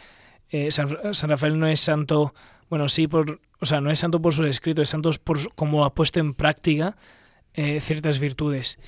San, 0.69 1.13
San 1.13 1.29
Rafael 1.29 1.57
no 1.57 1.67
es 1.67 1.79
santo 1.79 2.33
bueno, 2.71 2.87
sí, 2.87 3.05
por, 3.09 3.41
o 3.59 3.65
sea, 3.65 3.81
no 3.81 3.91
es 3.91 3.99
santo 3.99 4.21
por 4.21 4.33
sus 4.33 4.47
escritos, 4.47 4.83
es 4.83 4.89
santo 4.89 5.11
por 5.25 5.53
como 5.55 5.83
ha 5.83 5.93
puesto 5.93 6.21
en 6.21 6.33
práctica 6.33 6.95
eh, 7.53 7.81
ciertas 7.81 8.17
virtudes. 8.17 8.79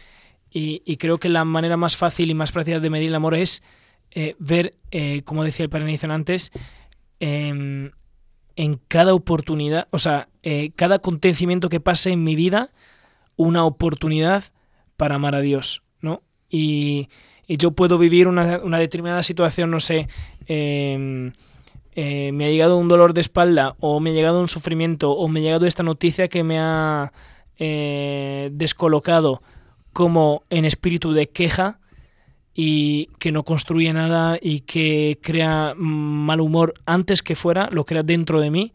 Y, 0.50 0.96
creo 0.98 1.18
que 1.18 1.28
la 1.28 1.44
manera 1.44 1.76
más 1.76 1.98
fácil 1.98 2.30
y 2.30 2.34
más 2.34 2.54
práctica 2.54 2.80
de 2.80 2.90
medir 2.90 3.10
el 3.10 3.16
amor 3.16 3.36
es 3.36 3.62
eh, 4.12 4.36
ver, 4.40 4.76
eh, 4.92 5.24
como 5.26 5.44
decía 5.44 5.64
el 5.64 5.70
Padre 5.70 6.00
antes, 6.10 6.52
em, 7.20 7.92
en 8.56 8.80
cada 8.88 9.14
oportunidad, 9.14 9.88
o 9.92 9.98
sea, 9.98 10.30
cada 10.76 10.96
acontecimiento 10.96 11.70
que 11.70 11.80
pase 11.80 12.12
en 12.12 12.24
mi 12.24 12.36
vida, 12.36 12.70
una 13.36 13.66
oportunidad 13.66 14.44
para 14.98 15.16
amar 15.16 15.36
a 15.36 15.42
Dios, 15.42 15.84
¿no? 16.02 16.22
Y, 16.50 17.10
yo 17.48 17.72
puedo 17.72 17.98
vivir 18.00 18.28
una, 18.28 18.62
una 18.64 18.80
determinada 18.80 19.22
situación, 19.22 19.70
no 19.70 19.80
sé, 19.80 20.08
em, 20.48 21.32
eh, 21.96 22.32
me 22.34 22.46
ha 22.46 22.50
llegado 22.50 22.78
un 22.78 22.88
dolor 22.88 23.14
de 23.14 23.22
espalda 23.22 23.76
o 23.80 24.00
me 24.00 24.10
ha 24.10 24.14
llegado 24.14 24.40
un 24.40 24.48
sufrimiento 24.48 25.12
o 25.12 25.28
me 25.28 25.40
ha 25.40 25.44
llegado 25.44 25.68
esta 25.68 25.84
noticia 25.84 26.28
que 26.28 26.44
me 26.44 26.58
ha 26.60 27.14
eh, 27.60 28.50
descolocado 28.52 29.44
como 29.92 30.44
en 30.50 30.66
espíritu 30.66 31.14
de 31.14 31.30
queja 31.30 31.80
y 32.54 33.08
que 33.20 33.32
no 33.32 33.44
construye 33.44 33.92
nada 33.94 34.38
y 34.40 34.62
que 34.62 35.18
crea 35.22 35.74
mal 35.76 36.40
humor 36.40 36.74
antes 36.86 37.24
que 37.24 37.36
fuera, 37.36 37.70
lo 37.72 37.86
crea 37.86 38.04
dentro 38.04 38.40
de 38.40 38.52
mí, 38.52 38.74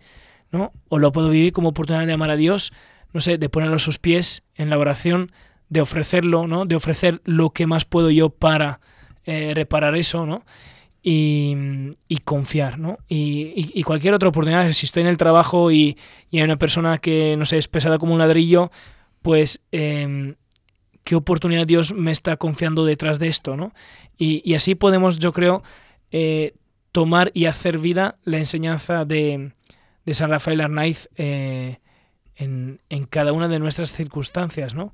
¿no? 0.51 0.73
O 0.89 0.99
lo 0.99 1.13
puedo 1.13 1.31
vivir 1.31 1.53
como 1.53 1.69
oportunidad 1.69 2.07
de 2.07 2.13
amar 2.13 2.31
a 2.31 2.37
Dios, 2.37 2.73
no 3.13 3.21
sé, 3.21 3.39
de 3.39 3.49
ponerlo 3.49 3.77
a 3.77 3.81
sus 3.81 3.99
pies 3.99 4.43
en 4.57 4.71
la 4.71 4.79
oración, 4.79 5.31
de 5.69 5.81
ofrecerlo, 5.81 6.47
¿no? 6.47 6.67
De 6.67 6.75
ofrecer 6.75 7.21
lo 7.25 7.51
que 7.51 7.67
más 7.67 7.85
puedo 7.85 8.11
yo 8.11 8.31
para 8.31 8.81
eh, 9.25 9.53
reparar 9.55 9.97
eso, 9.97 10.27
¿no? 10.27 10.45
Y, 11.11 11.87
confiar, 12.25 12.79
¿no? 12.79 12.99
Y, 13.09 13.83
cualquier 13.85 14.13
otra 14.13 14.29
oportunidad, 14.29 14.71
si 14.73 14.85
estoy 14.85 15.03
en 15.03 15.09
el 15.09 15.17
trabajo 15.17 15.71
y, 15.71 15.97
hay 16.33 16.43
una 16.43 16.59
persona 16.59 16.99
que, 16.99 17.37
no 17.39 17.47
sé, 17.47 17.57
es 17.57 17.69
pesada 17.69 17.99
como 17.99 18.13
un 18.13 18.19
ladrillo, 18.19 18.71
pues 19.23 19.61
em, 19.73 20.35
qué 21.09 21.17
oportunidad 21.17 21.67
Dios 21.67 21.95
me 21.95 22.11
está 22.11 22.37
confiando 22.37 22.85
detrás 22.85 23.19
de 23.19 23.29
esto, 23.29 23.57
¿no? 23.57 23.73
Y, 24.19 24.53
así 24.53 24.75
podemos, 24.75 25.19
yo 25.19 25.33
creo, 25.33 25.63
eh, 26.13 26.53
tomar 26.93 27.31
y 27.33 27.47
hacer 27.47 27.79
vida 27.79 28.19
la 28.25 28.37
enseñanza 28.37 29.07
de, 29.07 29.53
de 30.05 30.15
San 30.15 30.29
Rafael 30.29 30.61
Arnaiz 30.61 31.09
eh, 31.17 31.79
en, 32.37 32.83
en, 32.91 33.05
cada 33.05 33.33
una 33.33 33.49
de 33.49 33.59
nuestras 33.59 33.95
circunstancias, 33.95 34.75
¿no? 34.75 34.93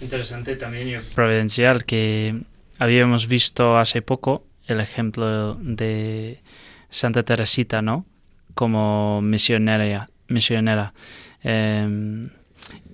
Interesante 0.00 0.56
también 0.56 0.98
providencial 1.14 1.84
que 1.84 2.40
habíamos 2.78 3.28
visto 3.28 3.76
hace 3.76 4.00
poco 4.00 4.46
el 4.66 4.80
ejemplo 4.80 5.56
de 5.56 6.42
Santa 6.88 7.22
Teresita, 7.22 7.82
¿no? 7.82 8.06
Como 8.54 9.20
misionera, 9.20 10.08
misionera. 10.26 10.94
Em, 11.42 12.30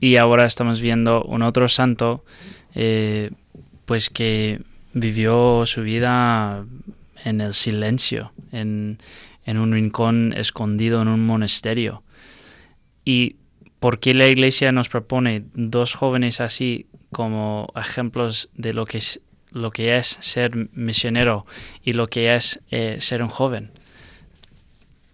y 0.01 0.17
ahora 0.17 0.47
estamos 0.47 0.81
viendo 0.81 1.23
un 1.23 1.43
otro 1.43 1.69
santo 1.69 2.25
eh, 2.79 3.31
pues 3.87 4.11
que 4.11 4.61
vivió 4.93 5.65
su 5.65 5.83
vida 5.83 6.67
en 7.25 7.41
el 7.41 7.55
silencio, 7.55 8.33
en, 8.53 8.99
un 9.47 9.73
rincón 9.73 10.35
escondido 10.37 11.01
en 11.01 11.09
un 11.09 11.25
monasterio. 11.25 12.03
¿Y 13.05 13.37
por 13.81 13.99
qué 13.99 14.13
la 14.13 14.27
iglesia 14.27 14.73
nos 14.73 14.91
propone 14.91 15.45
dos 15.55 15.95
jóvenes 15.95 16.41
así 16.41 16.87
como 17.13 17.73
ejemplos 17.77 18.51
de 18.55 18.75
lo 18.75 18.85
que 18.85 18.99
es, 18.99 19.21
lo 19.53 19.71
que 19.71 19.97
es 19.97 20.19
ser 20.21 20.55
misionero 20.75 21.47
y 21.83 21.95
lo 21.95 22.09
que 22.09 22.35
es 22.35 22.61
eh, 22.71 22.99
ser 23.01 23.23
un 23.23 23.29
joven? 23.29 23.71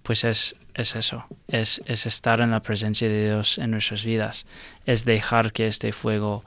Pues 0.02 0.24
es, 0.24 0.56
es 0.74 0.96
eso, 0.96 1.26
es, 1.46 1.80
es 1.86 2.06
estar 2.06 2.40
en 2.40 2.50
la 2.50 2.60
presencia 2.60 3.08
de 3.08 3.26
Dios 3.26 3.58
en 3.58 3.70
nuestras 3.70 4.04
vidas, 4.04 4.46
es 4.84 5.04
dejar 5.04 5.52
que 5.52 5.68
este 5.68 5.92
fuego 5.92 6.42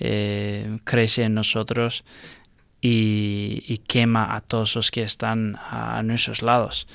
eh, 0.00 0.78
crece 0.84 1.24
en 1.24 1.34
nosotros 1.34 2.04
y, 2.80 3.78
quema 3.88 4.36
a 4.36 4.40
todos 4.40 4.76
los 4.76 4.90
que 4.90 5.02
están 5.02 5.56
a, 5.70 6.02
nuestros 6.04 6.42
lados. 6.42 6.86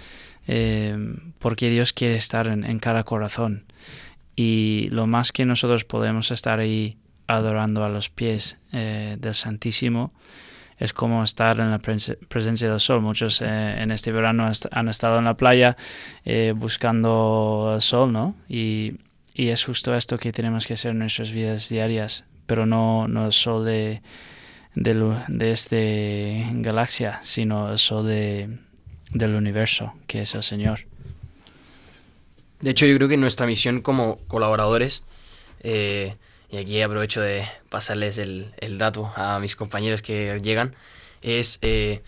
Eh, 0.47 0.95
porque 1.39 1.69
Dios 1.69 1.93
quiere 1.93 2.15
estar 2.15 2.47
en, 2.47 2.79
cada 2.79 3.03
corazón. 3.03 3.65
Y 4.35 4.89
lo 4.91 5.05
más 5.05 5.31
que 5.31 5.45
nosotros 5.45 5.83
podemos 5.83 6.31
estar 6.31 6.59
ahí 6.59 6.97
adorando 7.27 7.83
a 7.83 7.89
los 7.89 8.09
pies 8.09 8.57
eh, 8.71 9.17
del 9.19 9.33
Santísimo, 9.33 10.13
es 10.79 10.91
como 10.91 11.23
estar 11.23 11.59
en 11.59 11.71
la 11.71 11.79
presencia 11.79 12.69
del 12.69 12.79
sol. 12.79 13.01
Muchos 13.01 13.41
en 13.41 13.91
este 13.91 14.11
verano 14.11 14.49
han 14.71 14.89
estado 14.89 15.19
en 15.19 15.25
la 15.25 15.35
playa 15.37 15.77
buscando 16.55 17.73
el 17.75 17.81
sol, 17.81 18.11
¿no? 18.11 18.35
Y, 18.49 18.93
y, 19.33 19.49
es 19.49 19.63
justo 19.63 19.95
esto 19.95 20.17
que 20.17 20.31
tenemos 20.31 20.65
que 20.65 20.73
hacer 20.73 20.91
en 20.91 20.99
nuestras 20.99 21.31
vidas 21.31 21.69
diarias, 21.69 22.25
pero 22.53 22.67
no, 22.67 23.07
no 23.07 23.25
el 23.25 23.33
sol 23.33 23.65
de, 23.65 24.03
de, 24.75 25.17
de 25.27 25.51
esta 25.51 25.75
galaxia, 26.61 27.19
sino 27.23 27.71
el 27.71 27.79
sol 27.79 28.05
de, 28.05 28.59
del 29.09 29.33
universo, 29.33 29.95
que 30.05 30.21
es 30.21 30.35
el 30.35 30.43
Señor. 30.43 30.81
De 32.61 32.69
hecho, 32.69 32.85
yo 32.85 32.95
creo 32.97 33.09
que 33.09 33.17
nuestra 33.17 33.47
misión 33.47 33.81
como 33.81 34.19
colaboradores, 34.27 35.03
eh, 35.61 36.15
y 36.51 36.57
aquí 36.57 36.79
aprovecho 36.79 37.21
de 37.21 37.43
pasarles 37.69 38.19
el, 38.19 38.53
el, 38.59 38.77
dato 38.77 39.11
a 39.15 39.39
mis 39.39 39.55
compañeros 39.55 40.03
que 40.03 40.39
llegan, 40.43 40.75
es 41.23 41.57
eh, 41.63 42.03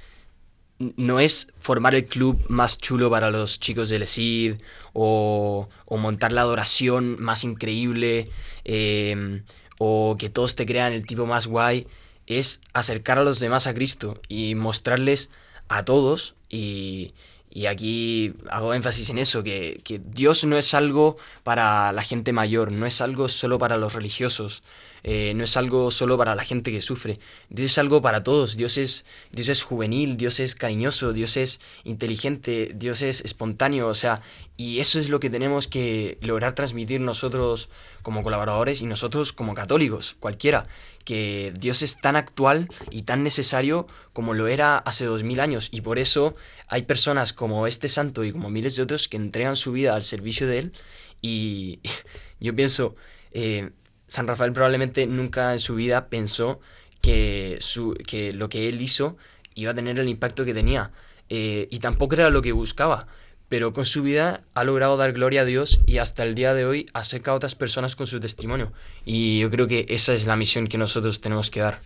no 0.78 1.20
es 1.20 1.48
formar 1.60 1.96
el 1.96 2.06
club 2.06 2.40
más 2.50 2.78
chulo 2.78 3.10
para 3.10 3.32
los 3.32 3.60
chicos 3.60 3.90
del 3.90 4.04
ESID 4.04 4.58
o, 4.94 5.68
montar 5.90 6.34
la 6.34 6.42
adoración 6.42 7.20
más 7.20 7.44
increíble. 7.44 8.26
Eh, 8.64 9.42
o 9.78 10.16
que 10.18 10.30
todos 10.30 10.56
te 10.56 10.66
crean 10.66 10.94
el 10.94 11.06
tipo 11.06 11.26
más 11.26 11.48
guay, 11.48 11.88
es 12.28 12.62
acercar 12.74 13.18
a 13.18 13.24
los 13.24 13.40
demás 13.40 13.68
a 13.68 13.74
Cristo 13.74 14.20
y 14.28 14.56
mostrarles 14.56 15.30
a 15.68 15.86
todos 15.86 16.36
y, 16.50 17.12
y 17.52 17.68
aquí 17.68 18.34
hago 18.50 18.74
énfasis 18.74 19.10
en 19.10 19.18
eso, 19.18 19.44
que, 19.44 19.80
que, 19.84 20.00
Dios 20.00 20.44
no 20.44 20.58
es 20.58 20.74
algo 20.74 21.16
para 21.44 21.92
la 21.92 22.04
gente 22.04 22.34
mayor, 22.34 22.72
no 22.72 22.86
es 22.86 23.02
algo 23.02 23.30
solo 23.30 23.58
para 23.58 23.78
los 23.78 23.94
religiosos, 23.94 24.64
eh, 25.08 25.34
no 25.36 25.44
es 25.44 25.56
algo 25.56 25.92
solo 25.92 26.18
para 26.18 26.34
la 26.34 26.44
gente 26.44 26.72
que 26.72 26.82
sufre. 26.82 27.20
Dios 27.50 27.74
es 27.74 27.78
algo 27.78 28.02
para 28.02 28.24
todos. 28.24 28.58
Dios 28.58 28.80
es, 28.80 29.06
Dios 29.32 29.50
es 29.50 29.62
juvenil, 29.62 30.18
Dios 30.18 30.40
es 30.40 30.56
cariñoso, 30.56 31.14
Dios 31.14 31.38
es 31.38 31.62
inteligente, 31.84 32.72
Dios 32.74 33.04
es 33.04 33.22
espontáneo. 33.22 33.88
O 33.88 33.94
sea, 33.94 34.24
y 34.58 34.80
eso 34.80 35.00
es 35.00 35.10
lo 35.10 35.20
que 35.20 35.30
tenemos 35.30 35.68
que 35.68 36.18
lograr 36.22 36.54
transmitir 36.54 37.02
nosotros 37.02 37.70
como 38.02 38.24
colaboradores 38.24 38.82
y 38.82 38.88
nosotros 38.88 39.32
como 39.32 39.54
católicos, 39.54 40.16
cualquiera. 40.20 40.66
Que 41.04 41.54
Dios 41.56 41.84
es 41.84 42.02
tan 42.02 42.16
actual 42.16 42.68
y 42.90 43.04
tan 43.04 43.22
necesario 43.22 43.86
como 44.12 44.34
lo 44.34 44.48
era 44.48 44.80
hace 44.80 45.06
dos 45.06 45.22
mil 45.22 45.40
años. 45.40 45.70
Y 45.70 45.82
por 45.82 46.00
eso 46.00 46.34
hay 46.68 46.82
personas 46.82 47.32
como 47.32 47.68
este 47.68 47.90
santo 47.90 48.24
y 48.24 48.32
como 48.32 48.50
miles 48.50 48.76
de 48.76 48.82
otros 48.82 49.08
que 49.08 49.18
entregan 49.18 49.56
su 49.56 49.72
vida 49.72 49.94
al 49.94 50.02
servicio 50.02 50.48
de 50.48 50.58
Él. 50.58 50.74
Y 51.22 51.80
yo 52.40 52.56
pienso, 52.56 52.96
eh, 53.34 53.70
San 54.08 54.28
Rafael 54.28 54.54
probablemente 54.54 55.08
nunca 55.08 55.54
en 55.54 55.60
su 55.60 55.76
vida 55.76 56.08
pensó 56.08 56.60
que, 57.02 57.58
su, 57.60 57.94
que 58.08 58.34
lo 58.34 58.50
que 58.50 58.70
él 58.70 58.82
hizo 58.82 59.18
iba 59.56 59.72
a 59.72 59.76
tener 59.76 60.00
el 60.00 60.10
impacto 60.10 60.46
que 60.46 60.54
tenía. 60.54 60.92
Eh, 61.30 61.68
y 61.72 61.80
tampoco 61.80 62.16
era 62.16 62.30
lo 62.30 62.42
que 62.42 62.52
buscaba. 62.52 63.08
Pero 63.48 63.74
con 63.74 63.86
su 63.86 64.02
vida 64.02 64.42
ha 64.56 64.64
logrado 64.64 64.98
dar 64.98 65.14
gloria 65.14 65.42
a 65.42 65.46
Dios 65.46 65.80
y 65.86 66.00
hasta 66.00 66.24
el 66.24 66.34
día 66.34 66.54
de 66.54 66.66
hoy 66.66 66.88
acerca 66.94 67.32
a 67.32 67.36
otras 67.36 67.54
personas 67.54 67.96
con 67.96 68.08
su 68.08 68.20
testimonio. 68.20 68.74
Y 69.06 69.40
yo 69.40 69.52
creo 69.52 69.68
que 69.68 69.86
esa 69.90 70.14
es 70.14 70.26
la 70.26 70.36
misión 70.36 70.68
que 70.68 70.78
nosotros 70.78 71.22
tenemos 71.22 71.52
que 71.52 71.60
dar. 71.60 71.80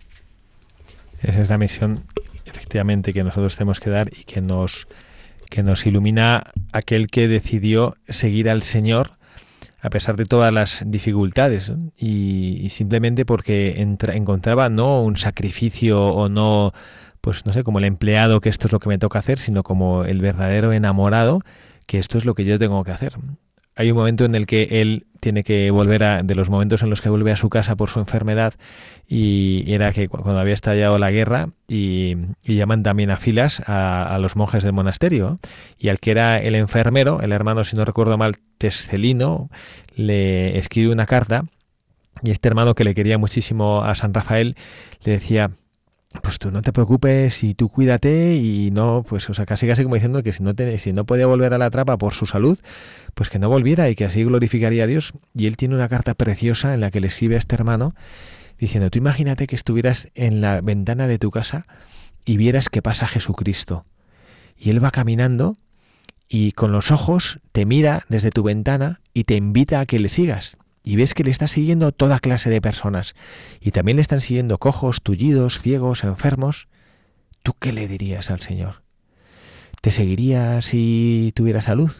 Esa 1.22 1.42
es 1.42 1.50
la 1.50 1.58
misión, 1.58 2.02
efectivamente, 2.46 3.12
que 3.12 3.22
nosotros 3.22 3.56
tenemos 3.56 3.78
que 3.78 3.90
dar 3.90 4.10
y 4.10 4.24
que 4.24 4.40
nos, 4.40 4.88
que 5.50 5.62
nos 5.62 5.84
ilumina 5.84 6.50
aquel 6.72 7.08
que 7.08 7.28
decidió 7.28 7.94
seguir 8.08 8.48
al 8.48 8.62
Señor 8.62 9.19
a 9.82 9.90
pesar 9.90 10.16
de 10.16 10.26
todas 10.26 10.52
las 10.52 10.84
dificultades 10.86 11.72
y, 11.96 12.68
simplemente 12.70 13.24
porque 13.24 13.80
encontraba 13.80 14.68
no 14.68 15.02
un 15.02 15.16
sacrificio 15.16 16.02
o 16.02 16.28
no 16.28 16.72
pues 17.20 17.44
no 17.44 17.52
sé 17.52 17.64
como 17.64 17.78
el 17.78 17.84
empleado 17.84 18.40
que 18.40 18.48
esto 18.48 18.66
es 18.66 18.72
lo 18.72 18.78
que 18.78 18.88
me 18.88 18.98
toca 18.98 19.18
hacer 19.18 19.38
sino 19.38 19.62
como 19.62 20.04
el 20.04 20.20
verdadero 20.20 20.72
enamorado 20.72 21.40
que 21.86 21.98
esto 21.98 22.18
es 22.18 22.24
lo 22.24 22.34
que 22.34 22.44
yo 22.44 22.58
tengo 22.58 22.84
que 22.84 22.92
hacer 22.92 23.14
hay 23.80 23.90
un 23.90 23.96
momento 23.96 24.26
en 24.26 24.34
el 24.34 24.46
que 24.46 24.68
él 24.82 25.06
tiene 25.20 25.42
que 25.42 25.70
volver 25.70 26.02
a, 26.04 26.22
de 26.22 26.34
los 26.34 26.50
momentos 26.50 26.82
en 26.82 26.90
los 26.90 27.00
que 27.00 27.08
vuelve 27.08 27.32
a 27.32 27.36
su 27.36 27.48
casa 27.48 27.76
por 27.76 27.88
su 27.88 27.98
enfermedad, 27.98 28.52
y 29.08 29.72
era 29.72 29.90
que 29.94 30.06
cuando 30.06 30.38
había 30.38 30.52
estallado 30.52 30.98
la 30.98 31.10
guerra, 31.10 31.48
y, 31.66 32.14
llaman 32.44 32.82
también 32.82 33.10
a 33.10 33.16
filas 33.16 33.62
a, 33.66 34.18
los 34.20 34.36
monjes 34.36 34.64
del 34.64 34.74
monasterio, 34.74 35.38
y 35.78 35.88
al 35.88 35.98
que 35.98 36.10
era 36.10 36.36
el 36.36 36.56
enfermero, 36.56 37.22
el 37.22 37.32
hermano, 37.32 37.64
si 37.64 37.74
no 37.74 37.86
recuerdo 37.86 38.18
mal, 38.18 38.36
Tescelino, 38.58 39.48
le 39.94 40.58
escribe 40.58 40.92
una 40.92 41.06
carta, 41.06 41.46
y 42.22 42.32
este 42.32 42.48
hermano 42.48 42.74
que 42.74 42.84
le 42.84 42.94
quería 42.94 43.16
muchísimo 43.16 43.82
a 43.82 43.94
San 43.94 44.12
Rafael, 44.12 44.56
le 45.04 45.12
decía, 45.12 45.52
pues 46.22 46.38
tú 46.40 46.50
no 46.50 46.60
te 46.60 46.72
preocupes 46.72 47.44
y 47.44 47.54
tú 47.54 47.68
cuídate 47.68 48.34
y 48.34 48.70
no, 48.72 49.04
pues, 49.08 49.30
o 49.30 49.34
sea, 49.34 49.46
casi 49.46 49.68
casi 49.68 49.84
como 49.84 49.94
diciendo 49.94 50.22
que 50.22 50.32
si 50.32 50.42
no, 50.42 50.54
te, 50.54 50.78
si 50.78 50.92
no 50.92 51.04
podía 51.04 51.26
volver 51.26 51.54
a 51.54 51.58
la 51.58 51.70
trapa 51.70 51.96
por 51.98 52.14
su 52.14 52.26
salud, 52.26 52.58
pues 53.14 53.30
que 53.30 53.38
no 53.38 53.48
volviera 53.48 53.88
y 53.88 53.94
que 53.94 54.04
así 54.04 54.24
glorificaría 54.24 54.84
a 54.84 54.86
Dios. 54.88 55.12
Y 55.34 55.46
él 55.46 55.56
tiene 55.56 55.76
una 55.76 55.88
carta 55.88 56.14
preciosa 56.14 56.74
en 56.74 56.80
la 56.80 56.90
que 56.90 57.00
le 57.00 57.06
escribe 57.06 57.36
a 57.36 57.38
este 57.38 57.54
hermano 57.54 57.94
diciendo, 58.58 58.90
tú 58.90 58.98
imagínate 58.98 59.46
que 59.46 59.56
estuvieras 59.56 60.10
en 60.14 60.40
la 60.40 60.60
ventana 60.60 61.06
de 61.06 61.18
tu 61.18 61.30
casa 61.30 61.66
y 62.24 62.36
vieras 62.36 62.68
que 62.68 62.82
pasa 62.82 63.06
Jesucristo. 63.06 63.84
Y 64.58 64.70
él 64.70 64.84
va 64.84 64.90
caminando 64.90 65.56
y 66.28 66.52
con 66.52 66.72
los 66.72 66.90
ojos 66.90 67.38
te 67.52 67.64
mira 67.64 68.04
desde 68.08 68.30
tu 68.30 68.42
ventana 68.42 69.00
y 69.14 69.24
te 69.24 69.34
invita 69.34 69.80
a 69.80 69.86
que 69.86 70.00
le 70.00 70.08
sigas 70.08 70.58
y 70.82 70.96
ves 70.96 71.14
que 71.14 71.24
le 71.24 71.30
está 71.30 71.48
siguiendo 71.48 71.92
toda 71.92 72.18
clase 72.18 72.50
de 72.50 72.60
personas 72.60 73.14
y 73.60 73.70
también 73.70 73.96
le 73.96 74.02
están 74.02 74.20
siguiendo 74.20 74.58
cojos, 74.58 75.02
tullidos, 75.02 75.60
ciegos, 75.60 76.04
enfermos, 76.04 76.68
¿tú 77.42 77.54
qué 77.58 77.72
le 77.72 77.88
dirías 77.88 78.30
al 78.30 78.40
Señor? 78.40 78.82
¿Te 79.80 79.90
seguiría 79.92 80.60
si 80.62 81.32
tuviera 81.34 81.62
salud? 81.62 81.92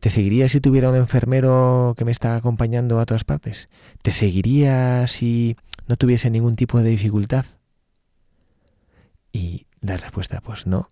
¿Te 0.00 0.10
seguiría 0.10 0.48
si 0.48 0.60
tuviera 0.60 0.90
un 0.90 0.96
enfermero 0.96 1.94
que 1.96 2.04
me 2.04 2.12
está 2.12 2.36
acompañando 2.36 3.00
a 3.00 3.06
todas 3.06 3.24
partes? 3.24 3.68
¿Te 4.02 4.12
seguiría 4.12 5.06
si 5.06 5.56
no 5.86 5.96
tuviese 5.96 6.30
ningún 6.30 6.56
tipo 6.56 6.80
de 6.80 6.90
dificultad? 6.90 7.44
Y 9.32 9.66
la 9.80 9.96
respuesta, 9.96 10.40
pues 10.40 10.66
no. 10.66 10.90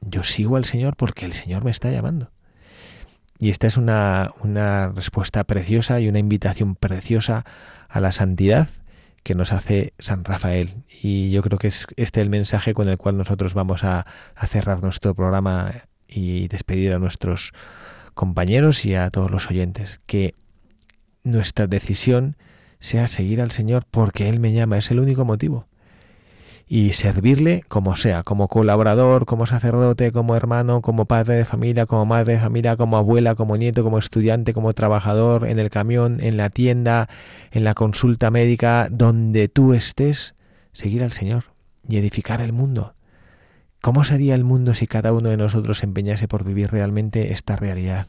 Yo 0.00 0.24
sigo 0.24 0.56
al 0.56 0.64
Señor 0.64 0.96
porque 0.96 1.24
el 1.26 1.32
Señor 1.32 1.64
me 1.64 1.70
está 1.70 1.90
llamando. 1.90 2.30
Y 3.44 3.50
esta 3.50 3.66
es 3.66 3.76
una, 3.76 4.32
una 4.40 4.88
respuesta 4.88 5.44
preciosa 5.44 6.00
y 6.00 6.08
una 6.08 6.18
invitación 6.18 6.76
preciosa 6.76 7.44
a 7.90 8.00
la 8.00 8.10
santidad 8.10 8.70
que 9.22 9.34
nos 9.34 9.52
hace 9.52 9.92
San 9.98 10.24
Rafael. 10.24 10.76
Y 10.88 11.30
yo 11.30 11.42
creo 11.42 11.58
que 11.58 11.68
es 11.68 11.86
este 11.96 12.22
el 12.22 12.30
mensaje 12.30 12.72
con 12.72 12.88
el 12.88 12.96
cual 12.96 13.18
nosotros 13.18 13.52
vamos 13.52 13.84
a, 13.84 14.06
a 14.34 14.46
cerrar 14.46 14.82
nuestro 14.82 15.14
programa 15.14 15.72
y 16.08 16.48
despedir 16.48 16.94
a 16.94 16.98
nuestros 16.98 17.52
compañeros 18.14 18.86
y 18.86 18.94
a 18.94 19.10
todos 19.10 19.30
los 19.30 19.50
oyentes. 19.50 20.00
Que 20.06 20.32
nuestra 21.22 21.66
decisión 21.66 22.36
sea 22.80 23.08
seguir 23.08 23.42
al 23.42 23.50
Señor 23.50 23.84
porque 23.90 24.30
Él 24.30 24.40
me 24.40 24.54
llama, 24.54 24.78
es 24.78 24.90
el 24.90 25.00
único 25.00 25.26
motivo 25.26 25.66
y 26.74 26.92
servirle 26.92 27.62
como 27.68 27.94
sea, 27.94 28.24
como 28.24 28.48
colaborador, 28.48 29.26
como 29.26 29.46
sacerdote, 29.46 30.10
como 30.10 30.34
hermano, 30.34 30.82
como 30.82 31.04
padre 31.04 31.36
de 31.36 31.44
familia, 31.44 31.86
como 31.86 32.04
madre 32.04 32.32
de 32.32 32.40
familia, 32.40 32.76
como 32.76 32.96
abuela, 32.96 33.36
como 33.36 33.56
nieto, 33.56 33.84
como 33.84 34.00
estudiante, 34.00 34.52
como 34.52 34.72
trabajador, 34.72 35.46
en 35.46 35.60
el 35.60 35.70
camión, 35.70 36.18
en 36.20 36.36
la 36.36 36.50
tienda, 36.50 37.08
en 37.52 37.62
la 37.62 37.74
consulta 37.74 38.32
médica, 38.32 38.88
donde 38.90 39.46
tú 39.46 39.72
estés, 39.72 40.34
seguir 40.72 41.04
al 41.04 41.12
Señor 41.12 41.44
y 41.88 41.96
edificar 41.98 42.40
el 42.40 42.52
mundo. 42.52 42.96
¿Cómo 43.80 44.02
sería 44.02 44.34
el 44.34 44.42
mundo 44.42 44.74
si 44.74 44.88
cada 44.88 45.12
uno 45.12 45.28
de 45.28 45.36
nosotros 45.36 45.78
se 45.78 45.86
empeñase 45.86 46.26
por 46.26 46.42
vivir 46.42 46.72
realmente 46.72 47.32
esta 47.32 47.54
realidad? 47.54 48.08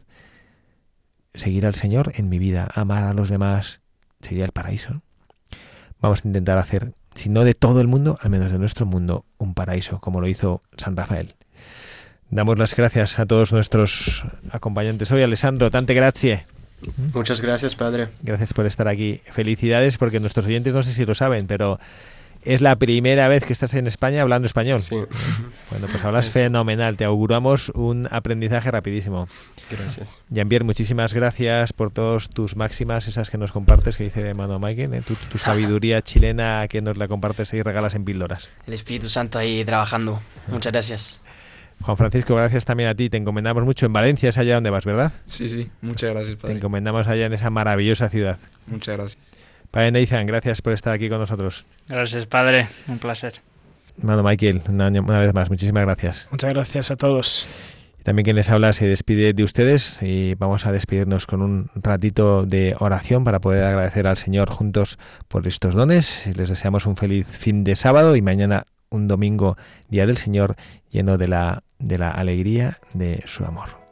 Seguir 1.35 1.67
al 1.67 1.75
Señor 1.75 2.13
en 2.15 2.29
mi 2.29 2.39
vida, 2.39 2.67
amar 2.73 3.03
a 3.03 3.13
los 3.13 3.29
demás, 3.29 3.81
sería 4.21 4.43
el 4.43 4.53
paraíso. 4.53 5.03
Vamos 6.01 6.25
a 6.25 6.27
intentar 6.27 6.57
hacer 6.57 6.93
si 7.15 7.29
no 7.29 7.43
de 7.43 7.53
todo 7.53 7.81
el 7.81 7.87
mundo, 7.87 8.19
al 8.21 8.29
menos 8.29 8.51
de 8.51 8.59
nuestro 8.59 8.85
mundo, 8.85 9.25
un 9.37 9.53
paraíso, 9.53 9.99
como 9.99 10.21
lo 10.21 10.27
hizo 10.27 10.61
San 10.77 10.95
Rafael. 10.95 11.35
Damos 12.29 12.57
las 12.57 12.75
gracias 12.75 13.19
a 13.19 13.25
todos 13.25 13.53
nuestros 13.53 14.25
acompañantes 14.51 15.11
hoy. 15.11 15.21
Alessandro, 15.21 15.71
tante 15.71 15.93
grazie. 15.93 16.45
Muchas 17.13 17.41
gracias, 17.41 17.75
Padre. 17.75 18.09
Gracias 18.21 18.53
por 18.53 18.65
estar 18.65 18.87
aquí. 18.87 19.21
Felicidades 19.31 19.97
porque 19.97 20.19
nuestros 20.19 20.45
oyentes 20.45 20.73
no 20.73 20.83
sé 20.83 20.91
si 20.91 21.05
lo 21.05 21.15
saben, 21.15 21.47
pero 21.47 21.79
es 22.45 22.61
la 22.61 22.75
primera 22.77 23.27
vez 23.27 23.43
que 23.45 23.53
estás 23.53 23.73
en 23.73 23.87
España 23.87 24.21
hablando 24.21 24.45
español. 24.45 24.79
Sí. 24.79 24.95
Bueno, 25.71 25.87
pues 25.91 26.05
hablas 26.05 26.29
fenomenal. 26.29 26.95
Te 26.95 27.03
auguramos 27.03 27.69
un 27.69 28.07
aprendizaje 28.09 28.71
rapidísimo. 28.71 29.27
Gracias. 29.69 30.21
Jean-Pierre, 30.29 30.63
muchísimas 30.63 31.13
gracias 31.13 31.73
por 31.73 31.91
todas 31.91 32.29
tus 32.29 32.55
máximas, 32.55 33.07
esas 33.07 33.29
que 33.29 33.37
nos 33.37 33.51
compartes, 33.51 33.97
que 33.97 34.05
dice 34.05 34.33
Mano 34.33 34.57
Michael, 34.59 34.93
¿eh? 34.93 35.01
tu, 35.01 35.15
tu 35.15 35.37
sabiduría 35.37 36.01
chilena 36.03 36.65
que 36.69 36.81
nos 36.81 36.95
la 36.97 37.09
compartes 37.09 37.53
y 37.53 37.61
regalas 37.61 37.95
en 37.95 38.05
píldoras. 38.05 38.47
El 38.67 38.73
Espíritu 38.75 39.09
Santo 39.09 39.37
ahí 39.37 39.65
trabajando. 39.65 40.21
Muchas 40.47 40.71
gracias. 40.71 41.21
Juan 41.81 41.97
Francisco, 41.97 42.35
gracias 42.35 42.63
también 42.63 42.87
a 42.87 42.95
ti. 42.95 43.09
Te 43.09 43.17
encomendamos 43.17 43.65
mucho. 43.65 43.85
En 43.85 43.91
Valencia 43.91 44.29
es 44.29 44.37
allá 44.37 44.55
donde 44.55 44.69
vas, 44.69 44.85
¿verdad? 44.85 45.11
Sí, 45.25 45.49
sí, 45.49 45.69
muchas 45.81 46.11
gracias, 46.11 46.35
Te 46.35 46.41
padre. 46.41 46.55
encomendamos 46.55 47.05
allá 47.07 47.25
en 47.25 47.33
esa 47.33 47.49
maravillosa 47.49 48.07
ciudad. 48.07 48.37
Muchas 48.67 48.95
gracias. 48.95 49.34
Padre 49.75 49.91
Neizan, 49.91 50.25
gracias 50.25 50.61
por 50.61 50.71
estar 50.71 50.93
aquí 50.93 51.09
con 51.09 51.19
nosotros. 51.19 51.65
Gracias, 51.89 52.27
Padre. 52.27 52.69
Un 52.87 52.97
placer. 52.97 53.33
Mano 54.01 54.23
Michael, 54.23 54.61
una, 54.69 54.87
una 54.87 55.19
vez 55.19 55.33
más, 55.33 55.49
muchísimas 55.49 55.83
gracias. 55.83 56.29
Muchas 56.31 56.53
gracias 56.53 56.91
a 56.91 56.95
todos. 56.95 57.45
También 58.01 58.23
quien 58.23 58.37
les 58.37 58.49
habla 58.49 58.71
se 58.71 58.87
despide 58.87 59.33
de 59.33 59.43
ustedes 59.43 60.01
y 60.01 60.35
vamos 60.35 60.65
a 60.65 60.71
despedirnos 60.71 61.27
con 61.27 61.41
un 61.41 61.69
ratito 61.75 62.45
de 62.45 62.77
oración 62.79 63.25
para 63.25 63.41
poder 63.41 63.65
agradecer 63.65 64.07
al 64.07 64.15
Señor 64.15 64.49
juntos 64.49 64.97
por 65.27 65.45
estos 65.45 65.75
dones. 65.75 66.25
Les 66.37 66.47
deseamos 66.47 66.85
un 66.85 66.95
feliz 66.95 67.27
fin 67.27 67.65
de 67.65 67.75
sábado 67.75 68.15
y 68.15 68.21
mañana 68.21 68.67
un 68.89 69.09
domingo, 69.09 69.57
Día 69.89 70.05
del 70.05 70.15
Señor, 70.15 70.55
lleno 70.89 71.17
de 71.17 71.27
la, 71.27 71.63
de 71.79 71.97
la 71.97 72.11
alegría 72.11 72.79
de 72.93 73.23
su 73.25 73.43
amor. 73.43 73.84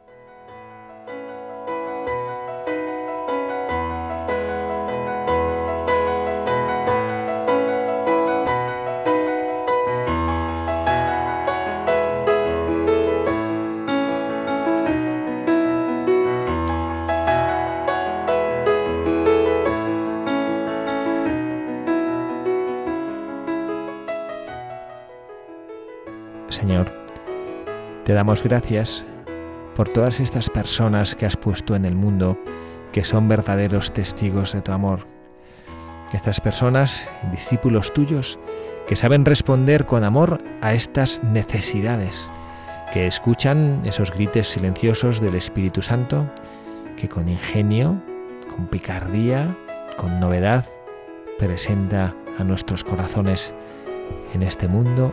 Te 28.13 28.17
damos 28.17 28.43
gracias 28.43 29.03
por 29.75 29.89
todas 29.89 30.19
estas 30.19 30.47
personas 30.47 31.15
que 31.15 31.25
has 31.25 31.35
puesto 31.35 31.75
en 31.75 31.83
el 31.83 31.95
mundo 31.95 32.37
que 32.91 33.03
son 33.03 33.27
verdaderos 33.27 33.91
testigos 33.91 34.53
de 34.53 34.61
tu 34.61 34.71
amor. 34.71 35.07
Estas 36.13 36.39
personas, 36.39 37.09
discípulos 37.31 37.91
tuyos, 37.91 38.37
que 38.85 38.95
saben 38.95 39.25
responder 39.25 39.87
con 39.87 40.03
amor 40.03 40.43
a 40.61 40.75
estas 40.75 41.23
necesidades, 41.23 42.31
que 42.93 43.07
escuchan 43.07 43.81
esos 43.83 44.11
gritos 44.11 44.47
silenciosos 44.47 45.19
del 45.19 45.33
Espíritu 45.33 45.81
Santo, 45.81 46.29
que 46.95 47.09
con 47.09 47.27
ingenio, 47.27 47.99
con 48.55 48.67
picardía, 48.67 49.57
con 49.97 50.19
novedad, 50.19 50.65
presenta 51.39 52.13
a 52.37 52.43
nuestros 52.43 52.83
corazones 52.83 53.55
en 54.35 54.43
este 54.43 54.67
mundo 54.67 55.11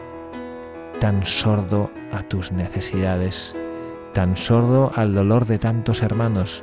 tan 1.00 1.24
sordo 1.24 1.90
a 2.12 2.22
tus 2.22 2.52
necesidades, 2.52 3.56
tan 4.12 4.36
sordo 4.36 4.92
al 4.96 5.14
dolor 5.14 5.46
de 5.46 5.58
tantos 5.58 6.02
hermanos, 6.02 6.62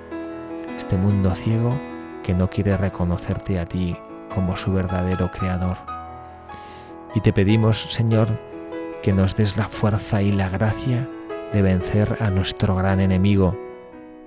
este 0.77 0.95
mundo 0.95 1.33
ciego 1.33 1.73
que 2.21 2.35
no 2.35 2.47
quiere 2.47 2.77
reconocerte 2.77 3.59
a 3.59 3.65
ti 3.65 3.97
como 4.33 4.55
su 4.55 4.71
verdadero 4.71 5.31
creador. 5.31 5.77
Y 7.15 7.21
te 7.21 7.33
pedimos, 7.33 7.81
Señor, 7.91 8.27
que 9.01 9.11
nos 9.11 9.35
des 9.35 9.57
la 9.57 9.67
fuerza 9.67 10.21
y 10.21 10.31
la 10.31 10.49
gracia 10.49 11.07
de 11.51 11.61
vencer 11.63 12.17
a 12.19 12.29
nuestro 12.29 12.75
gran 12.75 12.99
enemigo, 12.99 13.57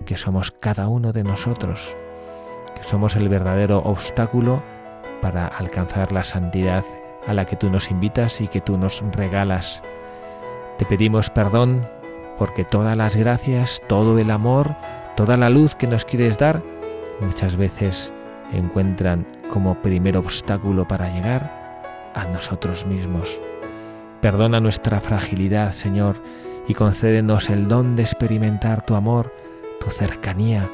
que 0.06 0.16
somos 0.16 0.50
cada 0.50 0.88
uno 0.88 1.12
de 1.12 1.22
nosotros, 1.22 1.94
que 2.74 2.82
somos 2.82 3.14
el 3.14 3.28
verdadero 3.28 3.78
obstáculo 3.78 4.61
para 5.22 5.46
alcanzar 5.46 6.11
la 6.11 6.24
santidad 6.24 6.84
a 7.28 7.34
la 7.34 7.44
que 7.44 7.54
tú 7.54 7.70
nos 7.70 7.92
invitas 7.92 8.40
y 8.40 8.48
que 8.48 8.61
tú 8.61 8.76
nos 8.76 9.04
regalas. 9.12 9.80
Te 10.81 10.87
pedimos 10.87 11.28
perdón 11.28 11.83
porque 12.39 12.64
todas 12.64 12.97
las 12.97 13.14
gracias, 13.14 13.83
todo 13.87 14.18
el 14.18 14.31
amor, 14.31 14.74
toda 15.14 15.37
la 15.37 15.51
luz 15.51 15.74
que 15.74 15.87
nos 15.87 16.07
quieres 16.07 16.39
dar, 16.39 16.62
muchas 17.20 17.57
veces 17.57 18.11
encuentran 18.51 19.26
como 19.53 19.74
primer 19.83 20.16
obstáculo 20.16 20.89
para 20.89 21.12
llegar 21.12 21.83
a 22.14 22.24
nosotros 22.33 22.87
mismos. 22.87 23.28
Perdona 24.22 24.59
nuestra 24.59 25.03
fragilidad, 25.03 25.74
Señor, 25.74 26.16
y 26.66 26.72
concédenos 26.72 27.51
el 27.51 27.68
don 27.68 27.95
de 27.95 28.05
experimentar 28.05 28.81
tu 28.81 28.95
amor, 28.95 29.35
tu 29.81 29.91
cercanía, 29.91 30.66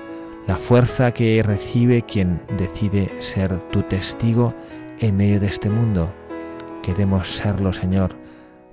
la 0.47 0.55
fuerza 0.55 1.11
que 1.11 1.43
recibe 1.43 2.03
quien 2.03 2.41
decide 2.57 3.11
ser 3.21 3.59
tu 3.71 3.83
testigo 3.83 4.55
en 5.01 5.17
medio 5.17 5.41
de 5.41 5.49
este 5.49 5.69
mundo. 5.69 6.09
Queremos 6.85 7.29
serlo, 7.29 7.73
Señor, 7.73 8.15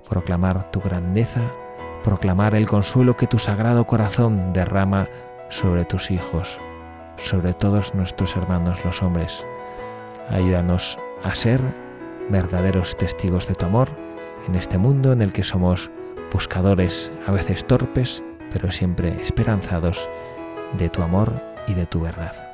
proclamar 0.08 0.70
tu 0.70 0.80
grandeza, 0.80 1.42
proclamar 2.02 2.54
el 2.54 2.66
consuelo 2.66 3.16
que 3.16 3.26
tu 3.26 3.38
sagrado 3.38 3.86
corazón 3.86 4.52
derrama 4.52 5.08
sobre 5.50 5.84
tus 5.84 6.10
hijos, 6.10 6.58
sobre 7.16 7.52
todos 7.52 7.94
nuestros 7.94 8.36
hermanos 8.36 8.84
los 8.84 9.02
hombres. 9.02 9.44
Ayúdanos 10.30 10.98
a 11.22 11.34
ser 11.34 11.60
verdaderos 12.28 12.96
testigos 12.96 13.46
de 13.46 13.54
tu 13.54 13.66
amor 13.66 13.88
en 14.46 14.54
este 14.54 14.78
mundo 14.78 15.12
en 15.12 15.22
el 15.22 15.32
que 15.32 15.44
somos 15.44 15.90
buscadores, 16.32 17.10
a 17.26 17.32
veces 17.32 17.64
torpes, 17.66 18.22
pero 18.52 18.70
siempre 18.72 19.22
esperanzados 19.22 20.08
de 20.78 20.88
tu 20.88 21.02
amor 21.02 21.32
y 21.66 21.74
de 21.74 21.86
tu 21.86 22.00
verdad. 22.00 22.53